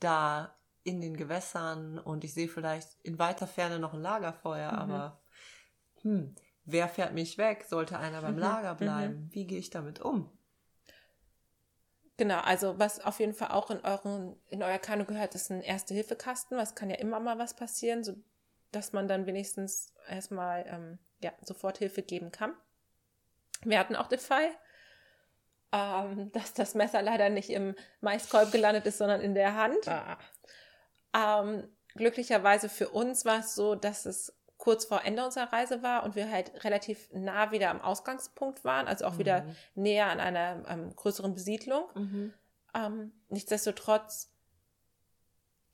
da 0.00 0.56
in 0.84 1.00
den 1.00 1.16
Gewässern 1.16 1.98
und 1.98 2.24
ich 2.24 2.34
sehe 2.34 2.48
vielleicht 2.48 2.88
in 3.02 3.18
weiter 3.18 3.46
Ferne 3.46 3.78
noch 3.78 3.94
ein 3.94 4.02
Lagerfeuer, 4.02 4.70
Mhm. 4.72 4.78
aber 4.78 5.22
hm, 6.02 6.34
wer 6.64 6.88
fährt 6.88 7.14
mich 7.14 7.38
weg? 7.38 7.64
Sollte 7.68 7.98
einer 7.98 8.20
beim 8.22 8.34
Mhm, 8.34 8.40
Lager 8.40 8.74
bleiben? 8.74 9.28
Wie 9.32 9.46
gehe 9.46 9.58
ich 9.58 9.70
damit 9.70 10.00
um? 10.00 10.30
genau, 12.16 12.40
also 12.40 12.78
was 12.78 13.00
auf 13.00 13.18
jeden 13.20 13.34
Fall 13.34 13.48
auch 13.48 13.70
in 13.70 13.80
euren, 13.80 14.36
in 14.48 14.62
euer 14.62 14.78
Kanu 14.78 15.04
gehört, 15.04 15.34
ist 15.34 15.50
ein 15.50 15.62
Erste-Hilfe-Kasten. 15.62 16.56
Was 16.56 16.74
kann 16.74 16.90
ja 16.90 16.96
immer 16.96 17.20
mal 17.20 17.38
was 17.38 17.54
passieren, 17.56 18.04
so 18.04 18.14
dass 18.72 18.92
man 18.92 19.08
dann 19.08 19.26
wenigstens 19.26 19.92
erstmal 20.08 20.64
ähm, 20.68 20.98
ja, 21.20 21.32
Soforthilfe 21.42 22.02
geben 22.02 22.32
kann. 22.32 22.54
Wir 23.62 23.78
hatten 23.78 23.96
auch 23.96 24.08
den 24.08 24.18
Fall, 24.18 24.48
ähm, 25.72 26.30
dass 26.32 26.54
das 26.54 26.74
Messer 26.74 27.02
leider 27.02 27.30
nicht 27.30 27.50
im 27.50 27.74
Maiskolb 28.00 28.52
gelandet 28.52 28.86
ist, 28.86 28.98
sondern 28.98 29.20
in 29.20 29.34
der 29.34 29.54
Hand. 29.54 29.88
Ah. 29.88 30.18
Ähm, 31.14 31.68
glücklicherweise 31.94 32.68
für 32.68 32.88
uns 32.88 33.24
war 33.24 33.40
es 33.40 33.54
so, 33.54 33.74
dass 33.74 34.06
es 34.06 34.36
kurz 34.56 34.84
vor 34.84 35.04
Ende 35.04 35.24
unserer 35.24 35.52
Reise 35.52 35.82
war 35.82 36.04
und 36.04 36.16
wir 36.16 36.30
halt 36.30 36.64
relativ 36.64 37.10
nah 37.12 37.50
wieder 37.50 37.70
am 37.70 37.80
Ausgangspunkt 37.80 38.64
waren, 38.64 38.86
also 38.86 39.04
auch 39.04 39.14
mhm. 39.14 39.18
wieder 39.18 39.46
näher 39.74 40.06
an 40.08 40.20
einer 40.20 40.64
ähm, 40.68 40.94
größeren 40.96 41.34
Besiedlung. 41.34 41.84
Mhm. 41.94 42.34
Ähm, 42.74 43.12
nichtsdestotrotz 43.28 44.32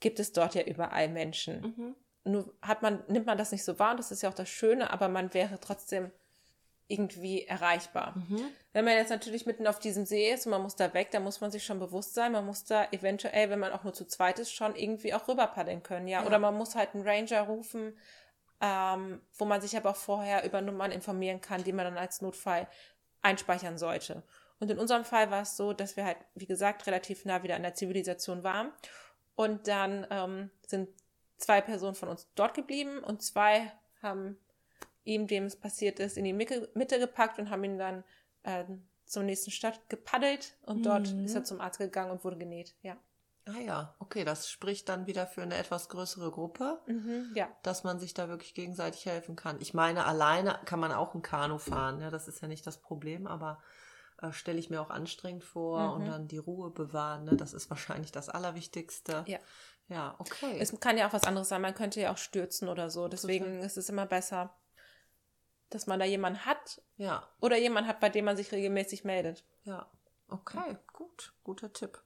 gibt 0.01 0.19
es 0.19 0.33
dort 0.33 0.55
ja 0.55 0.63
überall 0.63 1.09
Menschen. 1.09 1.61
Mhm. 1.61 1.97
Nur 2.25 2.55
hat 2.63 2.83
man, 2.83 3.03
nimmt 3.09 3.27
man 3.27 3.39
das 3.39 3.53
nicht 3.53 3.65
so 3.65 3.79
wahr, 3.79 3.97
das 3.97 4.11
ist 4.11 4.23
ja 4.23 4.29
auch 4.29 4.35
das 4.35 4.49
Schöne, 4.49 4.91
aber 4.91 5.09
man 5.09 5.33
wäre 5.35 5.59
trotzdem 5.61 6.11
irgendwie 6.91 7.47
erreichbar. 7.47 8.15
Mhm. 8.17 8.43
Wenn 8.73 8.85
man 8.85 8.95
jetzt 8.95 9.11
natürlich 9.11 9.47
mitten 9.47 9.67
auf 9.67 9.79
diesem 9.79 10.05
See 10.05 10.31
ist 10.31 10.47
und 10.47 10.51
man 10.51 10.63
muss 10.63 10.77
da 10.77 10.93
weg, 10.93 11.11
dann 11.11 11.25
muss 11.25 11.41
man 11.41 11.51
sich 11.51 11.65
schon 11.65 11.79
bewusst 11.79 12.15
sein, 12.15 12.33
man 12.33 12.45
muss 12.45 12.65
da 12.65 12.87
eventuell, 12.91 13.51
wenn 13.51 13.59
man 13.59 13.73
auch 13.73 13.85
nur 13.85 13.93
zu 13.93 14.07
zweit 14.07 14.39
ist, 14.39 14.53
schon 14.53 14.75
irgendwie 14.75 15.15
auch 15.15 15.29
rüber 15.29 15.47
paddeln 15.47 15.83
können, 15.83 16.09
ja. 16.09 16.21
ja. 16.21 16.27
Oder 16.27 16.39
man 16.39 16.57
muss 16.57 16.75
halt 16.75 16.95
einen 16.95 17.07
Ranger 17.07 17.43
rufen, 17.43 17.97
ähm, 18.61 19.21
wo 19.37 19.45
man 19.45 19.61
sich 19.61 19.77
aber 19.77 19.91
auch 19.91 19.97
vorher 19.97 20.45
über 20.45 20.61
Nummern 20.61 20.91
informieren 20.91 21.41
kann, 21.41 21.65
die 21.65 21.73
man 21.73 21.87
dann 21.87 21.99
als 21.99 22.21
Notfall 22.21 22.69
einspeichern 23.23 23.79
sollte. 23.79 24.23
Und 24.59 24.71
in 24.71 24.79
unserem 24.79 25.05
Fall 25.05 25.31
war 25.31 25.43
es 25.43 25.57
so, 25.57 25.73
dass 25.73 25.97
wir 25.97 26.05
halt, 26.05 26.19
wie 26.35 26.47
gesagt, 26.47 26.87
relativ 26.87 27.25
nah 27.25 27.43
wieder 27.43 27.57
an 27.57 27.63
der 27.63 27.75
Zivilisation 27.75 28.45
waren. 28.45 28.73
Und 29.35 29.69
dann 29.69 30.07
ähm, 30.11 30.51
sind 30.67 30.91
zwei 31.39 31.63
Personen 31.63 31.95
von 31.95 32.11
uns 32.11 32.29
dort 32.35 32.55
geblieben 32.55 32.99
und 32.99 33.23
zwei 33.23 33.73
haben 34.03 34.39
ihm, 35.05 35.27
dem 35.27 35.45
es 35.45 35.57
passiert 35.57 35.99
ist, 35.99 36.17
in 36.17 36.25
die 36.25 36.33
Mitte, 36.33 36.99
gepackt 36.99 37.39
und 37.39 37.51
haben 37.51 37.65
ihn 37.65 37.79
dann 37.79 38.05
äh, 38.43 38.65
zur 39.07 39.23
nächsten 39.23 39.51
Stadt 39.51 39.89
gepaddelt 39.89 40.57
und 40.63 40.79
mhm. 40.79 40.83
dort 40.83 41.09
ist 41.13 41.35
er 41.35 41.45
zum 41.45 41.61
Arzt 41.61 41.79
gegangen 41.79 42.11
und 42.11 42.25
wurde 42.25 42.39
genäht, 42.39 42.75
ja. 42.83 42.97
Ah 43.47 43.59
ja, 43.59 43.95
okay, 43.99 44.25
das 44.25 44.49
spricht 44.49 44.89
dann 44.89 45.07
wieder 45.07 45.27
für 45.27 45.43
eine 45.43 45.57
etwas 45.57 45.89
größere 45.89 46.31
Gruppe, 46.31 46.79
mhm, 46.87 47.33
ja. 47.35 47.49
dass 47.63 47.85
man 47.85 47.99
sich 47.99 48.15
da 48.15 48.29
wirklich 48.29 48.55
gegenseitig 48.55 49.07
helfen 49.07 49.35
kann. 49.35 49.57
Ich 49.61 49.75
meine, 49.75 50.05
alleine 50.05 50.61
kann 50.67 50.79
man 50.79 50.93
auch 50.93 51.15
ein 51.15 51.23
Kanu 51.23 51.59
fahren, 51.59 52.01
ja, 52.01 52.11
das 52.11 52.29
ist 52.29 52.43
ja 52.43 52.49
nicht 52.49 52.67
das 52.67 52.79
Problem, 52.79 53.27
aber 53.27 53.61
äh, 54.21 54.33
stelle 54.33 54.59
ich 54.59 54.71
mir 54.71 54.81
auch 54.81 54.91
anstrengend 54.91 55.43
vor 55.43 55.81
mhm. 55.81 55.93
und 55.95 56.07
dann 56.07 56.29
die 56.29 56.39
Ruhe 56.39 56.71
bewahren, 56.71 57.25
ne? 57.25 57.37
das 57.37 57.55
ist 57.55 57.71
wahrscheinlich 57.71 58.13
das 58.13 58.29
Allerwichtigste. 58.29 59.25
Ja. 59.27 59.39
Ja, 59.89 60.15
okay. 60.19 60.57
Es 60.61 60.79
kann 60.79 60.97
ja 60.97 61.09
auch 61.09 61.13
was 61.13 61.25
anderes 61.25 61.49
sein, 61.49 61.61
man 61.61 61.75
könnte 61.75 62.01
ja 62.01 62.13
auch 62.13 62.19
stürzen 62.19 62.69
oder 62.69 62.91
so, 62.91 63.09
deswegen 63.09 63.47
Total. 63.47 63.67
ist 63.67 63.77
es 63.77 63.89
immer 63.89 64.07
besser, 64.07 64.55
dass 65.71 65.87
man 65.87 65.99
da 65.99 66.05
jemanden 66.05 66.45
hat. 66.45 66.83
Ja. 66.97 67.27
Oder 67.41 67.57
jemanden 67.57 67.89
hat, 67.89 68.01
bei 68.01 68.09
dem 68.09 68.27
man 68.27 68.37
sich 68.37 68.53
regelmäßig 68.53 69.05
meldet. 69.05 69.45
Ja. 69.65 69.91
Okay, 70.29 70.77
gut. 70.93 71.33
Guter 71.43 71.73
Tipp. 71.73 72.01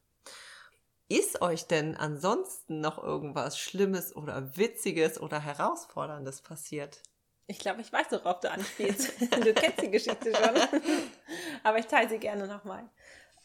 Ist 1.09 1.42
euch 1.42 1.66
denn 1.66 1.96
ansonsten 1.96 2.81
noch 2.81 3.03
irgendwas 3.03 3.59
Schlimmes 3.59 4.16
oder 4.16 4.57
Witziges 4.57 5.20
oder 5.20 5.38
Herausforderndes 5.38 6.40
passiert? 6.40 7.03
Ich 7.46 7.59
glaube, 7.59 7.83
ich 7.83 7.92
weiß, 7.92 8.07
worauf 8.12 8.40
du 8.40 8.50
anspielst. 8.50 9.20
du 9.20 9.53
kennst 9.53 9.83
die 9.83 9.90
Geschichte 9.90 10.35
schon. 10.35 10.81
Aber 11.62 11.79
ich 11.79 11.87
teile 11.87 12.09
sie 12.09 12.18
gerne 12.18 12.46
nochmal. 12.46 12.88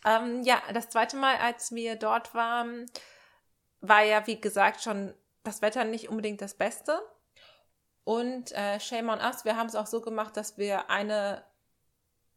Ähm, 0.05 0.43
ja, 0.43 0.61
das 0.73 0.89
zweite 0.89 1.17
Mal, 1.17 1.35
als 1.35 1.73
wir 1.73 1.97
dort 1.97 2.33
waren, 2.33 2.85
war 3.81 4.03
ja, 4.03 4.25
wie 4.25 4.39
gesagt, 4.39 4.81
schon 4.81 5.13
das 5.43 5.61
Wetter 5.61 5.83
nicht 5.83 6.07
unbedingt 6.07 6.41
das 6.41 6.53
Beste. 6.53 7.01
Und 8.09 8.53
äh, 8.53 8.79
shame 8.79 9.09
on 9.09 9.19
us, 9.19 9.45
wir 9.45 9.55
haben 9.55 9.67
es 9.67 9.75
auch 9.75 9.85
so 9.85 10.01
gemacht, 10.01 10.35
dass 10.35 10.57
wir 10.57 10.89
eine, 10.89 11.43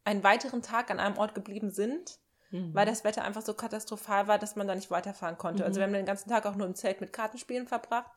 einen 0.03 0.23
weiteren 0.23 0.61
Tag 0.61 0.91
an 0.91 0.99
einem 0.99 1.17
Ort 1.17 1.33
geblieben 1.33 1.71
sind, 1.71 2.19
mhm. 2.51 2.75
weil 2.75 2.85
das 2.85 3.03
Wetter 3.03 3.23
einfach 3.23 3.41
so 3.41 3.55
katastrophal 3.55 4.27
war, 4.27 4.37
dass 4.37 4.55
man 4.55 4.67
da 4.67 4.75
nicht 4.75 4.91
weiterfahren 4.91 5.35
konnte. 5.35 5.63
Also 5.63 5.63
mhm. 5.63 5.67
Also 5.69 5.79
wir 5.79 5.83
haben 5.85 5.93
den 5.93 6.05
ganzen 6.05 6.29
Tag 6.29 6.45
auch 6.45 6.53
nur 6.53 6.67
im 6.67 6.75
Zelt 6.75 7.01
mit 7.01 7.11
Kartenspielen 7.11 7.65
verbracht. 7.67 8.11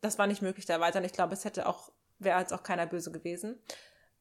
Das 0.00 0.18
war 0.18 0.26
nicht 0.26 0.40
möglich, 0.40 0.64
da 0.64 0.80
weiter. 0.80 1.00
Und 1.00 1.04
ich 1.04 1.12
glaube, 1.12 1.34
es 1.34 1.44
hätte 1.44 1.66
auch, 1.66 1.92
wäre 2.18 2.40
jetzt 2.40 2.54
auch 2.54 2.62
keiner 2.62 2.86
böse 2.86 3.12
gewesen. 3.12 3.60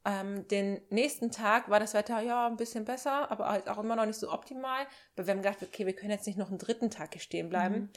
Ähm, 0.03 0.45
den 0.49 0.82
nächsten 0.89 1.32
Tag 1.32 1.69
war 1.69 1.79
das 1.79 1.93
Wetter 1.93 2.19
ja 2.19 2.47
ein 2.47 2.58
bisschen 2.58 2.84
besser, 2.84 3.32
aber 3.32 3.47
halt 3.47 3.69
auch 3.69 3.77
immer 3.77 3.95
noch 3.95 4.05
nicht 4.05 4.19
so 4.19 4.29
optimal. 4.29 4.82
Aber 5.15 5.25
wir 5.25 5.32
haben 5.32 5.41
gedacht, 5.41 5.63
okay, 5.63 5.86
wir 5.86 5.95
können 5.95 6.12
jetzt 6.12 6.27
nicht 6.27 6.38
noch 6.38 6.49
einen 6.49 6.58
dritten 6.58 6.91
Tag 6.91 7.13
hier 7.13 7.21
stehen 7.21 7.47
bleiben. 7.47 7.75
Mhm. 7.75 7.89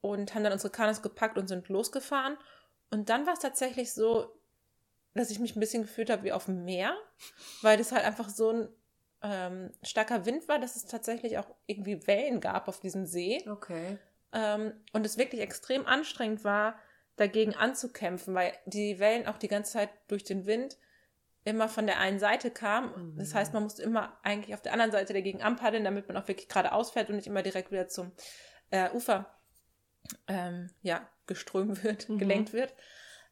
Und 0.00 0.34
haben 0.34 0.42
dann 0.42 0.54
unsere 0.54 0.72
Kanus 0.72 1.02
gepackt 1.02 1.36
und 1.36 1.48
sind 1.48 1.68
losgefahren. 1.68 2.38
Und 2.92 3.08
dann 3.08 3.26
war 3.26 3.32
es 3.32 3.38
tatsächlich 3.38 3.94
so, 3.94 4.30
dass 5.14 5.30
ich 5.30 5.38
mich 5.38 5.56
ein 5.56 5.60
bisschen 5.60 5.82
gefühlt 5.82 6.10
habe 6.10 6.24
wie 6.24 6.32
auf 6.32 6.44
dem 6.44 6.64
Meer, 6.64 6.94
weil 7.62 7.78
das 7.78 7.90
halt 7.90 8.04
einfach 8.04 8.28
so 8.28 8.50
ein 8.50 8.68
ähm, 9.22 9.72
starker 9.82 10.26
Wind 10.26 10.46
war, 10.46 10.58
dass 10.58 10.76
es 10.76 10.84
tatsächlich 10.84 11.38
auch 11.38 11.46
irgendwie 11.66 12.06
Wellen 12.06 12.40
gab 12.40 12.68
auf 12.68 12.80
diesem 12.80 13.06
See. 13.06 13.42
Okay. 13.48 13.96
Ähm, 14.34 14.74
und 14.92 15.06
es 15.06 15.16
wirklich 15.16 15.40
extrem 15.40 15.86
anstrengend 15.86 16.44
war, 16.44 16.78
dagegen 17.16 17.54
anzukämpfen, 17.54 18.34
weil 18.34 18.52
die 18.66 18.98
Wellen 18.98 19.26
auch 19.26 19.38
die 19.38 19.48
ganze 19.48 19.72
Zeit 19.72 19.90
durch 20.08 20.24
den 20.24 20.44
Wind 20.44 20.76
immer 21.44 21.70
von 21.70 21.86
der 21.86 21.98
einen 21.98 22.18
Seite 22.18 22.50
kamen. 22.50 23.14
Mhm. 23.14 23.18
Das 23.18 23.34
heißt, 23.34 23.54
man 23.54 23.62
musste 23.62 23.82
immer 23.82 24.18
eigentlich 24.22 24.54
auf 24.54 24.60
der 24.60 24.74
anderen 24.74 24.92
Seite 24.92 25.14
dagegen 25.14 25.40
anpaddeln, 25.40 25.84
damit 25.84 26.08
man 26.08 26.18
auch 26.18 26.28
wirklich 26.28 26.48
geradeaus 26.48 26.90
fährt 26.90 27.08
und 27.08 27.16
nicht 27.16 27.26
immer 27.26 27.42
direkt 27.42 27.70
wieder 27.70 27.88
zum 27.88 28.12
äh, 28.70 28.90
Ufer 28.90 29.34
ähm, 30.28 30.70
ja, 30.82 31.08
geströmt 31.32 31.82
wird, 31.82 32.08
mhm. 32.08 32.18
gelenkt 32.18 32.52
wird. 32.52 32.74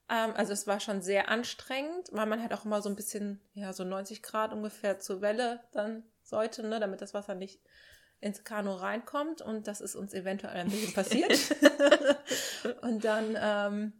Ähm, 0.09 0.33
also 0.35 0.53
es 0.53 0.67
war 0.67 0.81
schon 0.81 1.03
sehr 1.03 1.29
anstrengend, 1.29 2.09
weil 2.13 2.27
man 2.27 2.41
halt 2.41 2.53
auch 2.53 2.65
immer 2.65 2.83
so 2.83 2.89
ein 2.89 2.97
bisschen, 2.97 3.41
ja, 3.53 3.73
so 3.73 3.85
90 3.85 4.23
Grad 4.23 4.53
ungefähr 4.53 4.99
zur 4.99 5.21
Welle 5.21 5.61
dann 5.73 6.05
sollte, 6.23 6.67
ne, 6.67 6.81
damit 6.81 7.01
das 7.01 7.15
Wasser 7.15 7.35
nicht 7.35 7.61
ins 8.21 8.45
Kanu 8.45 8.73
reinkommt. 8.73 9.43
Und 9.43 9.67
das 9.67 9.81
ist 9.81 9.95
uns 9.95 10.15
eventuell 10.15 10.61
ein 10.61 10.71
bisschen 10.71 10.95
passiert. 10.95 11.33
und 12.83 13.05
dann 13.05 13.37
ähm, 13.41 13.93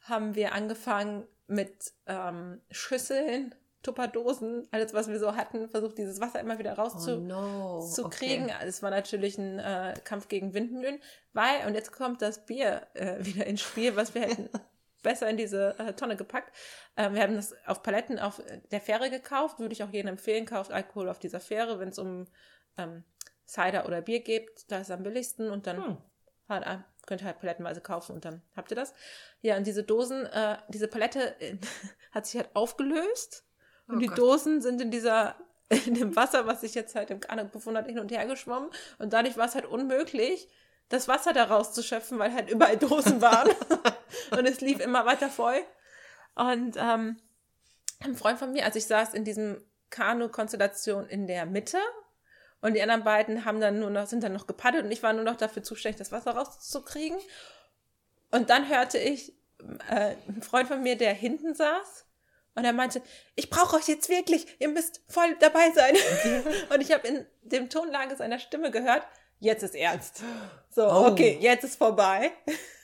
haben 0.00 0.34
wir 0.34 0.52
angefangen 0.52 1.26
mit 1.46 1.92
ähm, 2.06 2.60
Schüsseln 2.70 3.54
Tupperdosen, 3.82 4.68
alles, 4.72 4.92
was 4.92 5.08
wir 5.08 5.18
so 5.18 5.36
hatten, 5.36 5.68
versucht, 5.70 5.96
dieses 5.96 6.20
Wasser 6.20 6.40
immer 6.40 6.58
wieder 6.58 6.74
rauszukriegen. 6.74 7.32
Oh 7.32 7.78
no. 7.78 8.04
okay. 8.04 8.54
Es 8.66 8.82
war 8.82 8.90
natürlich 8.90 9.38
ein 9.38 9.58
äh, 9.58 9.94
Kampf 10.04 10.28
gegen 10.28 10.52
Windmühlen, 10.52 11.00
weil, 11.32 11.66
und 11.66 11.74
jetzt 11.74 11.92
kommt 11.92 12.20
das 12.20 12.44
Bier 12.44 12.86
äh, 12.94 13.16
wieder 13.24 13.46
ins 13.46 13.62
Spiel, 13.62 13.96
was 13.96 14.14
wir 14.14 14.22
hätten 14.22 14.50
besser 15.02 15.30
in 15.30 15.38
diese 15.38 15.78
äh, 15.78 15.94
Tonne 15.94 16.16
gepackt. 16.16 16.54
Ähm, 16.96 17.14
wir 17.14 17.22
haben 17.22 17.36
das 17.36 17.54
auf 17.66 17.82
Paletten 17.82 18.18
auf 18.18 18.42
der 18.70 18.82
Fähre 18.82 19.08
gekauft, 19.08 19.58
würde 19.58 19.72
ich 19.72 19.82
auch 19.82 19.90
jedem 19.90 20.08
empfehlen, 20.08 20.44
kauft 20.44 20.72
Alkohol 20.72 21.08
auf 21.08 21.18
dieser 21.18 21.40
Fähre, 21.40 21.80
wenn 21.80 21.88
es 21.88 21.98
um 21.98 22.26
ähm, 22.76 23.04
Cider 23.46 23.86
oder 23.86 24.02
Bier 24.02 24.20
geht, 24.20 24.70
da 24.70 24.76
ist 24.76 24.88
es 24.88 24.90
am 24.90 25.02
billigsten 25.02 25.50
und 25.50 25.66
dann 25.66 25.84
hm. 25.84 25.98
halt, 26.50 26.66
äh, 26.66 26.78
könnt 27.06 27.22
ihr 27.22 27.26
halt 27.26 27.40
palettenweise 27.40 27.80
kaufen 27.80 28.12
und 28.12 28.26
dann 28.26 28.42
habt 28.54 28.70
ihr 28.70 28.76
das. 28.76 28.92
Ja, 29.40 29.56
und 29.56 29.66
diese 29.66 29.84
Dosen, 29.84 30.26
äh, 30.26 30.58
diese 30.68 30.86
Palette 30.86 31.34
hat 32.12 32.26
sich 32.26 32.38
halt 32.38 32.54
aufgelöst 32.54 33.46
und 33.90 33.96
oh 33.96 34.00
die 34.00 34.06
Gott. 34.06 34.18
Dosen 34.18 34.60
sind 34.60 34.80
in 34.80 34.90
dieser, 34.90 35.36
in 35.86 35.94
dem 35.94 36.16
Wasser, 36.16 36.46
was 36.46 36.60
sich 36.62 36.74
jetzt 36.74 36.94
halt 36.94 37.10
im 37.10 37.20
Kanu 37.20 37.44
befunden 37.44 37.78
hat, 37.78 37.86
hin 37.86 37.98
und 37.98 38.10
her 38.10 38.26
geschwommen. 38.26 38.70
Und 38.98 39.12
dadurch 39.12 39.36
war 39.36 39.46
es 39.46 39.54
halt 39.54 39.66
unmöglich, 39.66 40.48
das 40.88 41.08
Wasser 41.08 41.32
da 41.32 41.44
rauszuschöpfen, 41.44 42.18
weil 42.18 42.34
halt 42.34 42.50
überall 42.50 42.76
Dosen 42.76 43.20
waren. 43.20 43.50
und 44.30 44.46
es 44.46 44.60
lief 44.60 44.80
immer 44.80 45.06
weiter 45.06 45.28
voll. 45.28 45.60
Und 46.34 46.76
ähm, 46.76 47.20
ein 48.00 48.16
Freund 48.16 48.38
von 48.38 48.52
mir, 48.52 48.64
also 48.64 48.78
ich 48.78 48.86
saß 48.86 49.14
in 49.14 49.24
diesem 49.24 49.62
Kanu-Konstellation 49.90 51.06
in 51.06 51.26
der 51.26 51.46
Mitte 51.46 51.78
und 52.60 52.74
die 52.74 52.82
anderen 52.82 53.04
beiden 53.04 53.44
haben 53.44 53.60
dann 53.60 53.78
nur 53.78 53.90
noch, 53.90 54.06
sind 54.06 54.22
dann 54.22 54.32
noch 54.32 54.46
gepaddelt 54.46 54.84
und 54.84 54.90
ich 54.90 55.02
war 55.02 55.12
nur 55.12 55.24
noch 55.24 55.36
dafür 55.36 55.62
zuständig, 55.62 55.98
das 55.98 56.12
Wasser 56.12 56.32
rauszukriegen. 56.32 57.18
Und 58.30 58.50
dann 58.50 58.68
hörte 58.68 58.98
ich 58.98 59.32
äh, 59.88 60.14
einen 60.28 60.42
Freund 60.42 60.68
von 60.68 60.82
mir, 60.82 60.96
der 60.96 61.14
hinten 61.14 61.54
saß, 61.54 62.06
und 62.60 62.66
er 62.66 62.74
meinte, 62.74 63.00
ich 63.36 63.48
brauche 63.48 63.76
euch 63.76 63.88
jetzt 63.88 64.10
wirklich, 64.10 64.46
ihr 64.58 64.68
müsst 64.68 65.00
voll 65.08 65.34
dabei 65.40 65.70
sein. 65.70 65.94
und 66.74 66.82
ich 66.82 66.92
habe 66.92 67.08
in 67.08 67.26
dem 67.40 67.70
Tonlage 67.70 68.16
seiner 68.16 68.38
Stimme 68.38 68.70
gehört, 68.70 69.02
jetzt 69.38 69.62
ist 69.62 69.74
ernst. 69.74 70.22
So, 70.68 70.86
oh. 70.86 71.06
okay, 71.06 71.38
jetzt 71.40 71.64
ist 71.64 71.76
vorbei. 71.76 72.32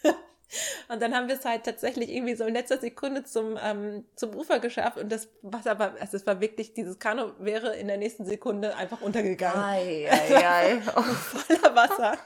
und 0.88 1.02
dann 1.02 1.14
haben 1.14 1.28
wir 1.28 1.34
es 1.34 1.44
halt 1.44 1.64
tatsächlich 1.64 2.08
irgendwie 2.08 2.36
so 2.36 2.44
in 2.44 2.54
letzter 2.54 2.78
Sekunde 2.78 3.24
zum, 3.24 3.58
ähm, 3.62 4.06
zum 4.16 4.34
Ufer 4.34 4.60
geschafft 4.60 4.96
und 4.96 5.12
das 5.12 5.28
Wasser 5.42 5.78
war, 5.78 5.92
also 6.00 6.16
es 6.16 6.26
war 6.26 6.40
wirklich, 6.40 6.72
dieses 6.72 6.98
Kanu 6.98 7.32
wäre 7.38 7.76
in 7.76 7.86
der 7.86 7.98
nächsten 7.98 8.24
Sekunde 8.24 8.76
einfach 8.76 9.02
untergegangen. 9.02 9.62
Ei, 9.62 10.08
ei, 10.10 10.36
ei. 10.48 10.82
Oh. 10.96 11.02
Voller 11.02 11.74
Wasser. 11.76 12.16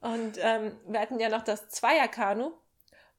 und 0.00 0.38
ähm, 0.40 0.72
wir 0.88 0.98
hatten 0.98 1.20
ja 1.20 1.28
noch 1.28 1.44
das 1.44 1.68
Zweierkanu 1.68 2.52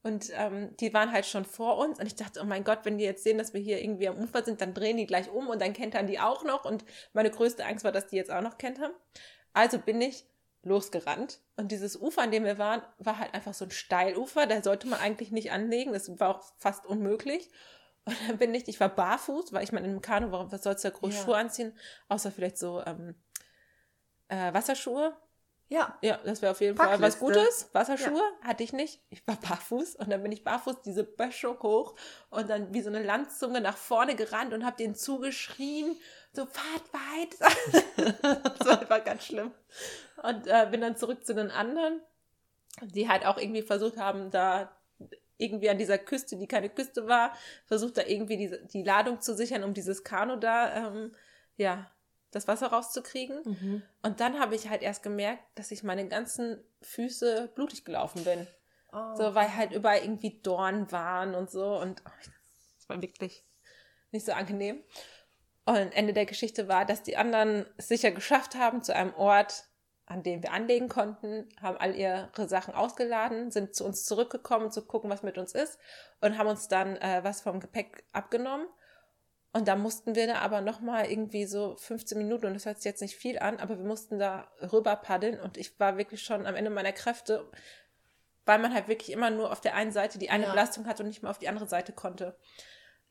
und 0.07 0.31
ähm, 0.35 0.73
die 0.77 0.93
waren 0.93 1.11
halt 1.11 1.25
schon 1.25 1.43
vor 1.43 1.77
uns. 1.77 1.99
Und 1.99 2.05
ich 2.05 2.15
dachte, 2.15 2.39
oh 2.41 2.45
mein 2.45 2.63
Gott, 2.63 2.79
wenn 2.83 2.97
die 2.97 3.03
jetzt 3.03 3.25
sehen, 3.25 3.37
dass 3.37 3.53
wir 3.53 3.59
hier 3.59 3.81
irgendwie 3.81 4.07
am 4.07 4.17
Ufer 4.17 4.41
sind, 4.41 4.61
dann 4.61 4.73
drehen 4.73 4.95
die 4.95 5.05
gleich 5.05 5.29
um 5.29 5.49
und 5.49 5.61
dann 5.61 5.73
kentern 5.73 6.07
die 6.07 6.17
auch 6.17 6.45
noch. 6.45 6.63
Und 6.63 6.85
meine 7.11 7.29
größte 7.29 7.65
Angst 7.65 7.83
war, 7.83 7.91
dass 7.91 8.07
die 8.07 8.15
jetzt 8.15 8.31
auch 8.31 8.41
noch 8.41 8.57
kentern. 8.57 8.91
Also 9.51 9.79
bin 9.79 9.99
ich 9.99 10.25
losgerannt. 10.63 11.41
Und 11.57 11.73
dieses 11.73 11.99
Ufer, 11.99 12.21
an 12.21 12.31
dem 12.31 12.45
wir 12.45 12.57
waren, 12.57 12.81
war 12.99 13.19
halt 13.19 13.33
einfach 13.33 13.53
so 13.53 13.65
ein 13.65 13.71
Steilufer. 13.71 14.47
Da 14.47 14.63
sollte 14.63 14.87
man 14.87 15.01
eigentlich 15.01 15.31
nicht 15.31 15.51
anlegen. 15.51 15.91
Das 15.91 16.09
war 16.21 16.37
auch 16.37 16.43
fast 16.57 16.85
unmöglich. 16.85 17.49
Und 18.05 18.15
dann 18.29 18.37
bin 18.37 18.53
ich, 18.53 18.65
ich 18.69 18.79
war 18.79 18.89
barfuß, 18.89 19.51
weil 19.51 19.65
ich 19.65 19.73
meine, 19.73 19.87
in 19.87 19.91
einem 19.91 20.01
Kanu, 20.01 20.31
was 20.31 20.63
sollst 20.63 20.85
du 20.85 20.89
da 20.89 20.97
groß 20.97 21.15
ja. 21.15 21.21
Schuhe 21.21 21.35
anziehen? 21.35 21.73
Außer 22.07 22.31
vielleicht 22.31 22.57
so 22.57 22.81
ähm, 22.85 23.15
äh, 24.29 24.53
Wasserschuhe. 24.53 25.17
Ja. 25.69 25.97
Ja, 26.01 26.17
das 26.23 26.41
wäre 26.41 26.51
auf 26.51 26.61
jeden 26.61 26.77
Fall 26.77 27.01
was 27.01 27.17
Packliste. 27.17 27.41
Gutes. 27.41 27.69
Wasserschuhe 27.73 28.21
hatte 28.41 28.63
ich 28.63 28.71
nicht. 28.71 29.01
Ich 29.09 29.27
war 29.27 29.35
barfuß 29.35 29.97
und 29.97 30.09
dann 30.09 30.23
bin 30.23 30.31
ich 30.31 30.43
barfuß 30.43 30.81
diese 30.83 31.03
Böschung 31.03 31.61
hoch 31.61 31.95
und 32.29 32.49
dann 32.49 32.73
wie 32.73 32.81
so 32.81 32.89
eine 32.89 33.03
Landzunge 33.03 33.59
nach 33.59 33.75
vorne 33.75 34.15
gerannt 34.15 34.53
und 34.53 34.65
habe 34.65 34.77
denen 34.77 34.95
zugeschrien, 34.95 35.97
so 36.31 36.45
fahrt 36.45 36.93
weit. 36.93 38.15
das 38.57 38.67
war 38.67 38.79
einfach 38.79 39.03
ganz 39.03 39.25
schlimm. 39.25 39.51
Und 40.23 40.47
äh, 40.47 40.67
bin 40.71 40.81
dann 40.81 40.95
zurück 40.95 41.25
zu 41.25 41.35
den 41.35 41.51
anderen, 41.51 42.01
die 42.81 43.09
halt 43.09 43.25
auch 43.25 43.37
irgendwie 43.37 43.61
versucht 43.61 43.97
haben, 43.97 44.31
da 44.31 44.71
irgendwie 45.37 45.69
an 45.69 45.77
dieser 45.77 45.97
Küste, 45.97 46.37
die 46.37 46.47
keine 46.47 46.69
Küste 46.69 47.07
war, 47.07 47.33
versucht 47.65 47.97
da 47.97 48.03
irgendwie 48.03 48.37
die, 48.37 48.67
die 48.67 48.83
Ladung 48.83 49.21
zu 49.21 49.35
sichern, 49.35 49.63
um 49.63 49.73
dieses 49.73 50.03
Kanu 50.03 50.37
da, 50.37 50.87
ähm, 50.87 51.15
ja, 51.57 51.91
das 52.31 52.47
Wasser 52.47 52.67
rauszukriegen. 52.67 53.41
Mhm. 53.43 53.83
Und 54.03 54.19
dann 54.19 54.39
habe 54.39 54.55
ich 54.55 54.69
halt 54.69 54.81
erst 54.81 55.03
gemerkt, 55.03 55.43
dass 55.55 55.71
ich 55.71 55.83
meine 55.83 56.07
ganzen 56.07 56.63
Füße 56.81 57.51
blutig 57.55 57.85
gelaufen 57.85 58.23
bin. 58.23 58.47
Oh. 58.91 59.15
So, 59.15 59.35
weil 59.35 59.55
halt 59.55 59.71
überall 59.71 59.99
irgendwie 59.99 60.39
Dornen 60.41 60.91
waren 60.91 61.35
und 61.35 61.49
so. 61.49 61.77
Und 61.79 62.01
oh, 62.05 62.11
das 62.77 62.89
war 62.89 63.01
wirklich 63.01 63.45
nicht 64.11 64.25
so 64.25 64.33
angenehm. 64.33 64.83
Und 65.65 65.91
Ende 65.93 66.13
der 66.13 66.25
Geschichte 66.25 66.67
war, 66.67 66.85
dass 66.85 67.03
die 67.03 67.17
anderen 67.17 67.65
es 67.75 67.89
sicher 67.89 68.11
geschafft 68.11 68.55
haben 68.55 68.83
zu 68.83 68.95
einem 68.95 69.13
Ort, 69.15 69.65
an 70.05 70.23
dem 70.23 70.41
wir 70.41 70.53
anlegen 70.53 70.87
konnten, 70.87 71.49
haben 71.61 71.77
all 71.77 71.93
ihre 71.93 72.31
Sachen 72.47 72.73
ausgeladen, 72.73 73.51
sind 73.51 73.75
zu 73.75 73.83
uns 73.83 74.05
zurückgekommen, 74.05 74.71
zu 74.71 74.85
gucken, 74.85 75.09
was 75.09 75.23
mit 75.23 75.37
uns 75.37 75.53
ist 75.53 75.77
und 76.21 76.37
haben 76.37 76.47
uns 76.47 76.69
dann 76.69 76.95
äh, 76.95 77.19
was 77.23 77.41
vom 77.41 77.59
Gepäck 77.59 78.05
abgenommen. 78.13 78.67
Und 79.53 79.67
da 79.67 79.75
mussten 79.75 80.15
wir 80.15 80.27
da 80.27 80.39
aber 80.39 80.61
nochmal 80.61 81.09
irgendwie 81.09 81.45
so 81.45 81.75
15 81.77 82.17
Minuten, 82.17 82.45
und 82.45 82.53
das 82.53 82.65
hört 82.65 82.77
sich 82.77 82.85
jetzt 82.85 83.01
nicht 83.01 83.15
viel 83.15 83.39
an, 83.39 83.57
aber 83.59 83.77
wir 83.77 83.85
mussten 83.85 84.19
da 84.19 84.47
rüber 84.71 84.95
paddeln 84.95 85.39
und 85.39 85.57
ich 85.57 85.79
war 85.79 85.97
wirklich 85.97 86.21
schon 86.21 86.45
am 86.45 86.55
Ende 86.55 86.69
meiner 86.69 86.91
Kräfte, 86.91 87.49
weil 88.45 88.59
man 88.59 88.73
halt 88.73 88.87
wirklich 88.87 89.11
immer 89.11 89.29
nur 89.29 89.51
auf 89.51 89.61
der 89.61 89.75
einen 89.75 89.91
Seite 89.91 90.19
die 90.19 90.29
eine 90.29 90.43
Ja. 90.43 90.49
Belastung 90.51 90.85
hat 90.85 90.99
und 90.99 91.07
nicht 91.07 91.23
mal 91.23 91.29
auf 91.29 91.39
die 91.39 91.49
andere 91.49 91.67
Seite 91.67 91.91
konnte. 91.93 92.37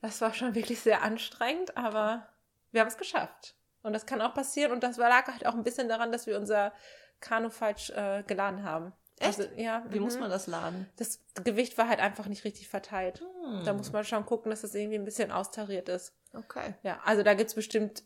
Das 0.00 0.20
war 0.20 0.34
schon 0.34 0.54
wirklich 0.54 0.80
sehr 0.80 1.02
anstrengend, 1.02 1.76
aber 1.76 2.28
wir 2.70 2.80
haben 2.80 2.88
es 2.88 2.98
geschafft. 2.98 3.54
Und 3.82 3.92
das 3.92 4.06
kann 4.06 4.20
auch 4.20 4.34
passieren 4.34 4.72
und 4.72 4.82
das 4.82 4.96
lag 4.98 5.26
halt 5.26 5.46
auch 5.46 5.54
ein 5.54 5.64
bisschen 5.64 5.88
daran, 5.88 6.12
dass 6.12 6.26
wir 6.26 6.38
unser 6.38 6.72
Kanu 7.20 7.50
falsch 7.50 7.90
äh, 7.90 8.22
geladen 8.26 8.62
haben. 8.62 8.92
Echt? 9.18 9.40
Also, 9.40 9.50
ja. 9.56 9.84
Wie 9.88 10.00
muss 10.00 10.14
mhm. 10.14 10.20
man 10.22 10.30
das 10.30 10.46
laden? 10.46 10.88
Das 10.96 11.20
Gewicht 11.42 11.78
war 11.78 11.88
halt 11.88 12.00
einfach 12.00 12.26
nicht 12.26 12.44
richtig 12.44 12.68
verteilt. 12.68 13.20
Hm. 13.20 13.64
Da 13.64 13.72
muss 13.72 13.92
man 13.92 14.04
schon 14.04 14.26
gucken, 14.26 14.50
dass 14.50 14.60
das 14.60 14.74
irgendwie 14.74 14.98
ein 14.98 15.04
bisschen 15.04 15.32
austariert 15.32 15.88
ist. 15.88 16.12
Okay. 16.34 16.74
Ja, 16.82 17.00
also 17.04 17.22
da 17.22 17.34
gibt 17.34 17.48
es 17.48 17.54
bestimmt 17.54 18.04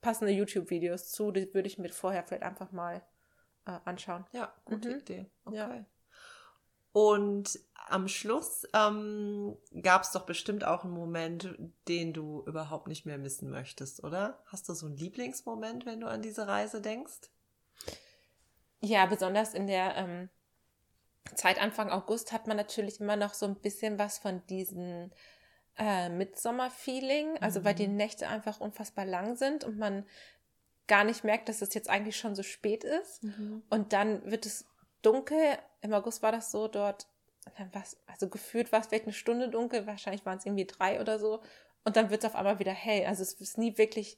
passende 0.00 0.32
YouTube-Videos 0.32 1.10
zu, 1.10 1.32
die 1.32 1.52
würde 1.52 1.66
ich 1.66 1.78
mir 1.78 1.88
vorher 1.88 2.22
vielleicht 2.22 2.44
einfach 2.44 2.70
mal 2.70 3.02
äh, 3.66 3.78
anschauen. 3.84 4.24
Ja, 4.32 4.52
gute 4.64 4.90
Mhm. 4.90 4.98
Idee. 5.00 5.26
Okay. 5.44 5.56
Ja. 5.56 5.84
Und 6.92 7.58
am 7.88 8.08
Schluss 8.08 8.66
ähm, 8.72 9.56
gab 9.82 10.02
es 10.02 10.12
doch 10.12 10.24
bestimmt 10.24 10.64
auch 10.64 10.84
einen 10.84 10.94
Moment, 10.94 11.54
den 11.88 12.12
du 12.14 12.42
überhaupt 12.46 12.88
nicht 12.88 13.04
mehr 13.04 13.18
missen 13.18 13.50
möchtest, 13.50 14.02
oder? 14.02 14.42
Hast 14.46 14.68
du 14.68 14.74
so 14.74 14.86
einen 14.86 14.96
Lieblingsmoment, 14.96 15.84
wenn 15.84 16.00
du 16.00 16.06
an 16.06 16.22
diese 16.22 16.46
Reise 16.46 16.80
denkst? 16.80 17.30
Ja, 18.86 19.06
besonders 19.06 19.52
in 19.52 19.66
der 19.66 19.96
ähm, 19.96 20.28
Zeit 21.34 21.60
Anfang 21.60 21.90
August 21.90 22.30
hat 22.32 22.46
man 22.46 22.56
natürlich 22.56 23.00
immer 23.00 23.16
noch 23.16 23.34
so 23.34 23.44
ein 23.44 23.56
bisschen 23.56 23.98
was 23.98 24.18
von 24.18 24.46
diesem 24.46 25.10
äh, 25.76 26.08
Mitsommer-Feeling, 26.08 27.38
also 27.38 27.64
weil 27.64 27.74
die 27.74 27.88
Nächte 27.88 28.28
einfach 28.28 28.60
unfassbar 28.60 29.04
lang 29.04 29.34
sind 29.34 29.64
und 29.64 29.76
man 29.76 30.06
gar 30.86 31.02
nicht 31.02 31.24
merkt, 31.24 31.48
dass 31.48 31.62
es 31.62 31.74
jetzt 31.74 31.90
eigentlich 31.90 32.16
schon 32.16 32.36
so 32.36 32.44
spät 32.44 32.84
ist. 32.84 33.24
Und 33.70 33.92
dann 33.92 34.24
wird 34.30 34.46
es 34.46 34.66
dunkel. 35.02 35.58
Im 35.80 35.92
August 35.92 36.22
war 36.22 36.30
das 36.30 36.52
so 36.52 36.68
dort, 36.68 37.08
dann 37.58 37.74
war's, 37.74 37.96
also 38.06 38.28
gefühlt 38.28 38.70
war 38.70 38.80
es 38.80 38.86
vielleicht 38.86 39.06
eine 39.06 39.12
Stunde 39.12 39.48
dunkel, 39.48 39.84
wahrscheinlich 39.88 40.24
waren 40.24 40.38
es 40.38 40.46
irgendwie 40.46 40.66
drei 40.66 41.00
oder 41.00 41.18
so. 41.18 41.42
Und 41.82 41.96
dann 41.96 42.10
wird 42.10 42.22
es 42.22 42.30
auf 42.30 42.36
einmal 42.36 42.60
wieder 42.60 42.72
hell. 42.72 43.04
Also 43.06 43.22
es 43.24 43.32
ist 43.32 43.58
nie 43.58 43.76
wirklich, 43.78 44.16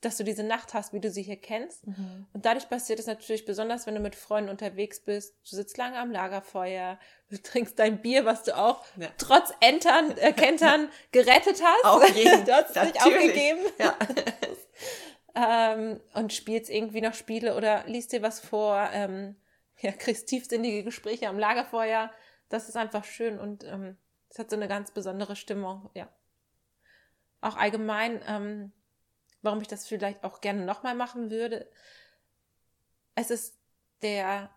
dass 0.00 0.16
du 0.16 0.24
diese 0.24 0.44
Nacht 0.44 0.74
hast, 0.74 0.92
wie 0.92 1.00
du 1.00 1.10
sie 1.10 1.22
hier 1.22 1.36
kennst. 1.40 1.84
Und 2.32 2.44
dadurch 2.46 2.68
passiert 2.68 3.00
es 3.00 3.06
natürlich 3.06 3.44
besonders, 3.44 3.86
wenn 3.86 3.94
du 3.94 4.00
mit 4.00 4.14
Freunden 4.14 4.48
unterwegs 4.48 5.00
bist. 5.00 5.34
Du 5.50 5.56
sitzt 5.56 5.76
lange 5.76 5.98
am 5.98 6.12
Lagerfeuer, 6.12 6.98
du 7.30 7.36
trinkst 7.42 7.78
dein 7.78 8.00
Bier, 8.00 8.24
was 8.24 8.44
du 8.44 8.56
auch 8.56 8.84
Ja. 8.96 9.08
trotz 9.18 9.52
Entern, 9.60 10.16
äh, 10.18 10.32
Kentern 10.36 10.88
gerettet 11.10 11.60
hast. 11.62 11.84
Auf 11.84 12.08
jeden 12.16 12.44
du 12.44 12.52
hast 12.54 12.76
es 12.76 12.82
nicht 12.84 13.02
aufgegeben. 13.04 13.60
Ja. 13.78 13.96
Ähm, 15.34 16.00
und 16.14 16.32
spielst 16.32 16.70
irgendwie 16.70 17.00
noch 17.00 17.14
Spiele 17.14 17.56
oder 17.56 17.84
liest 17.86 18.12
dir 18.12 18.22
was 18.22 18.40
vor. 18.40 18.88
Ähm, 18.92 19.36
ja, 19.80 19.92
kriegst 19.92 20.28
tiefsinnige 20.28 20.82
Gespräche 20.84 21.28
am 21.28 21.38
Lagerfeuer. 21.38 22.10
Das 22.48 22.68
ist 22.68 22.76
einfach 22.76 23.04
schön 23.04 23.38
und 23.38 23.64
ähm, 23.64 23.96
es 24.30 24.38
hat 24.38 24.50
so 24.50 24.56
eine 24.56 24.68
ganz 24.68 24.90
besondere 24.90 25.36
Stimmung. 25.36 25.90
Ja. 25.94 26.08
Auch 27.40 27.56
allgemein, 27.56 28.20
ähm, 28.26 28.72
warum 29.42 29.60
ich 29.60 29.68
das 29.68 29.86
vielleicht 29.86 30.24
auch 30.24 30.40
gerne 30.40 30.64
nochmal 30.64 30.94
machen 30.94 31.30
würde. 31.30 31.70
Es 33.14 33.30
ist 33.30 33.58
der 34.02 34.50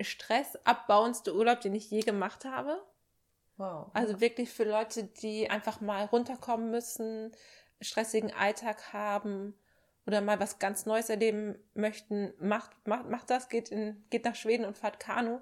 stressabbauendste 0.00 1.34
Urlaub, 1.34 1.60
den 1.60 1.74
ich 1.74 1.90
je 1.90 2.00
gemacht 2.00 2.44
habe. 2.44 2.82
Wow. 3.56 3.90
Also 3.94 4.20
wirklich 4.20 4.50
für 4.50 4.64
Leute, 4.64 5.04
die 5.04 5.48
einfach 5.48 5.80
mal 5.80 6.04
runterkommen 6.04 6.70
müssen, 6.70 7.32
stressigen 7.80 8.32
Alltag 8.32 8.92
haben 8.92 9.54
oder 10.06 10.20
mal 10.20 10.38
was 10.38 10.58
ganz 10.58 10.86
Neues 10.86 11.08
erleben 11.08 11.58
möchten, 11.74 12.34
macht, 12.38 12.70
macht, 12.86 13.08
macht 13.08 13.30
das, 13.30 13.48
geht, 13.48 13.70
in, 13.70 14.04
geht 14.10 14.24
nach 14.24 14.34
Schweden 14.34 14.64
und 14.64 14.76
fahrt 14.76 15.00
Kanu, 15.00 15.40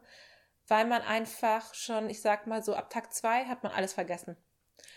weil 0.68 0.86
man 0.86 1.02
einfach 1.02 1.74
schon, 1.74 2.08
ich 2.08 2.22
sag 2.22 2.46
mal 2.46 2.62
so, 2.62 2.74
ab 2.74 2.88
Tag 2.88 3.12
zwei 3.12 3.44
hat 3.44 3.62
man 3.62 3.72
alles 3.72 3.92
vergessen. 3.92 4.36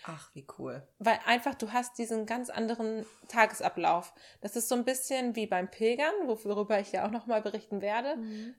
Ach, 0.04 0.30
wie 0.34 0.46
cool. 0.58 0.86
Weil 0.98 1.18
einfach 1.26 1.54
du 1.54 1.72
hast 1.72 1.98
diesen 1.98 2.24
ganz 2.26 2.50
anderen 2.50 3.04
Tagesablauf. 3.28 4.12
Das 4.40 4.56
ist 4.56 4.68
so 4.68 4.74
ein 4.74 4.84
bisschen 4.84 5.36
wie 5.36 5.46
beim 5.46 5.70
Pilgern, 5.70 6.12
worüber 6.26 6.78
ich 6.80 6.92
ja 6.92 7.06
auch 7.06 7.10
nochmal 7.10 7.42
berichten 7.42 7.80
werde. 7.80 8.16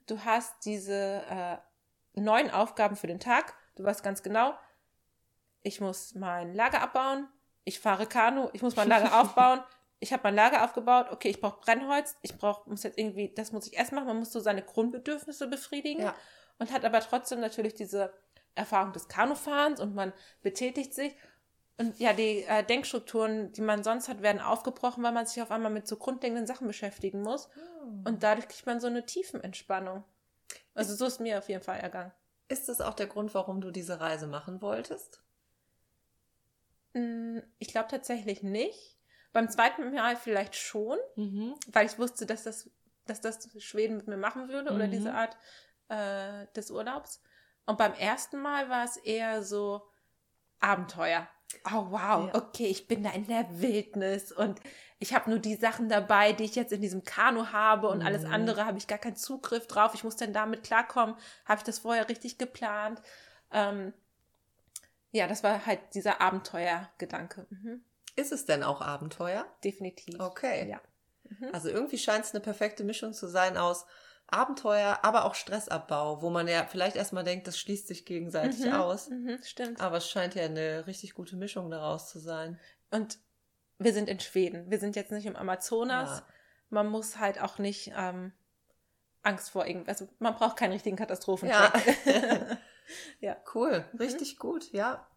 Du 0.08 0.20
hast 0.26 0.66
diese 0.66 1.24
äh, 1.30 1.58
neuen 2.20 2.52
Aufgaben 2.52 2.96
für 2.96 3.08
den 3.08 3.20
Tag. 3.20 3.56
Du 3.76 3.84
weißt 3.84 4.04
ganz 4.04 4.22
genau, 4.24 4.54
ich 5.62 5.82
muss 5.82 6.16
mein 6.16 6.54
Lager 6.54 6.82
abbauen, 6.82 7.28
ich 7.64 7.80
fahre 7.80 8.06
Kanu, 8.06 8.50
ich 8.54 8.62
muss 8.62 8.76
mein 8.76 8.88
Lager 8.90 9.20
aufbauen, 9.22 9.62
ich 10.00 10.14
habe 10.14 10.24
mein 10.24 10.36
Lager 10.36 10.64
aufgebaut, 10.64 11.08
okay, 11.12 11.30
ich 11.30 11.42
brauche 11.42 11.60
Brennholz, 11.62 12.16
ich 12.22 12.38
brauche, 12.38 12.70
muss 12.70 12.84
jetzt 12.84 12.98
irgendwie, 12.98 13.34
das 13.34 13.52
muss 13.52 13.68
ich 13.68 13.74
erst 13.74 13.92
machen, 13.92 14.08
man 14.08 14.20
muss 14.20 14.32
so 14.32 14.40
seine 14.40 14.62
Grundbedürfnisse 14.64 15.48
befriedigen 15.48 16.04
Ja. 16.04 16.16
und 16.58 16.72
hat 16.72 16.86
aber 16.86 17.00
trotzdem 17.02 17.40
natürlich 17.42 17.74
diese 17.74 18.14
Erfahrung 18.56 18.92
des 18.94 19.08
Kanufahrens 19.08 19.80
und 19.80 19.96
man 19.96 20.12
betätigt 20.42 20.94
sich. 20.94 21.16
Und 21.80 21.98
ja, 21.98 22.12
die 22.12 22.44
äh, 22.44 22.62
Denkstrukturen, 22.64 23.54
die 23.54 23.62
man 23.62 23.86
sonst 23.86 24.10
hat, 24.10 24.22
werden 24.22 24.42
aufgebrochen, 24.42 25.02
weil 25.02 25.14
man 25.14 25.26
sich 25.26 25.42
auf 25.42 25.50
einmal 25.50 25.72
mit 25.72 25.88
so 25.88 25.96
grundlegenden 25.96 26.46
Sachen 26.46 26.68
beschäftigen 26.68 27.22
muss. 27.22 27.50
Und 28.04 28.22
dadurch 28.22 28.50
kriegt 28.50 28.66
man 28.66 28.82
so 28.82 28.88
eine 28.88 29.06
Tiefenentspannung. 29.06 30.04
Also 30.74 30.94
so 30.94 31.06
ist 31.06 31.22
mir 31.22 31.38
auf 31.38 31.48
jeden 31.48 31.64
Fall 31.64 31.80
ergangen. 31.80 32.12
Ist 32.50 32.68
das 32.68 32.82
auch 32.82 32.94
der 32.96 33.08
Grund, 33.08 33.34
warum 33.34 33.62
du 33.62 33.72
diese 33.72 34.02
Reise 34.02 34.28
machen 34.28 34.62
wolltest? 34.62 35.22
Mm, 36.94 37.40
Ich 37.60 37.70
glaube 37.70 37.88
tatsächlich 37.90 38.44
nicht. 38.44 38.98
Beim 39.32 39.50
zweiten 39.50 39.94
Mal 39.94 40.18
vielleicht 40.18 40.56
schon, 40.56 40.98
Mhm. 41.16 41.56
weil 41.72 41.86
ich 41.86 41.98
wusste, 41.98 42.26
dass 42.26 42.44
das, 42.44 42.70
dass 43.06 43.22
das 43.22 43.48
Schweden 43.64 43.96
mit 43.98 44.08
mir 44.08 44.18
machen 44.18 44.50
würde 44.50 44.74
oder 44.74 44.88
Mhm. 44.88 44.92
diese 44.92 45.14
Art 45.14 45.38
äh, 45.88 46.46
des 46.56 46.72
Urlaubs. 46.72 47.22
Und 47.66 47.78
beim 47.78 47.94
ersten 47.94 48.42
Mal 48.42 48.70
war 48.70 48.84
es 48.84 48.98
eher 48.98 49.44
so 49.44 49.89
Abenteuer. 50.60 51.28
Oh 51.66 51.88
wow, 51.90 52.28
Ja. 52.28 52.36
okay, 52.36 52.68
ich 52.68 52.88
bin 52.88 53.04
da 53.04 53.10
in 53.12 53.26
der 53.28 53.46
Wildnis 53.60 54.32
und 54.32 54.60
ich 55.00 55.14
habe 55.16 55.30
nur 55.30 55.40
die 55.40 55.56
Sachen 55.56 55.90
dabei, 55.90 56.32
die 56.34 56.44
ich 56.44 56.56
jetzt 56.56 56.72
in 56.72 56.82
diesem 56.82 57.04
Kanu 57.04 57.48
habe 57.52 57.88
und 57.88 58.04
alles 58.04 58.24
Mhm. 58.24 58.34
andere 58.34 58.66
habe 58.66 58.78
ich 58.78 58.88
gar 58.88 59.00
keinen 59.00 59.16
Zugriff 59.16 59.66
drauf. 59.66 59.94
Ich 59.96 60.04
muss 60.04 60.16
dann 60.16 60.34
damit 60.34 60.64
klarkommen. 60.64 61.16
Habe 61.46 61.58
ich 61.58 61.64
das 61.64 61.80
vorher 61.80 62.08
richtig 62.08 62.38
geplant? 62.38 63.02
Ähm, 63.52 63.94
ja, 65.12 65.26
das 65.28 65.44
war 65.44 65.66
halt 65.66 65.80
dieser 65.96 66.22
Abenteuergedanke. 66.22 67.48
Mhm. 67.50 67.84
Ist 68.16 68.32
es 68.32 68.46
denn 68.46 68.62
auch 68.64 68.82
Abenteuer? 68.82 69.46
Definitiv. 69.64 70.20
Okay. 70.20 70.70
Ja. 70.70 70.82
Also 71.54 71.70
irgendwie 71.70 71.98
scheint 71.98 72.26
es 72.26 72.32
eine 72.34 72.42
perfekte 72.42 72.84
Mischung 72.84 73.14
zu 73.14 73.28
sein 73.28 73.58
aus 73.58 73.86
Abenteuer, 74.32 75.00
aber 75.04 75.26
auch 75.26 75.36
Stressabbau, 75.36 76.22
wo 76.22 76.30
man 76.30 76.48
ja 76.48 76.66
vielleicht 76.66 76.96
erstmal 76.96 77.24
denkt, 77.24 77.48
das 77.48 77.58
schließt 77.58 77.88
sich 77.88 78.06
gegenseitig 78.06 78.60
Mhm. 78.66 78.74
aus. 78.74 79.10
Mhm, 79.10 79.40
stimmt. 79.44 79.82
Aber 79.82 79.98
es 79.98 80.10
scheint 80.10 80.36
ja 80.36 80.44
eine 80.44 80.86
richtig 80.88 81.14
gute 81.14 81.36
Mischung 81.36 81.70
daraus 81.72 82.10
zu 82.10 82.20
sein. 82.20 82.60
Und 82.92 83.18
wir 83.80 83.94
sind 83.94 84.10
in 84.10 84.20
Schweden. 84.20 84.70
Wir 84.70 84.80
sind 84.80 84.96
jetzt 84.96 85.12
nicht 85.12 85.26
im 85.26 85.36
Amazonas. 85.36 86.20
Ja. 86.20 86.28
Man 86.70 86.88
muss 86.88 87.18
halt 87.18 87.42
auch 87.42 87.58
nicht 87.60 87.92
ähm, 87.98 88.32
Angst 89.24 89.50
vor 89.50 89.66
irgendwas. 89.66 90.02
Also 90.02 90.14
man 90.20 90.36
braucht 90.36 90.58
keinen 90.58 90.74
richtigen 90.74 90.98
Ja. 90.98 91.06
Katastrophencheck. 91.06 91.98
ja. 93.20 93.36
Cool, 93.54 93.86
Mhm. 93.94 93.98
richtig 94.00 94.38
gut, 94.38 94.72
ja. 94.72 95.08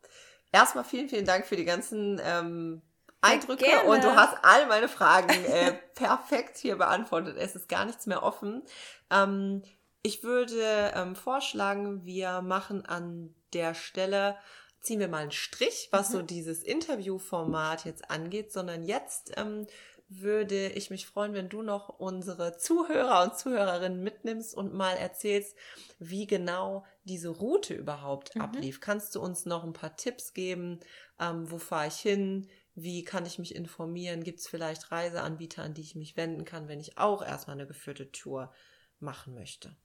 Erstmal 0.53 0.85
vielen, 0.85 1.09
vielen 1.09 1.25
Dank 1.25 1.47
für 1.47 1.57
die 1.57 1.65
ganzen 1.65 2.21
ähm, 2.23 2.83
Eindrücke 3.23 3.65
gerne. 3.65 3.89
und 3.89 4.05
du 4.05 4.15
hast 4.15 4.37
all 4.43 4.67
meine 4.67 4.89
Fragen 4.89 5.29
äh, 5.45 5.73
perfekt 5.95 6.59
hier 6.59 6.77
beantwortet. 6.77 7.37
Es 7.39 7.55
ist 7.57 7.69
gar 7.69 7.85
nichts 7.85 8.07
mehr 8.07 8.23
offen. 8.23 8.63
Ähm, 9.11 9.63
ich 10.03 10.23
würde 10.25 10.93
ähm, 10.95 11.15
vorschlagen, 11.15 12.05
wir 12.05 12.43
machen 12.43 12.85
an 12.85 13.35
der 13.53 13.75
Stelle, 13.75 14.37
ziehen 14.81 14.99
wir 14.99 15.09
mal 15.09 15.19
einen 15.23 15.31
Strich, 15.31 15.89
was 15.93 16.09
Mhm. 16.11 16.13
so 16.15 16.23
dieses 16.23 16.63
Interviewformat 16.65 17.85
jetzt 17.85 18.11
angeht, 18.11 18.53
sondern 18.53 18.83
jetzt 18.83 19.33
ähm, 19.37 19.67
würde 20.09 20.69
ich 20.71 20.91
mich 20.91 21.07
freuen, 21.07 21.33
wenn 21.35 21.49
du 21.49 21.63
noch 21.63 21.89
unsere 21.89 22.57
Zuhörer 22.59 23.23
und 23.23 23.39
Zuhörerinnen 23.39 24.03
mitnimmst 24.03 24.55
und 24.55 24.75
mal 24.75 24.95
erzählst, 24.97 25.57
wie 25.99 26.27
genau 26.27 26.85
diese 27.05 27.29
Route 27.31 27.73
überhaupt 27.75 28.35
Mhm. 28.37 28.43
ablief. 28.43 28.81
Kannst 28.81 29.15
du 29.15 29.21
uns 29.23 29.47
noch 29.47 29.65
ein 29.65 29.73
paar 29.73 29.97
Tipps 29.97 30.35
geben? 30.35 30.81
Ähm, 31.19 31.51
wo 31.51 31.59
fahre 31.59 31.87
ich 31.87 31.97
hin? 31.97 32.49
Wie 32.75 33.05
kann 33.05 33.27
ich 33.27 33.39
mich 33.39 33.55
informieren? 33.55 34.25
Gibt 34.25 34.41
es 34.41 34.49
vielleicht 34.49 34.91
Reiseanbieter, 34.91 35.63
an 35.63 35.75
die 35.75 35.83
ich 35.83 35.95
mich 35.95 36.17
wenden 36.17 36.45
kann, 36.45 36.69
wenn 36.69 36.81
ich 36.81 36.99
auch 36.99 37.23
erstmal 37.23 37.57
eine 37.57 37.67
geführte 37.67 38.11
Tour 38.13 38.53
machen 38.99 39.35
möchte? 39.35 39.77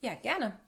Ja, 0.00 0.14
gerne. 0.14 0.58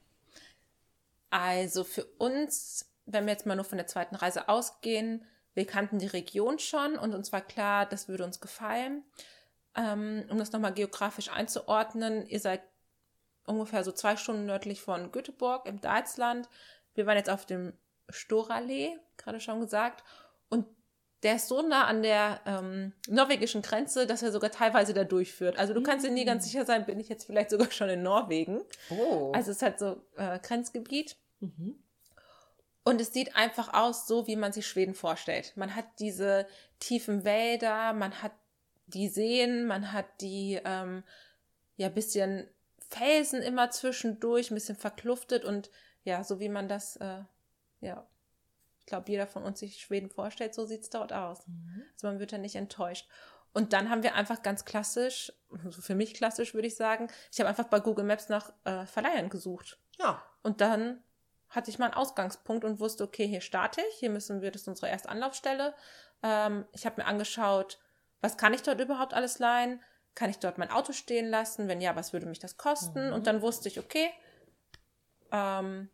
Also 1.30 1.84
für 1.84 2.04
uns, 2.04 2.92
wenn 3.06 3.24
wir 3.26 3.32
jetzt 3.32 3.46
mal 3.46 3.56
nur 3.56 3.64
von 3.64 3.78
der 3.78 3.86
zweiten 3.86 4.16
Reise 4.16 4.48
ausgehen, 4.48 5.24
wir 5.54 5.66
kannten 5.66 5.98
die 5.98 6.06
Region 6.06 6.58
schon 6.58 6.96
und 6.96 7.14
uns 7.14 7.32
war 7.32 7.40
klar, 7.40 7.86
das 7.86 8.08
würde 8.08 8.24
uns 8.24 8.40
gefallen. 8.40 9.02
Ähm, 9.74 10.24
um 10.28 10.38
das 10.38 10.52
nochmal 10.52 10.72
geografisch 10.72 11.30
einzuordnen, 11.30 12.26
ihr 12.26 12.40
seid 12.40 12.62
ungefähr 13.44 13.82
so 13.82 13.92
zwei 13.92 14.16
Stunden 14.16 14.46
nördlich 14.46 14.80
von 14.80 15.10
Göteborg 15.10 15.66
im 15.66 15.80
Deutschland. 15.80 16.48
Wir 16.94 17.06
waren 17.06 17.16
jetzt 17.16 17.30
auf 17.30 17.46
dem 17.46 17.72
Storallee, 18.10 18.96
gerade 19.16 19.40
schon 19.40 19.60
gesagt, 19.60 20.04
und 20.48 20.66
der 21.22 21.36
ist 21.36 21.48
so 21.48 21.62
nah 21.62 21.86
an 21.86 22.02
der 22.02 22.40
ähm, 22.46 22.92
norwegischen 23.08 23.62
Grenze, 23.62 24.06
dass 24.06 24.22
er 24.22 24.30
sogar 24.30 24.50
teilweise 24.50 24.94
da 24.94 25.04
durchführt. 25.04 25.58
Also 25.58 25.74
du 25.74 25.82
kannst 25.82 26.06
dir 26.06 26.12
nie 26.12 26.24
ganz 26.24 26.44
sicher 26.44 26.64
sein, 26.64 26.86
bin 26.86 27.00
ich 27.00 27.08
jetzt 27.08 27.24
vielleicht 27.24 27.50
sogar 27.50 27.70
schon 27.70 27.88
in 27.88 28.02
Norwegen. 28.02 28.60
Oh. 28.90 29.32
Also 29.34 29.50
es 29.50 29.56
ist 29.56 29.62
halt 29.62 29.78
so 29.78 30.00
äh, 30.16 30.38
Grenzgebiet. 30.38 31.16
mhm. 31.40 31.78
Und 32.84 33.02
es 33.02 33.12
sieht 33.12 33.36
einfach 33.36 33.74
aus, 33.74 34.06
so 34.06 34.26
wie 34.26 34.36
man 34.36 34.54
sich 34.54 34.66
Schweden 34.66 34.94
vorstellt. 34.94 35.52
Man 35.56 35.74
hat 35.74 35.84
diese 35.98 36.46
tiefen 36.80 37.22
Wälder, 37.22 37.92
man 37.92 38.22
hat 38.22 38.32
die 38.86 39.08
Seen, 39.08 39.66
man 39.66 39.92
hat 39.92 40.06
die 40.22 40.58
ähm, 40.64 41.02
ja 41.76 41.90
bisschen 41.90 42.48
Felsen 42.88 43.42
immer 43.42 43.70
zwischendurch, 43.70 44.50
ein 44.50 44.54
bisschen 44.54 44.76
verkluftet 44.76 45.44
und 45.44 45.70
ja, 46.04 46.24
so 46.24 46.40
wie 46.40 46.48
man 46.48 46.68
das, 46.68 46.96
äh, 46.96 47.20
ja, 47.80 48.06
glaube, 48.88 49.10
jeder 49.10 49.26
von 49.26 49.44
uns 49.44 49.60
sich 49.60 49.80
Schweden 49.80 50.10
vorstellt, 50.10 50.54
so 50.54 50.66
sieht 50.66 50.82
es 50.82 50.90
dort 50.90 51.12
aus. 51.12 51.46
Mhm. 51.46 51.84
Also 51.94 52.06
man 52.08 52.18
wird 52.18 52.32
da 52.32 52.38
nicht 52.38 52.56
enttäuscht. 52.56 53.08
Und 53.52 53.72
dann 53.72 53.90
haben 53.90 54.02
wir 54.02 54.14
einfach 54.14 54.42
ganz 54.42 54.64
klassisch, 54.64 55.32
also 55.64 55.80
für 55.80 55.94
mich 55.94 56.14
klassisch 56.14 56.54
würde 56.54 56.68
ich 56.68 56.76
sagen, 56.76 57.08
ich 57.32 57.40
habe 57.40 57.48
einfach 57.48 57.66
bei 57.66 57.80
Google 57.80 58.04
Maps 58.04 58.28
nach 58.28 58.52
äh, 58.64 58.84
Verleihern 58.86 59.30
gesucht. 59.30 59.78
Ja. 59.98 60.22
Und 60.42 60.60
dann 60.60 61.02
hatte 61.48 61.70
ich 61.70 61.78
mal 61.78 61.86
einen 61.86 61.94
Ausgangspunkt 61.94 62.64
und 62.64 62.78
wusste, 62.78 63.04
okay, 63.04 63.26
hier 63.26 63.40
starte 63.40 63.80
ich, 63.80 63.98
hier 63.98 64.10
müssen 64.10 64.42
wir, 64.42 64.50
das 64.50 64.62
ist 64.62 64.68
unsere 64.68 64.90
erste 64.90 65.08
Anlaufstelle. 65.08 65.74
Ähm, 66.22 66.66
ich 66.72 66.84
habe 66.84 67.00
mir 67.00 67.06
angeschaut, 67.06 67.78
was 68.20 68.36
kann 68.36 68.52
ich 68.52 68.62
dort 68.62 68.80
überhaupt 68.80 69.14
alles 69.14 69.38
leihen? 69.38 69.82
Kann 70.14 70.30
ich 70.30 70.38
dort 70.38 70.58
mein 70.58 70.70
Auto 70.70 70.92
stehen 70.92 71.28
lassen? 71.28 71.68
Wenn 71.68 71.80
ja, 71.80 71.96
was 71.96 72.12
würde 72.12 72.26
mich 72.26 72.40
das 72.40 72.56
kosten? 72.56 73.08
Mhm. 73.08 73.12
Und 73.14 73.26
dann 73.26 73.40
wusste 73.40 73.68
ich, 73.68 73.78
okay, 73.78 74.10
ähm, 75.32 75.88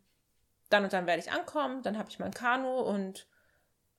dann 0.75 0.83
und 0.83 0.93
dann 0.93 1.07
werde 1.07 1.21
ich 1.21 1.31
ankommen, 1.31 1.81
dann 1.81 1.97
habe 1.97 2.09
ich 2.09 2.19
mein 2.19 2.33
Kanu 2.33 2.79
und 2.79 3.27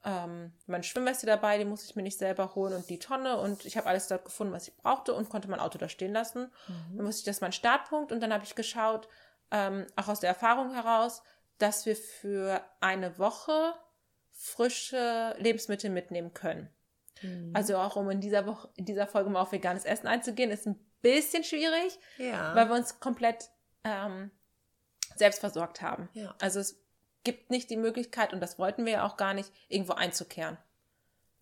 ähm, 0.04 0.52
meine 0.66 0.84
Schwimmweste 0.84 1.26
dabei, 1.26 1.58
die 1.58 1.64
muss 1.64 1.84
ich 1.84 1.96
mir 1.96 2.02
nicht 2.02 2.18
selber 2.18 2.54
holen 2.54 2.74
und 2.74 2.88
die 2.88 2.98
Tonne 2.98 3.38
und 3.38 3.64
ich 3.64 3.76
habe 3.76 3.88
alles 3.88 4.08
dort 4.08 4.24
gefunden, 4.24 4.52
was 4.52 4.68
ich 4.68 4.76
brauchte 4.76 5.14
und 5.14 5.28
konnte 5.28 5.48
mein 5.48 5.60
Auto 5.60 5.78
da 5.78 5.88
stehen 5.88 6.12
lassen. 6.12 6.52
Mhm. 6.68 6.96
Dann 6.98 7.06
wusste 7.06 7.20
ich, 7.20 7.24
das 7.24 7.36
ist 7.36 7.42
mein 7.42 7.52
Startpunkt 7.52 8.12
und 8.12 8.20
dann 8.20 8.32
habe 8.32 8.44
ich 8.44 8.54
geschaut, 8.54 9.08
ähm, 9.50 9.86
auch 9.96 10.08
aus 10.08 10.20
der 10.20 10.28
Erfahrung 10.28 10.74
heraus, 10.74 11.22
dass 11.58 11.86
wir 11.86 11.96
für 11.96 12.60
eine 12.80 13.18
Woche 13.18 13.74
frische 14.32 15.34
Lebensmittel 15.38 15.90
mitnehmen 15.90 16.34
können. 16.34 16.68
Mhm. 17.22 17.52
Also 17.54 17.78
auch 17.78 17.96
um 17.96 18.10
in 18.10 18.20
dieser 18.20 18.46
Woche, 18.46 18.68
in 18.76 18.84
dieser 18.84 19.06
Folge 19.06 19.30
mal 19.30 19.40
auf 19.40 19.52
veganes 19.52 19.86
Essen 19.86 20.06
einzugehen, 20.06 20.50
ist 20.50 20.66
ein 20.66 20.78
bisschen 21.00 21.42
schwierig, 21.42 21.98
ja. 22.18 22.54
weil 22.54 22.68
wir 22.68 22.76
uns 22.76 23.00
komplett 23.00 23.50
ähm, 23.82 24.30
selbst 25.16 25.40
versorgt 25.40 25.82
haben. 25.82 26.08
ja. 26.14 26.34
Also 26.40 26.60
es 26.60 26.78
gibt 27.24 27.50
nicht 27.50 27.70
die 27.70 27.76
Möglichkeit, 27.76 28.32
und 28.32 28.40
das 28.40 28.58
wollten 28.58 28.84
wir 28.86 28.92
ja 28.92 29.06
auch 29.06 29.16
gar 29.16 29.34
nicht, 29.34 29.50
irgendwo 29.68 29.94
einzukehren. 29.94 30.56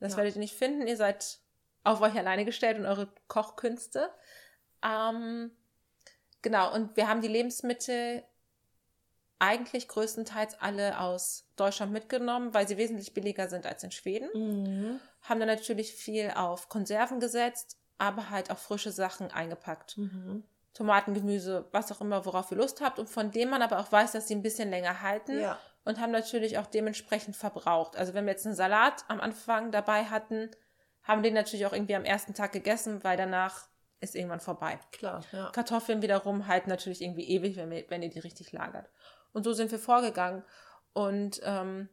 Das 0.01 0.13
Ja. 0.13 0.19
werdet 0.19 0.37
ihr 0.37 0.41
nicht 0.41 0.57
finden. 0.57 0.87
Ihr 0.87 0.97
seid 0.97 1.39
auf 1.83 2.01
euch 2.01 2.15
alleine 2.15 2.45
gestellt 2.47 2.79
und 2.79 2.87
eure 2.87 3.09
Kochkünste. 3.29 4.09
Ähm, 4.83 5.51
genau, 6.43 6.73
und 6.75 6.97
wir 6.97 7.09
haben 7.09 7.21
die 7.21 7.29
Lebensmittel 7.29 8.23
eigentlich 9.39 9.89
größtenteils 9.89 10.61
alle 10.61 10.99
aus 11.01 11.47
Deutschland 11.57 11.93
mitgenommen, 11.93 12.55
weil 12.55 12.67
sie 12.67 12.79
wesentlich 12.79 13.13
billiger 13.13 13.49
sind 13.49 13.67
als 13.67 13.83
in 13.83 13.91
Schweden. 13.91 14.29
Mhm. 14.33 15.01
Haben 15.23 15.41
dann 15.41 15.49
natürlich 15.49 15.93
viel 15.95 16.31
auf 16.35 16.69
Konserven 16.71 17.21
gesetzt, 17.21 17.77
aber 17.99 18.31
halt 18.31 18.51
auch 18.51 18.59
frische 18.59 18.93
Sachen 18.93 19.31
eingepackt. 19.31 19.99
Mhm. 19.99 20.45
Tomaten, 20.75 21.15
Gemüse, 21.15 21.67
was 21.73 21.91
auch 21.93 22.01
immer, 22.01 22.27
worauf 22.27 22.51
ihr 22.51 22.57
Lust 22.59 22.81
habt 22.81 22.99
und 22.99 23.09
von 23.09 23.31
dem 23.31 23.49
man 23.51 23.63
aber 23.63 23.79
auch 23.79 23.91
weiß, 23.93 24.13
dass 24.13 24.29
sie 24.29 24.35
ein 24.35 24.43
bisschen 24.43 24.71
länger 24.71 25.01
halten 25.03 25.41
Ja. 25.41 25.59
und 25.85 26.01
haben 26.01 26.11
natürlich 26.13 26.59
auch 26.59 26.67
dementsprechend 26.67 27.37
verbraucht. 27.37 27.97
Also 27.97 28.13
wenn 28.13 28.27
wir 28.27 28.33
jetzt 28.33 28.45
einen 28.47 28.57
Salat 28.57 29.05
am 29.09 29.21
Anfang 29.21 29.71
dabei 29.71 30.05
hatten, 30.07 30.51
haben 31.05 31.23
den 31.23 31.35
natürlich 31.35 31.65
auch 31.67 31.73
irgendwie 31.73 31.95
am 31.95 32.05
ersten 32.05 32.35
Tag 32.35 32.53
gegessen, 32.53 33.05
weil 33.05 33.17
danach 33.17 33.69
ist 34.01 34.17
irgendwann 34.17 34.41
vorbei. 34.41 34.79
Klar, 34.93 35.23
ja. 35.33 35.51
Kartoffeln 35.51 36.03
wiederum 36.03 36.47
halten 36.49 36.69
natürlich 36.71 37.01
irgendwie 37.03 37.29
ewig, 37.29 37.57
wenn, 37.57 37.71
wir, 37.71 37.85
wenn 37.89 38.03
ihr 38.03 38.11
die 38.11 38.19
richtig 38.19 38.53
lagert. 38.53 38.91
Und 39.33 39.45
so 39.45 39.53
sind 39.53 39.71
wir 39.71 39.79
vorgegangen. 39.79 40.45
Und 40.93 41.41
ähm, 41.45 41.89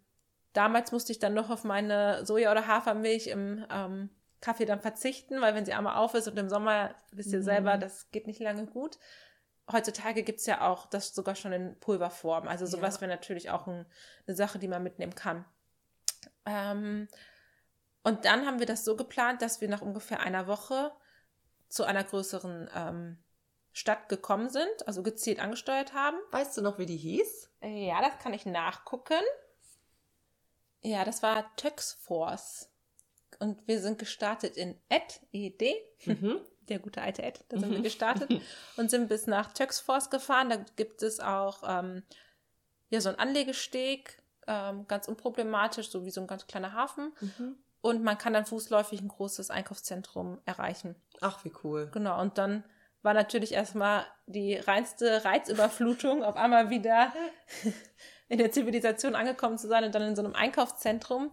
damals 0.53 0.91
musste 0.91 1.11
ich 1.11 1.19
dann 1.19 1.33
noch 1.33 1.49
auf 1.49 1.63
meine 1.63 2.23
Soja- 2.25 2.51
oder 2.51 2.67
Hafermilch 2.67 3.27
im 3.27 3.65
ähm, 3.71 4.09
Kaffee 4.41 4.65
dann 4.65 4.81
verzichten, 4.81 5.41
weil 5.41 5.55
wenn 5.55 5.65
sie 5.65 5.73
einmal 5.73 5.97
auf 5.97 6.13
ist 6.15 6.27
und 6.27 6.37
im 6.37 6.49
Sommer, 6.49 6.95
wisst 7.11 7.33
ihr 7.33 7.39
Mhm. 7.39 7.43
selber, 7.43 7.77
das 7.77 8.11
geht 8.11 8.27
nicht 8.27 8.39
lange 8.41 8.65
gut. 8.65 8.97
Heutzutage 9.71 10.23
gibt 10.23 10.39
es 10.39 10.45
ja 10.47 10.67
auch 10.67 10.87
das 10.87 11.13
sogar 11.15 11.35
schon 11.35 11.53
in 11.53 11.79
Pulverform. 11.79 12.47
Also 12.47 12.65
sowas 12.65 12.95
Ja. 12.95 13.01
wäre 13.01 13.11
natürlich 13.11 13.49
auch 13.51 13.67
ein, 13.67 13.85
eine 14.27 14.35
Sache, 14.35 14.59
die 14.59 14.67
man 14.67 14.83
mitnehmen 14.83 15.15
kann. 15.15 15.45
Ähm, 16.45 17.07
und 18.03 18.25
dann 18.25 18.45
haben 18.45 18.59
wir 18.59 18.65
das 18.65 18.83
so 18.85 18.95
geplant, 18.95 19.41
dass 19.41 19.61
wir 19.61 19.69
nach 19.69 19.81
ungefähr 19.81 20.19
einer 20.21 20.47
Woche 20.47 20.91
zu 21.69 21.83
einer 21.83 22.03
größeren 22.03 22.69
ähm, 22.75 23.23
Stadt 23.73 24.09
gekommen 24.09 24.49
sind, 24.49 24.87
also 24.87 25.03
gezielt 25.03 25.39
angesteuert 25.39 25.93
haben. 25.93 26.17
Weißt 26.31 26.57
du 26.57 26.61
noch, 26.61 26.77
wie 26.79 26.85
die 26.87 26.97
hieß? 26.97 27.49
Ja, 27.61 28.01
das 28.01 28.17
kann 28.19 28.33
ich 28.33 28.45
nachgucken. 28.45 29.21
Ja, 30.81 31.03
das 31.05 31.21
war 31.23 31.55
Töxfors. 31.55 32.70
Und 33.41 33.67
wir 33.67 33.79
sind 33.81 33.97
gestartet 33.97 34.55
in 34.55 34.75
Ed, 34.89 35.19
ED, 35.33 35.73
Mhm. 36.05 36.39
der 36.69 36.79
gute 36.79 37.01
alte 37.01 37.23
Ed, 37.23 37.43
da 37.49 37.57
sind 37.59 37.69
Mhm. 37.71 37.75
wir 37.75 37.81
gestartet 37.81 38.29
und 38.77 38.89
sind 38.91 39.09
bis 39.09 39.25
nach 39.27 39.51
Töxfors 39.51 40.09
gefahren. 40.09 40.49
Da 40.49 40.57
gibt 40.75 41.01
es 41.01 41.19
auch 41.19 41.63
ähm, 41.67 42.03
ja, 42.89 43.01
so 43.01 43.09
einen 43.09 43.19
Anlegesteg, 43.19 44.21
ähm, 44.47 44.87
ganz 44.87 45.07
unproblematisch, 45.07 45.89
so 45.89 46.05
wie 46.05 46.11
so 46.11 46.21
ein 46.21 46.27
ganz 46.27 46.45
kleiner 46.47 46.73
Hafen. 46.73 47.13
Mhm. 47.19 47.55
Und 47.81 48.03
man 48.03 48.17
kann 48.17 48.33
dann 48.33 48.45
fußläufig 48.45 49.01
ein 49.01 49.07
großes 49.07 49.49
Einkaufszentrum 49.49 50.39
erreichen. 50.45 50.95
Ach, 51.19 51.43
wie 51.43 51.51
cool. 51.63 51.89
Genau, 51.91 52.21
und 52.21 52.37
dann 52.37 52.63
war 53.01 53.15
natürlich 53.15 53.53
erstmal 53.53 54.05
die 54.27 54.55
reinste 54.55 55.25
Reizüberflutung, 55.25 56.23
auf 56.23 56.35
einmal 56.35 56.69
wieder 56.69 57.11
in 58.29 58.37
der 58.37 58.51
Zivilisation 58.51 59.15
angekommen 59.15 59.57
zu 59.57 59.67
sein 59.67 59.83
und 59.83 59.95
dann 59.95 60.03
in 60.03 60.15
so 60.15 60.23
einem 60.23 60.35
Einkaufszentrum. 60.35 61.31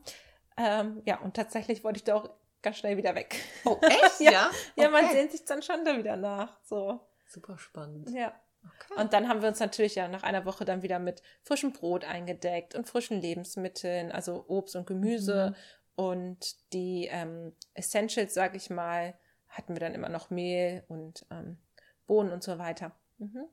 Ähm, 0.58 1.02
ja, 1.06 1.18
und 1.20 1.34
tatsächlich 1.34 1.84
wollte 1.84 1.98
ich 1.98 2.04
da 2.04 2.16
auch 2.16 2.30
ganz 2.62 2.78
schnell 2.78 2.96
wieder 2.96 3.14
weg. 3.14 3.36
Oh, 3.64 3.78
echt? 3.82 4.20
Ja. 4.20 4.30
ja? 4.32 4.50
Ja, 4.76 4.90
man 4.90 5.04
Okay. 5.04 5.14
sehnt 5.14 5.32
sich 5.32 5.44
dann 5.44 5.62
schon 5.62 5.84
da 5.84 5.96
wieder 5.96 6.16
nach. 6.16 6.58
So, 6.64 7.00
Super 7.26 7.56
spannend. 7.58 8.10
ja. 8.10 8.34
Okay. 8.64 9.00
Und 9.00 9.12
dann 9.12 9.28
haben 9.28 9.40
wir 9.40 9.48
uns 9.48 9.60
natürlich 9.60 9.94
ja 9.94 10.08
nach 10.08 10.24
einer 10.24 10.44
Woche 10.44 10.64
dann 10.64 10.82
wieder 10.82 10.98
mit 10.98 11.22
frischem 11.42 11.72
Brot 11.72 12.04
eingedeckt 12.04 12.74
und 12.74 12.88
frischen 12.88 13.20
Lebensmitteln, 13.20 14.10
also 14.10 14.44
Obst 14.48 14.74
und 14.74 14.86
Gemüse. 14.86 15.50
Mhm. 15.50 15.94
Und 16.04 16.72
die 16.72 17.06
ähm, 17.10 17.54
Essentials, 17.74 18.34
sag 18.34 18.56
ich 18.56 18.68
mal, 18.68 19.14
hatten 19.48 19.74
wir 19.74 19.80
dann 19.80 19.94
immer 19.94 20.08
noch 20.08 20.30
Mehl 20.30 20.84
und 20.88 21.24
ähm, 21.30 21.58
Bohnen 22.06 22.32
und 22.32 22.42
so 22.42 22.58
weiter. 22.58 22.92
Mhm. 23.18 23.46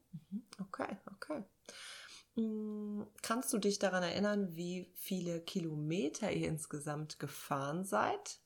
Okay, 0.59 0.97
okay. 1.13 1.43
Mm, 2.35 3.03
Kannst 3.21 3.51
du 3.53 3.57
dich 3.57 3.79
daran 3.79 4.03
erinnern, 4.03 4.55
wie 4.55 4.89
viele 4.95 5.39
Kilometer 5.41 6.31
ihr 6.31 6.47
insgesamt 6.47 7.19
gefahren 7.19 7.83
seid? 7.85 8.39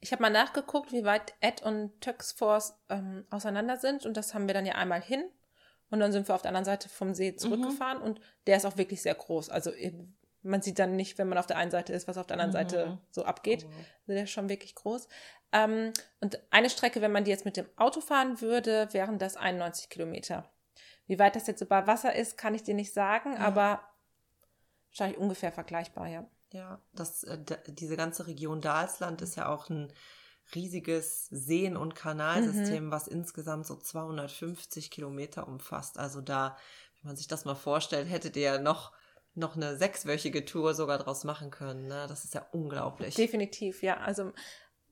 Ich 0.00 0.12
habe 0.12 0.22
mal 0.22 0.30
nachgeguckt, 0.30 0.92
wie 0.92 1.04
weit 1.04 1.34
Ed 1.40 1.62
und 1.62 2.00
Töxfors 2.00 2.78
ähm, 2.90 3.24
auseinander 3.30 3.76
sind. 3.78 4.06
Und 4.06 4.16
das 4.16 4.34
haben 4.34 4.46
wir 4.46 4.54
dann 4.54 4.66
ja 4.66 4.74
einmal 4.74 5.00
hin. 5.00 5.24
Und 5.90 6.00
dann 6.00 6.12
sind 6.12 6.28
wir 6.28 6.34
auf 6.34 6.42
der 6.42 6.50
anderen 6.50 6.64
Seite 6.64 6.88
vom 6.88 7.14
See 7.14 7.34
zurückgefahren. 7.36 8.00
Und 8.02 8.20
der 8.46 8.56
ist 8.56 8.66
auch 8.66 8.76
wirklich 8.76 9.02
sehr 9.02 9.14
groß. 9.14 9.48
Also 9.50 9.70
man 10.42 10.62
sieht 10.62 10.78
dann 10.78 10.94
nicht, 10.96 11.16
wenn 11.18 11.28
man 11.28 11.38
auf 11.38 11.46
der 11.46 11.56
einen 11.56 11.70
Seite 11.70 11.92
ist, 11.92 12.06
was 12.06 12.18
auf 12.18 12.26
der 12.26 12.34
anderen 12.38 12.50
Mhm. 12.50 12.70
Seite 12.70 12.98
so 13.10 13.24
abgeht. 13.24 13.64
Mhm. 13.64 13.70
Also 13.70 14.12
der 14.12 14.24
ist 14.24 14.30
schon 14.30 14.48
wirklich 14.48 14.74
groß. 14.74 15.08
Ähm, 15.52 15.92
und 16.20 16.40
eine 16.50 16.70
Strecke, 16.70 17.00
wenn 17.00 17.12
man 17.12 17.24
die 17.24 17.30
jetzt 17.30 17.44
mit 17.44 17.56
dem 17.56 17.66
Auto 17.76 18.00
fahren 18.00 18.40
würde, 18.40 18.88
wären 18.92 19.18
das 19.18 19.36
91 19.36 19.88
Kilometer. 19.88 20.48
Wie 21.06 21.18
weit 21.18 21.36
das 21.36 21.46
jetzt 21.46 21.60
über 21.60 21.86
Wasser 21.86 22.14
ist, 22.14 22.36
kann 22.36 22.54
ich 22.54 22.62
dir 22.62 22.74
nicht 22.74 22.92
sagen, 22.92 23.34
Ja. 23.34 23.40
aber 23.40 23.80
wahrscheinlich 24.90 25.18
ungefähr 25.18 25.52
vergleichbar, 25.52 26.08
ja. 26.08 26.28
Ja, 26.52 26.80
das, 26.92 27.22
äh, 27.24 27.38
diese 27.66 27.96
ganze 27.96 28.26
Region 28.26 28.60
Dalsland 28.60 29.20
ist 29.20 29.36
ja 29.36 29.48
auch 29.48 29.68
ein 29.68 29.92
riesiges 30.54 31.26
Seen- 31.26 31.76
und 31.76 31.94
Kanalsystem, 31.96 32.90
was 32.92 33.08
insgesamt 33.08 33.66
so 33.66 33.76
250 33.76 34.90
Kilometer 34.90 35.48
umfasst. 35.48 35.98
Also 35.98 36.20
da, 36.20 36.56
wenn 37.02 37.08
man 37.08 37.16
sich 37.16 37.26
das 37.26 37.44
mal 37.44 37.56
vorstellt, 37.56 38.08
hättet 38.08 38.36
ihr 38.36 38.42
ja 38.42 38.58
noch, 38.58 38.92
noch 39.34 39.56
eine 39.56 39.76
sechswöchige 39.76 40.44
Tour 40.44 40.74
sogar 40.74 40.98
draus 40.98 41.24
machen 41.24 41.50
können. 41.50 41.88
Ne? 41.88 42.06
Das 42.08 42.24
ist 42.24 42.34
ja 42.34 42.46
unglaublich. 42.52 43.16
Definitiv, 43.16 43.82
ja. 43.82 43.96
Also 43.98 44.32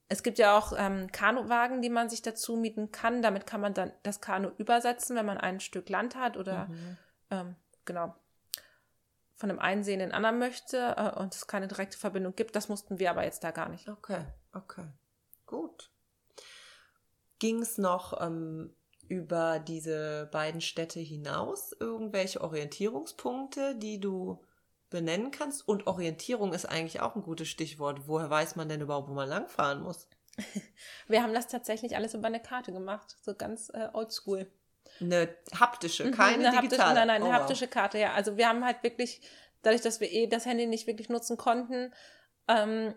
es 0.08 0.22
gibt 0.22 0.38
ja 0.38 0.56
auch 0.56 0.72
ähm, 0.76 1.10
Kanuwagen, 1.12 1.80
die 1.82 1.90
man 1.90 2.08
sich 2.08 2.22
dazu 2.22 2.56
mieten 2.56 2.92
kann. 2.92 3.22
Damit 3.22 3.46
kann 3.46 3.60
man 3.60 3.74
dann 3.74 3.92
das 4.02 4.20
Kanu 4.20 4.50
übersetzen, 4.58 5.16
wenn 5.16 5.26
man 5.26 5.38
ein 5.38 5.60
Stück 5.60 5.88
Land 5.88 6.14
hat 6.16 6.36
oder 6.36 6.66
Mhm. 6.66 6.96
ähm, 7.30 7.56
genau 7.84 8.14
von 9.36 9.48
dem 9.48 9.58
einen 9.58 9.82
See 9.82 9.94
in 9.94 9.98
den 9.98 10.12
anderen 10.12 10.38
möchte 10.38 10.94
äh, 10.96 11.18
und 11.18 11.34
es 11.34 11.46
keine 11.46 11.66
direkte 11.68 11.98
Verbindung 11.98 12.36
gibt. 12.36 12.54
Das 12.54 12.68
mussten 12.68 12.98
wir 12.98 13.10
aber 13.10 13.24
jetzt 13.24 13.42
da 13.42 13.50
gar 13.50 13.68
nicht. 13.68 13.88
Okay, 13.88 14.24
okay. 14.52 14.84
Gut. 15.46 15.90
Ging 17.38 17.60
es 17.60 17.76
noch 17.78 18.20
ähm, 18.20 18.74
über 19.08 19.58
diese 19.58 20.28
beiden 20.32 20.60
Städte 20.60 21.00
hinaus 21.00 21.72
irgendwelche 21.80 22.40
Orientierungspunkte, 22.42 23.74
die 23.76 24.00
du 24.00 24.43
benennen 24.94 25.32
kannst? 25.32 25.66
Und 25.66 25.88
Orientierung 25.88 26.52
ist 26.52 26.66
eigentlich 26.66 27.00
auch 27.00 27.16
ein 27.16 27.22
gutes 27.22 27.48
Stichwort. 27.48 28.06
Woher 28.06 28.30
weiß 28.30 28.54
man 28.54 28.68
denn 28.68 28.80
überhaupt, 28.80 29.08
wo 29.08 29.12
man 29.12 29.28
langfahren 29.28 29.82
muss? 29.82 30.08
Wir 31.08 31.22
haben 31.22 31.34
das 31.34 31.48
tatsächlich 31.48 31.96
alles 31.96 32.14
über 32.14 32.28
eine 32.28 32.40
Karte 32.40 32.72
gemacht, 32.72 33.16
so 33.20 33.34
ganz 33.34 33.70
äh, 33.74 33.88
oldschool. 33.92 34.50
Eine 35.00 35.28
haptische, 35.58 36.04
Mhm, 36.04 36.10
keine 36.12 36.34
eine 36.48 36.56
haptische, 36.56 36.68
digitale. 36.70 36.94
Nein, 36.94 37.08
nein, 37.08 37.22
eine 37.22 37.30
Oh, 37.30 37.32
haptische 37.32 37.66
Karte, 37.66 37.98
ja. 37.98 38.12
Also 38.12 38.36
wir 38.36 38.48
haben 38.48 38.64
halt 38.64 38.82
wirklich, 38.84 39.20
dadurch, 39.62 39.82
dass 39.82 39.98
wir 40.00 40.10
eh 40.12 40.28
das 40.28 40.46
Handy 40.46 40.66
nicht 40.66 40.86
wirklich 40.86 41.08
nutzen 41.08 41.36
konnten, 41.36 41.92
ähm, 42.46 42.94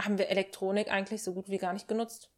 haben 0.00 0.16
wir 0.18 0.28
Elektronik 0.28 0.90
eigentlich 0.92 1.24
so 1.24 1.34
gut 1.34 1.48
wie 1.48 1.58
gar 1.58 1.72
nicht 1.72 1.88
genutzt. 1.88 2.30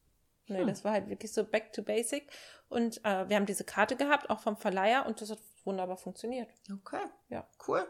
Nee, 0.46 0.60
Hm. 0.60 0.66
das 0.68 0.82
war 0.84 0.92
halt 0.92 1.08
wirklich 1.10 1.32
so 1.32 1.44
back 1.44 1.72
to 1.74 1.82
basic. 1.82 2.30
Und 2.70 3.04
äh, 3.04 3.28
wir 3.28 3.36
haben 3.36 3.46
diese 3.46 3.64
Karte 3.64 3.96
gehabt, 3.96 4.30
auch 4.30 4.40
vom 4.40 4.56
Verleiher, 4.56 5.04
und 5.06 5.20
das 5.20 5.30
hat 5.30 5.38
wunderbar 5.64 5.98
funktioniert. 5.98 6.48
Okay, 6.72 7.02
Ja. 7.28 7.46
cool. 7.68 7.86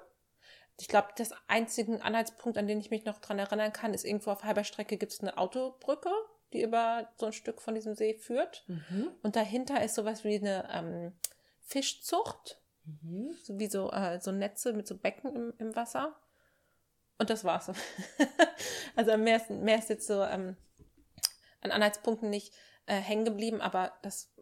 Ich 0.81 0.89
glaube, 0.89 1.09
das 1.17 1.33
einzige 1.47 2.03
Anhaltspunkt, 2.03 2.57
an 2.57 2.67
den 2.67 2.81
ich 2.81 2.91
mich 2.91 3.05
noch 3.05 3.19
dran 3.19 3.39
erinnern 3.39 3.73
kann, 3.73 3.93
ist 3.93 4.05
irgendwo 4.05 4.31
auf 4.31 4.45
halber 4.45 4.65
Strecke 4.65 4.97
gibt 4.97 5.13
es 5.13 5.21
eine 5.21 5.37
Autobrücke, 5.37 6.11
die 6.55 6.63
über 6.63 7.09
so 7.17 7.27
ein 7.27 7.35
Stück 7.35 7.61
von 7.61 7.75
diesem 7.75 7.95
See 7.95 8.15
führt. 8.15 8.65
Mhm. 8.67 9.11
Und 9.23 9.37
dahinter 9.37 9.85
ist 9.85 9.95
sowas 9.95 10.25
wie 10.25 10.39
eine 10.39 10.69
ähm, 10.73 11.13
Fischzucht. 11.61 12.61
Mhm. 13.03 13.37
so 13.43 13.59
wie 13.59 13.67
so, 13.67 13.91
äh, 13.91 14.21
so 14.21 14.33
Netze 14.33 14.73
mit 14.73 14.89
so 14.89 14.97
Becken 14.97 15.37
im, 15.37 15.55
im 15.59 15.77
Wasser. 15.77 16.17
Und 17.19 17.29
das 17.29 17.45
war's. 17.45 17.71
also 18.97 19.17
mehr 19.19 19.37
ist, 19.37 19.51
mehr 19.51 19.79
ist 19.79 19.91
jetzt 19.91 20.07
so 20.07 20.23
ähm, 20.23 20.57
an 21.61 21.71
Anhaltspunkten 21.73 22.31
nicht 22.31 22.55
äh, 22.87 22.95
hängen 22.95 23.27
geblieben, 23.27 23.61
aber 23.61 23.93
das. 24.03 24.33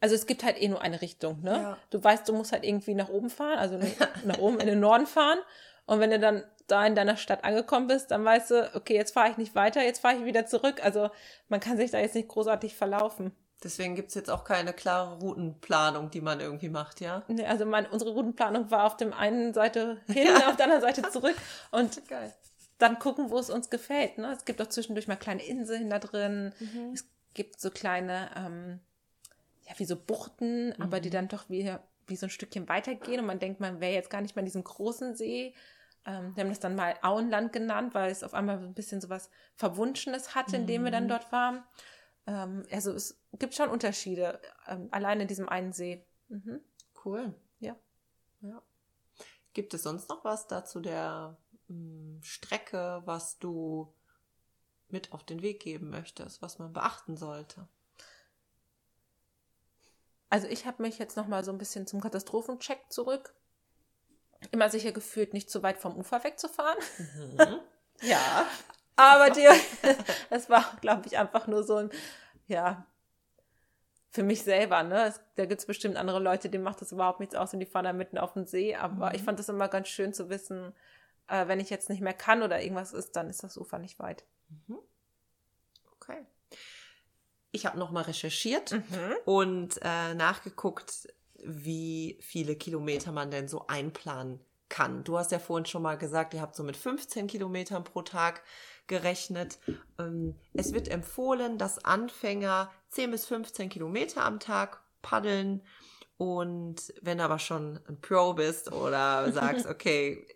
Also 0.00 0.14
es 0.14 0.26
gibt 0.26 0.44
halt 0.44 0.60
eh 0.60 0.68
nur 0.68 0.80
eine 0.80 1.00
Richtung, 1.00 1.42
ne? 1.42 1.50
Ja. 1.50 1.78
Du 1.90 2.02
weißt, 2.02 2.28
du 2.28 2.32
musst 2.32 2.52
halt 2.52 2.64
irgendwie 2.64 2.94
nach 2.94 3.08
oben 3.08 3.30
fahren, 3.30 3.58
also 3.58 3.78
nach 4.24 4.38
oben 4.38 4.60
in 4.60 4.66
den 4.66 4.80
Norden 4.80 5.06
fahren. 5.06 5.38
Und 5.86 6.00
wenn 6.00 6.10
du 6.10 6.18
dann 6.18 6.44
da 6.66 6.86
in 6.86 6.94
deiner 6.94 7.16
Stadt 7.16 7.44
angekommen 7.44 7.86
bist, 7.86 8.10
dann 8.10 8.24
weißt 8.24 8.50
du, 8.50 8.70
okay, 8.74 8.94
jetzt 8.94 9.14
fahre 9.14 9.30
ich 9.30 9.38
nicht 9.38 9.54
weiter, 9.54 9.82
jetzt 9.82 10.00
fahre 10.00 10.16
ich 10.16 10.24
wieder 10.24 10.46
zurück. 10.46 10.84
Also 10.84 11.10
man 11.48 11.60
kann 11.60 11.78
sich 11.78 11.90
da 11.90 11.98
jetzt 11.98 12.14
nicht 12.14 12.28
großartig 12.28 12.76
verlaufen. 12.76 13.32
Deswegen 13.64 13.96
gibt 13.96 14.10
es 14.10 14.14
jetzt 14.14 14.30
auch 14.30 14.44
keine 14.44 14.72
klare 14.72 15.18
Routenplanung, 15.18 16.10
die 16.10 16.20
man 16.20 16.38
irgendwie 16.38 16.68
macht, 16.68 17.00
ja? 17.00 17.24
Nee, 17.26 17.44
also 17.46 17.64
mein, 17.64 17.86
unsere 17.86 18.12
Routenplanung 18.12 18.70
war 18.70 18.84
auf 18.84 18.96
dem 18.96 19.12
einen 19.12 19.52
Seite 19.52 20.00
hin, 20.06 20.28
auf 20.46 20.56
der 20.56 20.66
anderen 20.66 20.82
Seite 20.82 21.10
zurück 21.10 21.34
und 21.72 22.06
Geil. 22.08 22.32
dann 22.78 23.00
gucken, 23.00 23.30
wo 23.30 23.38
es 23.38 23.50
uns 23.50 23.68
gefällt. 23.68 24.18
Ne? 24.18 24.32
Es 24.32 24.44
gibt 24.44 24.62
auch 24.62 24.68
zwischendurch 24.68 25.08
mal 25.08 25.16
kleine 25.16 25.44
Inseln 25.44 25.90
da 25.90 25.98
drin. 25.98 26.54
Mhm. 26.60 26.92
Es 26.94 27.04
gibt 27.34 27.60
so 27.60 27.70
kleine, 27.70 28.30
ähm, 28.36 28.80
ja, 29.68 29.78
wie 29.78 29.84
so 29.84 29.96
Buchten, 29.96 30.74
aber 30.80 31.00
die 31.00 31.10
dann 31.10 31.28
doch 31.28 31.48
wie, 31.50 31.70
wie 32.06 32.16
so 32.16 32.26
ein 32.26 32.30
Stückchen 32.30 32.68
weitergehen 32.68 33.20
und 33.20 33.26
man 33.26 33.38
denkt, 33.38 33.60
man 33.60 33.80
wäre 33.80 33.92
jetzt 33.94 34.10
gar 34.10 34.20
nicht 34.22 34.34
mehr 34.36 34.40
in 34.42 34.46
diesem 34.46 34.64
großen 34.64 35.14
See. 35.14 35.54
Ähm, 36.06 36.34
wir 36.34 36.42
haben 36.42 36.50
das 36.50 36.60
dann 36.60 36.74
mal 36.76 36.94
Auenland 37.02 37.52
genannt, 37.52 37.94
weil 37.94 38.10
es 38.10 38.22
auf 38.22 38.34
einmal 38.34 38.58
so 38.58 38.66
ein 38.66 38.74
bisschen 38.74 39.00
so 39.00 39.08
was 39.10 39.30
Verwunschenes 39.54 40.34
hatte, 40.34 40.56
in 40.56 40.66
dem 40.66 40.84
wir 40.84 40.90
dann 40.90 41.04
Mhm. 41.04 41.08
dort 41.08 41.30
waren. 41.32 41.64
Ähm, 42.26 42.64
also 42.70 42.92
es 42.92 43.20
gibt 43.38 43.54
schon 43.54 43.68
Unterschiede, 43.68 44.40
ähm, 44.66 44.88
allein 44.90 45.20
in 45.20 45.28
diesem 45.28 45.48
einen 45.48 45.72
See. 45.72 46.04
Mhm. 46.28 46.60
Cool. 47.04 47.34
Ja. 47.60 47.76
ja. 48.42 48.62
Gibt 49.52 49.74
es 49.74 49.82
sonst 49.82 50.08
noch 50.08 50.24
was 50.24 50.46
dazu 50.46 50.80
der 50.80 51.36
mh, 51.68 52.22
Strecke, 52.22 53.02
was 53.04 53.38
du 53.38 53.92
mit 54.88 55.12
auf 55.12 55.24
den 55.24 55.42
Weg 55.42 55.60
geben 55.60 55.90
möchtest, 55.90 56.40
was 56.42 56.58
man 56.58 56.72
beachten 56.72 57.16
sollte? 57.16 57.68
Also 60.30 60.46
ich 60.46 60.66
habe 60.66 60.82
mich 60.82 60.98
jetzt 60.98 61.16
noch 61.16 61.26
mal 61.26 61.44
so 61.44 61.52
ein 61.52 61.58
bisschen 61.58 61.86
zum 61.86 62.00
Katastrophencheck 62.00 62.90
zurück. 62.90 63.34
Immer 64.52 64.68
sicher 64.70 64.92
gefühlt, 64.92 65.32
nicht 65.34 65.50
zu 65.50 65.62
weit 65.62 65.78
vom 65.78 65.96
Ufer 65.96 66.22
wegzufahren. 66.22 66.78
Mhm. 66.98 67.60
ja. 68.02 68.46
Aber 68.96 69.30
dir, 69.30 69.52
das 70.30 70.50
war, 70.50 70.76
glaube 70.80 71.06
ich, 71.06 71.18
einfach 71.18 71.46
nur 71.46 71.62
so 71.62 71.76
ein, 71.76 71.90
ja, 72.48 72.84
für 74.10 74.22
mich 74.22 74.42
selber, 74.42 74.82
ne? 74.82 75.06
Es, 75.06 75.20
da 75.36 75.46
gibt 75.46 75.60
es 75.60 75.66
bestimmt 75.66 75.96
andere 75.96 76.18
Leute, 76.18 76.48
denen 76.48 76.64
macht 76.64 76.80
das 76.80 76.92
überhaupt 76.92 77.20
nichts 77.20 77.34
aus 77.34 77.52
und 77.52 77.60
die 77.60 77.66
fahren 77.66 77.84
da 77.84 77.92
mitten 77.92 78.18
auf 78.18 78.32
dem 78.32 78.44
See. 78.46 78.74
Aber 78.74 79.10
Mhm. 79.10 79.14
ich 79.14 79.22
fand 79.22 79.38
das 79.38 79.48
immer 79.48 79.68
ganz 79.68 79.88
schön 79.88 80.12
zu 80.12 80.28
wissen, 80.30 80.74
äh, 81.28 81.46
wenn 81.46 81.60
ich 81.60 81.70
jetzt 81.70 81.90
nicht 81.90 82.00
mehr 82.00 82.14
kann 82.14 82.42
oder 82.42 82.60
irgendwas 82.60 82.92
ist, 82.92 83.14
dann 83.16 83.30
ist 83.30 83.44
das 83.44 83.56
Ufer 83.56 83.78
nicht 83.78 83.98
weit. 83.98 84.24
Mhm. 84.66 84.78
Okay. 85.94 86.26
Ich 87.58 87.66
habe 87.66 87.78
nochmal 87.78 88.04
recherchiert 88.04 88.72
Mhm. 88.72 88.82
und 89.24 89.78
äh, 89.82 90.14
nachgeguckt, 90.14 91.08
wie 91.44 92.18
viele 92.20 92.54
Kilometer 92.56 93.10
man 93.12 93.30
denn 93.30 93.48
so 93.48 93.66
einplanen 93.66 94.40
kann. 94.68 95.02
Du 95.04 95.18
hast 95.18 95.32
ja 95.32 95.38
vorhin 95.38 95.66
schon 95.66 95.82
mal 95.82 95.96
gesagt, 95.98 96.34
ihr 96.34 96.40
habt 96.40 96.54
so 96.54 96.62
mit 96.62 96.76
15 96.76 97.26
Kilometern 97.26 97.84
pro 97.84 98.02
Tag 98.02 98.42
gerechnet. 98.86 99.58
Ähm, 99.98 100.34
es 100.54 100.72
wird 100.72 100.88
empfohlen, 100.88 101.58
dass 101.58 101.84
Anfänger 101.84 102.70
10 102.90 103.10
bis 103.10 103.26
15 103.26 103.68
Kilometer 103.70 104.24
am 104.24 104.38
Tag 104.40 104.80
paddeln. 105.02 105.62
Und 106.16 106.92
wenn 107.02 107.18
du 107.18 107.24
aber 107.24 107.38
schon 107.38 107.80
ein 107.88 108.00
Pro 108.00 108.34
bist 108.34 108.70
oder 108.72 109.30
sagst, 109.32 109.66
okay, 109.70 110.26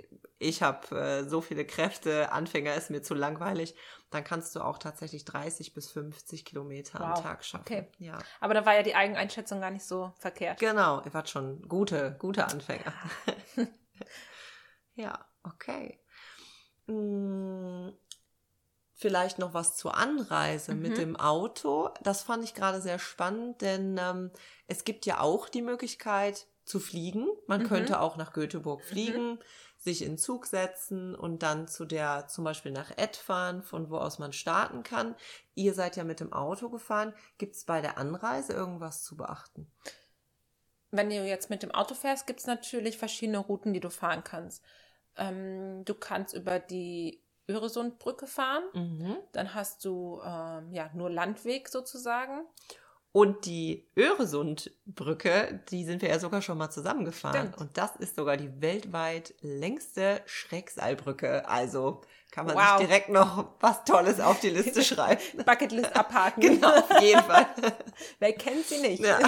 ich 0.43 0.63
habe 0.63 0.97
äh, 0.99 1.25
so 1.29 1.41
viele 1.41 1.65
Kräfte, 1.65 2.33
Anfänger 2.33 2.75
ist 2.75 2.91
mir 2.91 3.03
zu 3.03 3.15
langweilig, 3.15 3.75
dann 4.11 4.25
kannst 4.25 4.55
du 4.57 4.61
auch 4.61 4.79
tatsächlich 4.79 5.25
30 5.25 5.73
bis 5.75 5.91
50 5.91 6.45
Kilometer 6.45 7.01
am 7.01 7.11
Wow, 7.13 7.23
Tag 7.23 7.45
schaffen. 7.45 7.63
okay. 7.65 7.87
Ja. 7.99 8.19
Aber 8.41 8.55
da 8.55 8.67
war 8.67 8.75
ja 8.75 8.83
die 8.83 8.95
Eigeneinschätzung 8.95 9.61
gar 9.61 9.71
nicht 9.71 9.85
so 9.85 10.13
verkehrt. 10.19 10.59
Genau, 10.61 11.03
ihr 11.05 11.15
wart 11.15 11.31
schon 11.31 11.63
gute, 11.69 12.17
gute 12.19 12.47
Anfänger. 12.47 12.93
ja, 14.95 15.19
okay. 15.45 15.99
Hm, 16.87 17.93
Vielleicht 18.95 19.41
noch 19.41 19.53
was 19.53 19.77
zur 19.77 19.97
Anreise 19.97 20.75
mit 20.77 20.93
Mhm. 20.93 20.97
dem 20.97 21.17
Auto. 21.17 21.91
Das 22.05 22.23
fand 22.23 22.45
ich 22.45 22.55
gerade 22.55 22.81
sehr 22.81 23.01
spannend, 23.01 23.61
denn 23.61 23.99
ähm, 23.99 24.31
es 24.69 24.85
gibt 24.85 25.07
ja 25.07 25.19
auch 25.19 25.49
die 25.49 25.63
Möglichkeit 25.63 26.47
zu 26.65 26.79
fliegen. 26.79 27.27
Man 27.49 27.63
Mhm. 27.63 27.67
könnte 27.67 28.01
auch 28.01 28.17
nach 28.17 28.33
Göteborg 28.33 28.85
fliegen, 28.85 29.41
sich 29.83 30.03
in 30.03 30.17
Zug 30.17 30.47
setzen 30.47 31.15
und 31.15 31.43
dann 31.43 31.67
zu 31.67 31.85
der 31.85 32.29
zum 32.29 32.45
Beispiel 32.45 32.71
nach 32.71 32.97
Ed 32.97 33.17
fahren, 33.17 33.63
von 33.63 33.91
wo 33.91 33.97
aus 33.97 34.21
man 34.21 34.33
starten 34.33 34.85
kann. 34.85 35.17
Ihr 35.55 35.75
seid 35.75 35.97
ja 35.97 36.05
mit 36.05 36.21
dem 36.21 36.33
Auto 36.33 36.71
gefahren. 36.71 37.13
Gibt 37.37 37.57
es 37.57 37.65
bei 37.65 37.81
der 37.81 37.99
Anreise 37.99 38.53
irgendwas 38.53 39.03
zu 39.03 39.17
beachten? 39.17 39.71
Wenn 40.93 41.11
du 41.11 41.17
jetzt 41.17 41.51
mit 41.51 41.65
dem 41.65 41.73
Auto 41.73 41.95
fährst, 41.95 42.27
gibt 42.27 42.41
es 42.41 42.47
natürlich 42.47 42.97
verschiedene 42.97 43.39
Routen, 43.39 43.73
die 43.73 43.81
du 43.81 43.91
fahren 43.91 44.23
kannst. 44.23 44.63
Ähm, 45.17 45.85
du 45.85 45.95
kannst 45.95 46.35
über 46.35 46.61
die 46.61 47.21
Öresundbrücke 47.49 48.29
fahren. 48.29 48.63
Mhm. 48.75 49.17
Dann 49.33 49.55
hast 49.55 49.85
du 49.85 50.21
ähm, 50.25 50.73
ja 50.73 50.91
nur 50.95 51.11
Landweg 51.11 51.69
sozusagen. 51.69 52.45
Und 53.13 53.45
die 53.45 53.87
Öresundbrücke, 53.95 55.61
die 55.71 55.85
sind 55.85 56.01
wir 56.01 56.09
ja 56.09 56.19
sogar 56.19 56.41
schon 56.41 56.57
mal 56.57 56.71
zusammengefahren. 56.71 57.49
Stimmt. 57.49 57.59
Und 57.59 57.77
das 57.77 57.95
ist 57.97 58.17
sogar 58.17 58.39
die 58.39 58.63
weltweit 58.63 59.35
längste 59.43 60.23
Schreckseilbrücke. 60.25 61.47
Also 61.47 62.01
kann 62.31 62.47
man 62.47 62.57
Wow. 62.57 62.79
sich 62.79 62.87
direkt 62.87 63.11
noch 63.11 63.51
was 63.61 63.85
Tolles 63.85 64.19
auf 64.19 64.41
die 64.41 64.49
Liste 64.49 64.83
schreiben. 64.85 65.21
Bucketlist 65.45 65.95
abhaken. 65.95 66.41
genau, 66.41 66.71
auf 66.75 67.01
jeden 67.03 67.23
Fall. 67.23 67.47
Wer 68.19 68.33
kennt 68.33 68.65
sie 68.67 68.79
nicht? 68.81 69.05
Ja. 69.05 69.19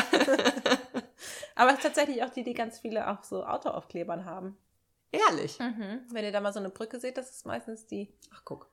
Aber 1.54 1.70
es 1.70 1.76
ist 1.76 1.82
tatsächlich 1.82 2.22
auch 2.22 2.30
die, 2.30 2.42
die 2.42 2.54
ganz 2.54 2.78
viele 2.78 3.08
auch 3.10 3.22
so 3.22 3.44
Autoaufklebern 3.44 4.24
haben. 4.24 4.56
Ehrlich? 5.12 5.58
Mhm. 5.60 6.00
Wenn 6.10 6.24
ihr 6.24 6.32
da 6.32 6.40
mal 6.40 6.52
so 6.52 6.58
eine 6.58 6.70
Brücke 6.70 6.98
seht, 6.98 7.18
das 7.18 7.30
ist 7.30 7.46
meistens 7.46 7.86
die. 7.86 8.12
Ach, 8.34 8.42
guck. 8.44 8.68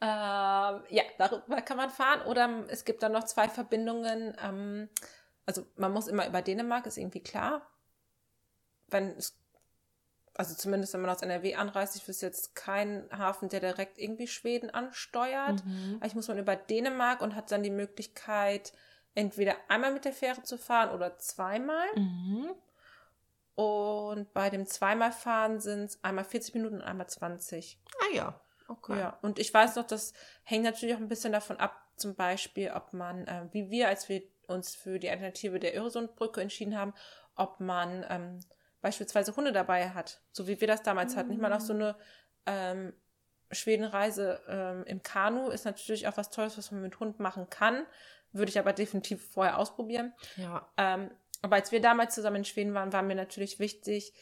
Ähm, 0.00 0.82
ja, 0.90 1.02
darüber 1.18 1.62
kann 1.62 1.76
man 1.76 1.90
fahren. 1.90 2.22
Oder 2.26 2.64
es 2.68 2.84
gibt 2.84 3.02
dann 3.02 3.12
noch 3.12 3.24
zwei 3.24 3.48
Verbindungen. 3.48 4.36
Ähm, 4.42 4.88
also 5.46 5.66
man 5.76 5.92
muss 5.92 6.08
immer 6.08 6.26
über 6.26 6.42
Dänemark, 6.42 6.86
ist 6.86 6.98
irgendwie 6.98 7.22
klar. 7.22 7.66
Wenn 8.88 9.16
es, 9.16 9.38
also 10.34 10.54
zumindest 10.54 10.92
wenn 10.92 11.00
man 11.00 11.10
aus 11.10 11.22
NRW 11.22 11.54
anreist, 11.54 11.96
ich 11.96 12.06
wüsste 12.06 12.26
jetzt 12.26 12.54
keinen 12.54 13.10
Hafen, 13.16 13.48
der 13.48 13.60
direkt 13.60 13.98
irgendwie 13.98 14.26
Schweden 14.26 14.70
ansteuert. 14.70 15.64
Mhm. 15.64 15.98
Eigentlich 16.00 16.14
muss 16.14 16.28
man 16.28 16.38
über 16.38 16.56
Dänemark 16.56 17.22
und 17.22 17.34
hat 17.34 17.50
dann 17.50 17.62
die 17.62 17.70
Möglichkeit, 17.70 18.72
entweder 19.14 19.56
einmal 19.68 19.92
mit 19.92 20.04
der 20.04 20.12
Fähre 20.12 20.42
zu 20.42 20.58
fahren 20.58 20.90
oder 20.90 21.16
zweimal. 21.18 21.86
Mhm. 21.94 22.50
Und 23.54 24.34
bei 24.34 24.50
dem 24.50 24.66
zweimal 24.66 25.12
fahren 25.12 25.60
sind 25.60 25.84
es 25.84 26.04
einmal 26.04 26.24
40 26.24 26.54
Minuten 26.54 26.76
und 26.76 26.82
einmal 26.82 27.08
20. 27.08 27.78
Ah 28.02 28.14
ja, 28.14 28.40
okay. 28.68 28.98
Ja, 28.98 29.18
und 29.22 29.38
ich 29.38 29.52
weiß 29.52 29.76
noch, 29.76 29.86
das 29.86 30.12
hängt 30.42 30.64
natürlich 30.64 30.94
auch 30.94 31.00
ein 31.00 31.08
bisschen 31.08 31.32
davon 31.32 31.58
ab, 31.58 31.80
zum 31.96 32.14
Beispiel, 32.14 32.70
ob 32.70 32.92
man, 32.92 33.26
äh, 33.26 33.46
wie 33.52 33.70
wir, 33.70 33.88
als 33.88 34.08
wir 34.08 34.22
uns 34.46 34.74
für 34.74 34.98
die 34.98 35.10
Alternative 35.10 35.58
der 35.58 35.76
Öresundbrücke 35.76 36.40
entschieden 36.40 36.78
haben, 36.78 36.92
ob 37.34 37.60
man 37.60 38.04
ähm, 38.08 38.40
beispielsweise 38.80 39.34
Hunde 39.34 39.52
dabei 39.52 39.90
hat, 39.90 40.20
so 40.32 40.46
wie 40.46 40.60
wir 40.60 40.68
das 40.68 40.82
damals 40.82 41.16
hatten. 41.16 41.32
Ich 41.32 41.38
meine, 41.38 41.56
auch 41.56 41.60
so 41.60 41.72
eine 41.72 41.96
ähm, 42.46 42.92
Schwedenreise 43.50 44.40
ähm, 44.48 44.84
im 44.84 45.02
Kanu 45.02 45.48
ist 45.48 45.64
natürlich 45.64 46.06
auch 46.08 46.16
was 46.16 46.30
Tolles, 46.30 46.58
was 46.58 46.70
man 46.70 46.82
mit 46.82 46.98
Hund 47.00 47.18
machen 47.18 47.48
kann. 47.50 47.86
Würde 48.32 48.50
ich 48.50 48.58
aber 48.58 48.72
definitiv 48.72 49.26
vorher 49.30 49.58
ausprobieren. 49.58 50.12
Ja. 50.36 50.68
Ähm, 50.76 51.10
aber 51.42 51.56
als 51.56 51.72
wir 51.72 51.80
damals 51.80 52.14
zusammen 52.14 52.36
in 52.36 52.44
Schweden 52.44 52.74
waren, 52.74 52.92
war 52.92 53.02
mir 53.02 53.14
natürlich 53.14 53.58
wichtig, 53.58 54.12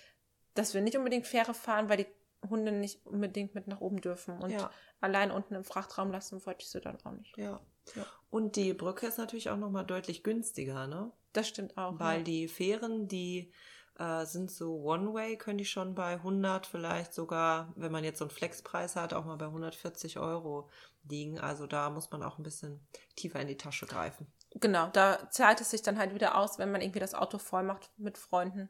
dass 0.55 0.74
wir 0.74 0.80
nicht 0.80 0.97
unbedingt 0.97 1.26
Fähre 1.26 1.55
fahren, 1.55 1.88
weil 1.88 1.99
die 1.99 2.07
Hunde 2.51 2.72
nicht 2.72 3.07
unbedingt 3.07 3.55
mit 3.55 3.66
nach 3.66 3.80
oben 3.80 4.01
dürfen. 4.01 4.38
Und 4.42 4.51
Ja. 4.51 4.70
allein 5.01 5.30
unten 5.30 5.55
im 5.55 5.64
Frachtraum 5.64 6.11
lassen 6.11 6.45
wollte 6.47 6.62
ich 6.62 6.70
sie 6.70 6.80
dann 6.80 6.99
auch 7.05 7.12
nicht. 7.12 7.36
Ja. 7.36 7.61
Ja. 7.95 8.07
Und 8.30 8.57
die 8.57 8.72
Brücke 8.72 9.07
ist 9.07 9.18
natürlich 9.18 9.51
auch 9.51 9.57
nochmal 9.57 9.84
deutlich 9.84 10.22
günstiger, 10.22 10.86
ne? 10.86 11.12
Das 11.32 11.49
stimmt 11.49 11.76
auch. 11.76 11.99
Weil 11.99 12.18
ja. 12.18 12.24
die 12.24 12.49
Fähren, 12.49 13.09
die 13.09 13.53
äh, 13.99 14.24
sind 14.24 14.51
so 14.51 14.80
One-Way, 14.82 15.36
können 15.36 15.59
die 15.59 15.64
schon 15.64 15.95
bei 15.95 16.14
100, 16.14 16.66
vielleicht 16.66 17.12
sogar, 17.12 17.72
wenn 17.76 17.92
man 17.92 18.05
jetzt 18.05 18.18
so 18.18 18.24
einen 18.24 18.30
Flexpreis 18.30 18.97
hat, 18.97 19.12
auch 19.14 19.24
mal 19.24 19.36
bei 19.36 19.47
140 19.47 20.18
Euro 20.18 20.68
liegen. 21.09 21.38
Also 21.38 21.66
da 21.66 21.90
muss 21.90 22.11
man 22.11 22.22
auch 22.22 22.38
ein 22.38 22.42
bisschen 22.42 22.86
tiefer 23.16 23.40
in 23.40 23.49
die 23.49 23.57
Tasche 23.57 23.86
greifen. 23.86 24.26
Genau, 24.57 24.88
da 24.88 25.28
zahlt 25.30 25.61
es 25.61 25.70
sich 25.70 25.82
dann 25.82 25.99
halt 25.99 26.14
wieder 26.14 26.38
aus, 26.38 26.59
wenn 26.59 26.70
man 26.70 26.80
irgendwie 26.80 27.01
das 27.01 27.14
Auto 27.14 27.38
voll 27.38 27.64
macht 27.64 27.90
mit 27.97 28.18
Freunden 28.18 28.68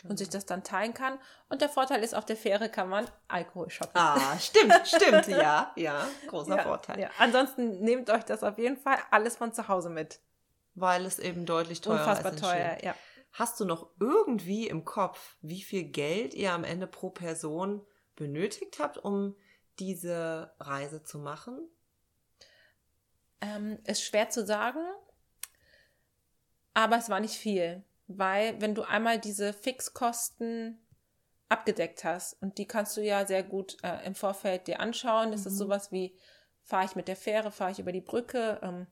Genau. 0.00 0.12
und 0.12 0.16
sich 0.16 0.30
das 0.30 0.46
dann 0.46 0.64
teilen 0.64 0.94
kann. 0.94 1.18
Und 1.48 1.60
der 1.60 1.68
Vorteil 1.68 2.02
ist, 2.02 2.14
auf 2.14 2.24
der 2.24 2.36
Fähre 2.36 2.70
kann 2.70 2.88
man 2.88 3.06
Alkohol 3.28 3.68
shoppen. 3.68 3.92
Ah, 3.94 4.38
stimmt, 4.38 4.80
stimmt, 4.84 5.26
ja, 5.28 5.72
ja, 5.76 6.08
großer 6.26 6.56
ja, 6.56 6.62
Vorteil. 6.62 7.00
Ja. 7.00 7.10
Ansonsten 7.18 7.80
nehmt 7.80 8.08
euch 8.08 8.24
das 8.24 8.42
auf 8.42 8.56
jeden 8.58 8.78
Fall 8.78 8.98
alles 9.10 9.36
von 9.36 9.52
zu 9.52 9.68
Hause 9.68 9.90
mit. 9.90 10.20
Weil 10.74 11.04
es 11.04 11.18
eben 11.18 11.44
deutlich 11.44 11.82
teurer 11.82 12.00
Unfassbar 12.00 12.32
ist. 12.32 12.38
in 12.38 12.44
teuer, 12.44 12.78
ja. 12.82 12.94
Hast 13.32 13.60
du 13.60 13.64
noch 13.64 13.90
irgendwie 14.00 14.68
im 14.68 14.84
Kopf, 14.84 15.36
wie 15.42 15.62
viel 15.62 15.84
Geld 15.84 16.34
ihr 16.34 16.52
am 16.52 16.64
Ende 16.64 16.86
pro 16.86 17.10
Person 17.10 17.84
benötigt 18.16 18.78
habt, 18.80 18.96
um 18.98 19.36
diese 19.78 20.52
Reise 20.58 21.02
zu 21.02 21.18
machen? 21.18 21.58
Ähm, 23.40 23.78
ist 23.84 24.02
schwer 24.02 24.30
zu 24.30 24.44
sagen, 24.44 24.80
aber 26.74 26.96
es 26.96 27.08
war 27.08 27.20
nicht 27.20 27.36
viel, 27.36 27.84
weil 28.18 28.60
wenn 28.60 28.74
du 28.74 28.82
einmal 28.82 29.18
diese 29.18 29.52
Fixkosten 29.52 30.78
abgedeckt 31.48 32.04
hast 32.04 32.40
und 32.42 32.58
die 32.58 32.66
kannst 32.66 32.96
du 32.96 33.00
ja 33.02 33.26
sehr 33.26 33.42
gut 33.42 33.76
äh, 33.82 34.04
im 34.06 34.14
Vorfeld 34.14 34.66
dir 34.66 34.80
anschauen, 34.80 35.32
das 35.32 35.46
ist 35.46 35.54
Mhm. 35.54 35.58
sowas 35.58 35.92
wie, 35.92 36.16
fahre 36.62 36.84
ich 36.84 36.94
mit 36.96 37.08
der 37.08 37.16
Fähre, 37.16 37.50
fahre 37.50 37.72
ich 37.72 37.78
über 37.80 37.92
die 37.92 38.00
Brücke, 38.00 38.60
ähm, 38.62 38.86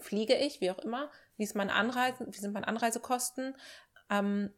fliege 0.00 0.34
ich, 0.34 0.60
wie 0.60 0.70
auch 0.70 0.78
immer, 0.80 1.10
wie 1.36 1.44
ist 1.44 1.54
mein 1.54 1.70
Anreisen, 1.70 2.26
wie 2.32 2.38
sind 2.38 2.52
meine 2.52 2.66
Anreisekosten, 2.66 3.56
ähm, 4.10 4.52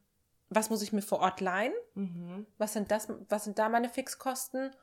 was 0.49 0.71
muss 0.71 0.83
ich 0.83 0.93
mir 0.93 1.03
vor 1.03 1.21
Ort 1.21 1.41
leihen, 1.41 1.75
Mhm. 1.95 2.47
was 2.57 2.73
sind 2.73 2.91
das, 2.91 3.09
was 3.29 3.45
sind 3.45 3.59
da 3.59 3.69
meine 3.69 3.89
Fixkosten? 3.89 4.75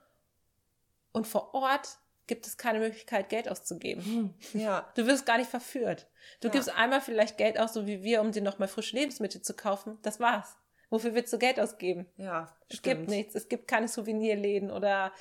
Und 1.11 1.27
vor 1.27 1.53
Ort 1.53 1.99
gibt 2.27 2.47
es 2.47 2.57
keine 2.57 2.79
Möglichkeit, 2.79 3.29
Geld 3.29 3.49
auszugeben. 3.49 4.33
Ja, 4.53 4.91
Du 4.95 5.05
wirst 5.07 5.25
gar 5.25 5.37
nicht 5.37 5.49
verführt. 5.49 6.07
Du 6.41 6.47
Ja. 6.47 6.53
gibst 6.53 6.69
einmal 6.69 7.01
vielleicht 7.01 7.37
Geld 7.37 7.59
aus, 7.59 7.73
so 7.73 7.85
wie 7.87 8.01
wir, 8.03 8.21
um 8.21 8.31
dir 8.31 8.41
nochmal 8.41 8.67
frische 8.67 8.95
Lebensmittel 8.95 9.41
zu 9.41 9.53
kaufen. 9.55 9.97
Das 10.03 10.19
war's. 10.19 10.55
Wofür 10.89 11.15
willst 11.15 11.33
du 11.33 11.37
Geld 11.39 11.59
ausgeben? 11.59 12.07
ja, 12.17 12.55
Es 12.69 12.77
stimmt. 12.77 12.83
gibt 12.99 13.09
nichts. 13.09 13.35
Es 13.35 13.49
gibt 13.49 13.67
keine 13.67 13.87
Souvenirläden 13.87 14.71
oder 14.71 15.11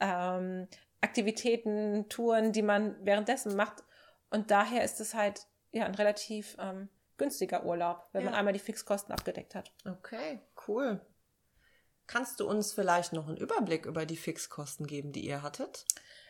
ähm, 0.00 0.66
Aktivitäten, 1.00 2.08
Touren, 2.08 2.52
die 2.52 2.62
man 2.62 2.96
währenddessen 3.04 3.56
macht. 3.56 3.82
Und 4.30 4.50
daher 4.50 4.84
ist 4.84 5.00
es 5.00 5.14
halt 5.14 5.46
ja 5.72 5.84
ein 5.86 5.94
relativ 5.94 6.56
ähm, 6.58 6.88
günstiger 7.16 7.64
Urlaub, 7.64 8.08
wenn 8.12 8.24
man 8.24 8.32
Ja. 8.34 8.38
einmal 8.38 8.52
die 8.52 8.58
Fixkosten 8.58 9.12
abgedeckt 9.12 9.54
hat. 9.54 9.72
Okay, 9.86 10.40
cool. 10.68 11.00
Kannst 12.06 12.40
du 12.40 12.48
uns 12.48 12.72
vielleicht 12.72 13.12
noch 13.12 13.28
einen 13.28 13.36
Überblick 13.36 13.86
über 13.86 14.04
die 14.06 14.16
Fixkosten 14.16 14.86
geben, 14.86 15.12
die 15.12 15.24
ihr 15.26 15.42
hattet? 15.42 15.84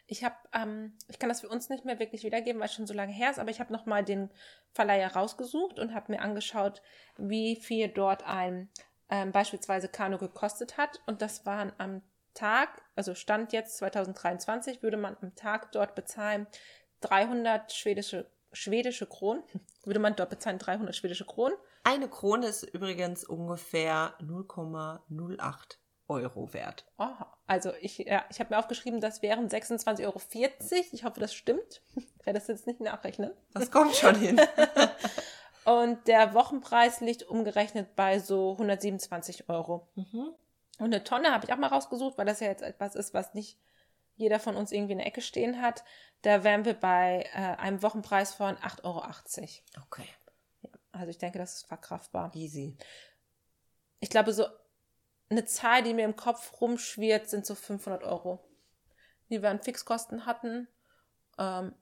Ich 0.07 0.25
habe, 0.25 0.37
ähm, 0.53 0.97
ich 1.09 1.19
kann 1.19 1.29
das 1.29 1.41
für 1.41 1.49
uns 1.49 1.69
nicht 1.69 1.85
mehr 1.85 1.99
wirklich 1.99 2.25
wiedergeben, 2.25 2.61
weil 2.61 2.69
es 2.69 2.75
schon 2.75 2.87
so 2.87 2.95
lange 2.95 3.13
her 3.13 3.31
ist, 3.31 3.39
aber 3.39 3.51
ich 3.51 3.61
habe 3.61 3.73
nochmal 3.73 4.05
den 4.05 4.31
Verleiher 4.73 5.13
rausgesucht 5.15 5.79
und 5.79 5.95
habe 5.95 6.13
mir 6.13 6.21
angeschaut, 6.21 6.83
wie 7.17 7.57
viel 7.57 7.89
dort 7.89 8.25
ein 8.27 8.71
ähm, 9.11 9.33
beispielsweise 9.33 9.89
Kanu 9.89 10.19
gekostet 10.19 10.79
hat. 10.79 11.01
Und 11.07 11.23
das 11.23 11.45
waren 11.47 11.73
am 11.79 12.03
Tag, 12.35 12.83
also 12.95 13.15
Stand 13.15 13.53
jetzt 13.53 13.77
2023, 13.79 14.83
würde 14.83 14.97
man 14.97 15.17
am 15.21 15.35
Tag 15.35 15.73
dort 15.73 15.95
bezahlen 15.95 16.47
300 17.01 17.73
schwedische, 17.73 18.31
schwedische 18.53 19.07
Kronen. 19.07 19.43
Würde 19.85 20.01
man 20.01 20.15
dort 20.15 20.31
bezahlen 20.31 20.59
300 20.59 20.95
schwedische 20.95 21.25
Kronen. 21.25 21.57
Eine 21.85 22.09
Krone 22.09 22.47
ist 22.47 22.63
übrigens 22.63 23.25
ungefähr 23.25 24.15
0,08 24.21 25.79
Euro 26.11 26.53
wert. 26.53 26.85
Aha. 26.99 27.33
Also 27.47 27.73
ich, 27.81 27.99
ja, 27.99 28.25
ich 28.31 28.41
habe 28.41 28.53
mir 28.55 28.59
aufgeschrieben, 28.59 29.01
das 29.01 29.23
wären 29.23 29.49
26,40 29.49 30.05
Euro. 30.05 30.21
Ich 30.93 31.05
hoffe, 31.05 31.21
das 31.21 31.33
stimmt. 31.33 31.83
Ich 31.97 32.27
werde 32.27 32.39
das 32.39 32.49
jetzt 32.49 32.67
nicht 32.67 32.81
nachrechnen. 32.81 33.33
Das 33.55 33.71
kommt 33.71 33.95
schon 33.97 34.15
hin. 34.17 34.41
Und 35.65 36.07
der 36.09 36.35
Wochenpreis 36.35 37.01
liegt 37.01 37.23
umgerechnet 37.23 37.95
bei 37.95 38.19
so 38.19 38.53
127 38.53 39.49
Euro. 39.49 39.89
Mhm. 39.95 40.31
Und 40.79 40.87
eine 40.87 41.05
Tonne 41.05 41.33
habe 41.33 41.45
ich 41.45 41.53
auch 41.53 41.59
mal 41.59 41.69
rausgesucht, 41.69 42.17
weil 42.19 42.27
das 42.27 42.41
ja 42.41 42.49
jetzt 42.49 42.63
etwas 42.63 42.95
ist, 42.95 43.15
was 43.15 43.35
nicht 43.35 43.59
jeder 44.17 44.41
von 44.41 44.57
uns 44.57 44.73
irgendwie 44.73 44.93
in 44.93 44.99
der 44.99 45.07
Ecke 45.07 45.21
stehen 45.21 45.61
hat. 45.63 45.85
Da 46.23 46.45
wären 46.45 46.65
wir 46.65 46.75
bei 46.75 47.27
äh, 47.35 47.57
einem 47.57 47.83
Wochenpreis 47.83 48.35
von 48.35 48.57
8,80 48.57 48.85
Euro. 48.85 49.03
Okay, 49.87 50.09
Also 50.93 51.09
ich 51.11 51.19
denke, 51.19 51.39
das 51.39 51.55
ist 51.55 51.67
verkraftbar. 51.67 52.31
easy. 52.35 52.77
Ich 54.01 54.09
glaube, 54.11 54.33
so 54.33 54.45
eine 55.31 55.45
Zahl, 55.45 55.83
die 55.83 55.95
mir 55.95 56.05
im 56.05 56.17
Kopf 56.17 56.61
rumschwirrt, 56.61 57.29
sind 57.29 57.47
so 57.47 57.55
500 57.55 58.03
Euro, 58.05 58.45
die 59.31 59.43
wir 59.43 59.51
an 59.51 59.63
Fixkosten 59.63 60.27
hatten. 60.27 60.69
Ähm, 61.39 61.73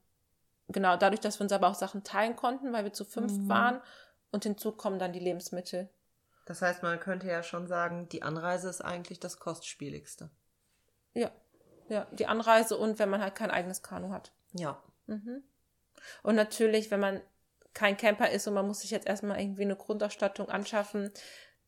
genau, 0.67 0.97
dadurch, 0.97 1.19
dass 1.19 1.39
wir 1.39 1.43
uns 1.43 1.51
aber 1.51 1.67
auch 1.67 1.75
Sachen 1.75 2.03
teilen 2.03 2.35
konnten, 2.35 2.71
weil 2.71 2.83
wir 2.83 2.93
zu 2.93 3.05
fünf 3.05 3.31
Mhm. 3.33 3.49
waren. 3.49 3.81
Und 4.31 4.43
hinzu 4.43 4.71
kommen 4.71 4.99
dann 4.99 5.11
die 5.13 5.19
Lebensmittel. 5.19 5.89
Das 6.45 6.61
heißt, 6.61 6.83
man 6.83 6.99
könnte 6.99 7.27
ja 7.27 7.41
schon 7.41 7.67
sagen, 7.67 8.07
die 8.09 8.21
Anreise 8.21 8.69
ist 8.69 8.81
eigentlich 8.81 9.19
das 9.19 9.39
kostspieligste. 9.39 10.29
Ja, 11.13 11.31
ja, 11.89 12.05
die 12.11 12.27
Anreise 12.27 12.77
und 12.77 12.99
wenn 12.99 13.09
man 13.09 13.21
halt 13.21 13.33
kein 13.35 13.49
eigenes 13.49 13.81
Kanu 13.81 14.11
hat. 14.11 14.31
Ja. 14.53 14.81
Mhm. 15.07 15.43
Und 16.21 16.35
natürlich, 16.35 16.91
wenn 16.91 16.99
man 16.99 17.21
kein 17.73 17.97
Camper 17.97 18.29
ist 18.29 18.47
und 18.47 18.53
man 18.53 18.67
muss 18.67 18.81
sich 18.81 18.91
jetzt 18.91 19.07
erstmal 19.07 19.39
irgendwie 19.39 19.63
eine 19.63 19.75
Grundausstattung 19.75 20.49
anschaffen, 20.49 21.11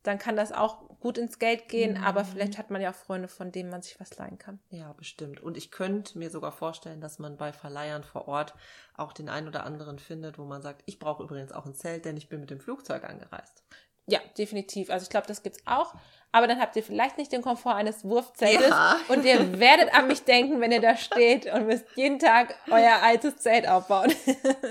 dann 0.02 0.18
kann 0.18 0.36
das 0.36 0.52
auch 0.52 0.88
gut 1.00 1.18
ins 1.18 1.38
Geld 1.38 1.68
gehen, 1.68 1.98
Mhm. 1.98 2.04
aber 2.04 2.24
vielleicht 2.24 2.58
hat 2.58 2.70
man 2.70 2.80
ja 2.82 2.90
auch 2.90 2.94
Freunde, 2.94 3.28
von 3.28 3.52
denen 3.52 3.70
man 3.70 3.82
sich 3.82 3.98
was 4.00 4.16
leihen 4.18 4.38
kann. 4.38 4.58
Ja, 4.70 4.92
bestimmt. 4.94 5.40
Und 5.40 5.56
ich 5.56 5.70
könnte 5.70 6.18
mir 6.18 6.30
sogar 6.30 6.52
vorstellen, 6.52 7.00
dass 7.00 7.18
man 7.18 7.36
bei 7.36 7.52
Verleihern 7.52 8.04
vor 8.04 8.28
Ort 8.28 8.54
auch 8.96 9.12
den 9.12 9.28
einen 9.28 9.48
oder 9.48 9.64
anderen 9.64 9.98
findet, 9.98 10.38
wo 10.38 10.44
man 10.44 10.62
sagt, 10.62 10.82
ich 10.86 10.98
brauche 10.98 11.22
übrigens 11.22 11.52
auch 11.52 11.66
ein 11.66 11.74
Zelt, 11.74 12.04
denn 12.04 12.16
ich 12.16 12.28
bin 12.28 12.40
mit 12.40 12.50
dem 12.50 12.60
Flugzeug 12.60 13.04
angereist. 13.04 13.62
Ja, 14.06 14.18
definitiv. 14.36 14.90
Also 14.90 15.04
ich 15.04 15.10
glaube, 15.10 15.28
das 15.28 15.44
gibt's 15.44 15.62
auch. 15.64 15.94
Aber 16.32 16.48
dann 16.48 16.60
habt 16.60 16.74
ihr 16.74 16.82
vielleicht 16.82 17.18
nicht 17.18 17.30
den 17.30 17.42
Komfort 17.42 17.74
eines 17.74 18.04
Wurfzeltes 18.04 18.68
Ja. 18.68 18.96
und 19.08 19.24
ihr 19.24 19.60
werdet 19.60 19.94
an 19.94 20.08
mich 20.08 20.24
denken, 20.24 20.60
wenn 20.60 20.72
ihr 20.72 20.80
da 20.80 20.96
steht 20.96 21.46
und 21.46 21.66
müsst 21.66 21.84
jeden 21.94 22.18
Tag 22.18 22.56
euer 22.70 23.00
altes 23.02 23.36
Zelt 23.36 23.68
aufbauen. 23.68 24.12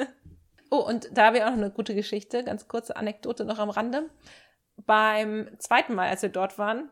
oh, 0.69 0.77
und 0.79 1.09
da 1.13 1.27
habe 1.27 1.37
ich 1.37 1.43
auch 1.43 1.49
noch 1.51 1.57
eine 1.57 1.71
gute 1.71 1.95
Geschichte, 1.95 2.43
ganz 2.43 2.67
kurze 2.67 2.95
Anekdote 2.97 3.45
noch 3.45 3.59
am 3.59 3.69
Rande. 3.69 4.09
Beim 4.77 5.49
zweiten 5.59 5.95
Mal, 5.95 6.09
als 6.09 6.21
wir 6.21 6.29
dort 6.29 6.57
waren, 6.57 6.89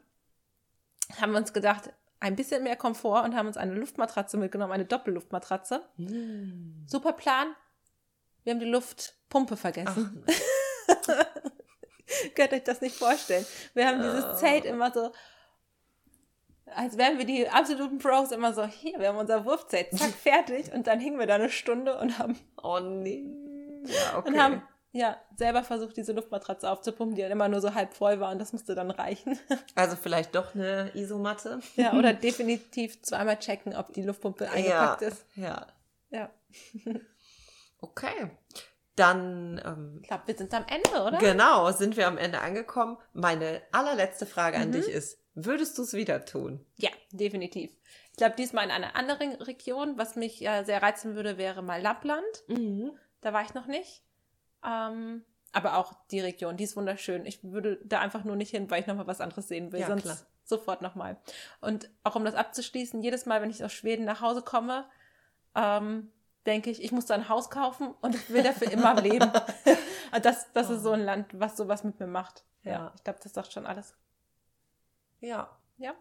haben 1.20 1.32
wir 1.32 1.40
uns 1.40 1.54
gedacht, 1.54 1.92
ein 2.20 2.36
bisschen 2.36 2.64
mehr 2.64 2.76
Komfort 2.76 3.24
und 3.24 3.36
haben 3.36 3.48
uns 3.48 3.58
eine 3.58 3.74
Luftmatratze 3.74 4.38
mitgenommen, 4.38 4.74
eine 4.74 4.86
Doppelluftmatratze. 4.86 5.84
Hm. 5.98 6.86
Super 6.88 7.14
Plan. 7.14 7.56
Wir 8.44 8.54
haben 8.54 8.60
die 8.60 8.66
Luftpumpe 8.66 9.58
vergessen. 9.58 10.24
Könnt 12.36 12.54
euch 12.54 12.64
das 12.64 12.82
nicht 12.82 12.96
vorstellen. 12.96 13.46
Wir 13.74 13.88
haben 13.88 14.02
dieses 14.02 14.26
Oh. 14.26 14.36
Zelt 14.36 14.66
immer 14.66 14.92
so, 14.92 15.12
als 16.76 16.98
wären 16.98 17.18
wir 17.18 17.26
die 17.26 17.50
absoluten 17.50 18.00
Pros, 18.00 18.32
immer 18.32 18.54
so, 18.54 18.66
hier, 18.66 19.00
wir 19.00 19.10
haben 19.10 19.18
unser 19.18 19.46
Wurfzelt, 19.46 19.88
zack, 19.98 20.10
fertig. 20.24 20.72
Und 20.74 20.88
dann 20.88 21.00
hingen 21.00 21.20
wir 21.20 21.28
da 21.28 21.36
eine 21.36 21.50
Stunde 21.50 21.98
und 22.00 22.20
haben, 22.20 22.38
Oh 22.62 22.80
nee. 22.80 23.26
Ja, 23.86 24.18
okay. 24.18 24.30
und 24.30 24.42
haben 24.42 24.62
ja, 24.92 25.18
selber 25.36 25.64
versucht, 25.64 25.98
diese 25.98 26.14
Luftmatratze 26.14 26.70
aufzupumpen, 26.70 27.16
die 27.16 27.22
dann 27.22 27.32
immer 27.32 27.48
nur 27.48 27.62
so 27.62 27.74
halb 27.76 27.94
voll 27.94 28.20
war 28.20 28.32
und 28.32 28.40
das 28.40 28.54
musste 28.54 28.74
dann 28.76 28.90
reichen. 28.92 29.38
also 29.76 29.96
vielleicht 29.96 30.34
doch 30.36 30.56
eine 30.56 30.92
Isomatte. 30.96 31.60
ja, 31.76 31.94
oder 31.94 32.14
definitiv 32.28 33.02
zweimal 33.04 33.38
checken, 33.38 33.76
ob 33.76 33.94
die 33.94 34.02
Luftpumpe 34.02 34.50
eingepackt 34.50 35.02
ja. 35.02 35.08
ist. 35.08 35.26
Ja. 35.36 35.68
Ja. 36.10 36.30
Okay. 37.82 38.32
Dann 38.96 39.62
ähm, 39.66 40.00
Ich 40.02 40.08
glaube, 40.10 40.24
wir 40.26 40.36
sind 40.36 40.54
am 40.54 40.66
Ende, 40.68 41.02
oder? 41.04 41.18
genau 41.20 41.72
sind 41.72 41.96
wir 41.96 42.08
am 42.08 42.18
Ende 42.18 42.42
angekommen. 42.42 42.98
Meine 43.14 43.62
allerletzte 43.72 44.26
Frage 44.26 44.58
an 44.58 44.68
Mhm. 44.70 44.74
dich 44.74 44.90
ist: 44.90 45.18
Würdest 45.34 45.78
du 45.78 45.84
es 45.84 45.94
wieder 45.94 46.26
tun? 46.26 46.66
Ja, 46.76 46.90
definitiv. 47.12 47.72
Ich 48.12 48.18
glaube, 48.18 48.36
diesmal 48.36 48.66
in 48.66 48.72
einer 48.72 48.98
anderen 48.98 49.32
Region. 49.36 49.98
Was 49.98 50.18
mich 50.18 50.46
äh, 50.46 50.66
sehr 50.66 50.82
reizen 50.82 51.16
würde, 51.16 51.38
wäre 51.38 51.62
mal 51.62 51.82
Lappland. 51.82 52.26
Mhm. 52.48 52.92
Da 53.22 53.32
war 53.32 53.44
ich 53.44 53.54
noch 53.54 53.68
nicht. 53.68 54.04
Ähm, 54.66 55.24
aber 55.52 55.78
auch 55.78 55.94
die 56.12 56.20
Region, 56.20 56.58
die 56.58 56.64
ist 56.66 56.76
wunderschön. 56.76 57.26
Ich 57.26 57.44
würde 57.44 57.80
da 57.84 58.00
einfach 58.00 58.24
nur 58.24 58.36
nicht 58.36 58.52
hin, 58.52 58.70
weil 58.70 58.82
ich 58.82 58.88
nochmal 58.88 59.08
was 59.08 59.22
anderes 59.22 59.48
sehen 59.48 59.72
will. 59.72 59.80
Ja, 59.80 59.88
sonst 59.88 60.04
klar. 60.04 60.18
sofort 60.44 60.82
nochmal. 60.82 61.18
Und 61.62 61.90
auch 62.04 62.16
um 62.16 62.24
das 62.26 62.36
abzuschließen, 62.36 63.02
jedes 63.02 63.26
Mal, 63.26 63.42
wenn 63.42 63.50
ich 63.50 63.64
aus 63.64 63.74
Schweden 63.74 64.06
nach 64.06 64.22
Hause 64.22 64.42
komme, 64.44 64.86
ähm, 65.56 66.12
denke 66.46 66.70
ich, 66.70 66.84
ich 66.84 66.92
muss 66.92 67.06
da 67.06 67.16
ein 67.16 67.30
Haus 67.30 67.50
kaufen 67.50 67.94
und 68.02 68.16
ich 68.16 68.30
will 68.30 68.44
dafür 68.44 68.72
immer 68.72 69.00
leben. 69.02 69.32
Das, 70.24 70.52
das 70.54 70.72
ist 70.72 70.82
so 70.82 70.92
ein 70.94 71.02
Land, 71.02 71.28
was 71.40 71.56
sowas 71.56 71.84
mit 71.84 72.00
mir 72.00 72.08
macht. 72.08 72.44
Ja, 72.64 72.72
Ja. 72.72 72.94
ich 72.96 73.04
glaube, 73.04 73.20
das 73.22 73.32
sagt 73.32 73.54
schon 73.54 73.68
alles. 73.68 73.96
Ja. 75.20 75.56
Ja. 75.78 75.94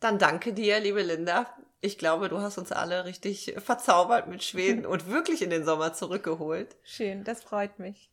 Dann 0.00 0.18
danke 0.18 0.54
dir, 0.54 0.80
liebe 0.80 1.02
Linda. 1.02 1.54
Ich 1.80 1.96
glaube, 1.98 2.28
du 2.28 2.40
hast 2.40 2.58
uns 2.58 2.72
alle 2.72 3.04
richtig 3.04 3.54
verzaubert 3.58 4.26
mit 4.28 4.42
Schweden 4.42 4.84
und 4.86 5.08
wirklich 5.08 5.42
in 5.42 5.50
den 5.50 5.64
Sommer 5.64 5.92
zurückgeholt. 5.92 6.76
Schön, 6.82 7.24
das 7.24 7.42
freut 7.42 7.78
mich. 7.78 8.10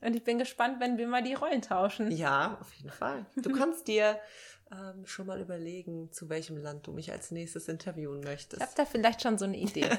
Und 0.00 0.14
ich 0.14 0.22
bin 0.22 0.38
gespannt, 0.38 0.78
wenn 0.80 0.96
wir 0.98 1.08
mal 1.08 1.22
die 1.22 1.34
Rollen 1.34 1.62
tauschen. 1.62 2.10
Ja, 2.12 2.58
auf 2.60 2.72
jeden 2.74 2.90
Fall. 2.90 3.26
Du 3.36 3.50
kannst 3.52 3.88
dir 3.88 4.18
ähm, 4.70 5.04
schon 5.06 5.26
mal 5.26 5.40
überlegen, 5.40 6.12
zu 6.12 6.28
welchem 6.28 6.56
Land 6.56 6.86
du 6.86 6.92
mich 6.92 7.10
als 7.10 7.30
nächstes 7.32 7.66
interviewen 7.68 8.20
Ich 8.20 8.26
möchtest. 8.28 8.62
habe 8.62 8.72
da 8.76 8.84
vielleicht 8.84 9.22
schon 9.22 9.38
so 9.38 9.44
eine 9.44 9.56
Idee. 9.56 9.88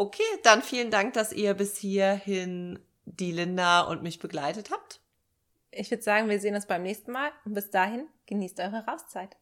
Okay, 0.00 0.22
dann 0.44 0.62
vielen 0.62 0.92
Dank, 0.92 1.14
dass 1.14 1.32
ihr 1.32 1.54
bis 1.54 1.76
hierhin 1.76 2.78
die 3.04 3.32
Linda 3.32 3.80
und 3.80 4.00
mich 4.04 4.20
begleitet 4.20 4.70
habt. 4.70 5.00
Ich 5.72 5.90
würde 5.90 6.04
sagen, 6.04 6.28
wir 6.30 6.38
sehen 6.38 6.54
uns 6.54 6.66
beim 6.66 6.84
nächsten 6.84 7.10
Mal 7.10 7.32
und 7.44 7.54
bis 7.54 7.70
dahin 7.70 8.06
genießt 8.26 8.60
eure 8.60 8.84
Rauszeit. 8.86 9.36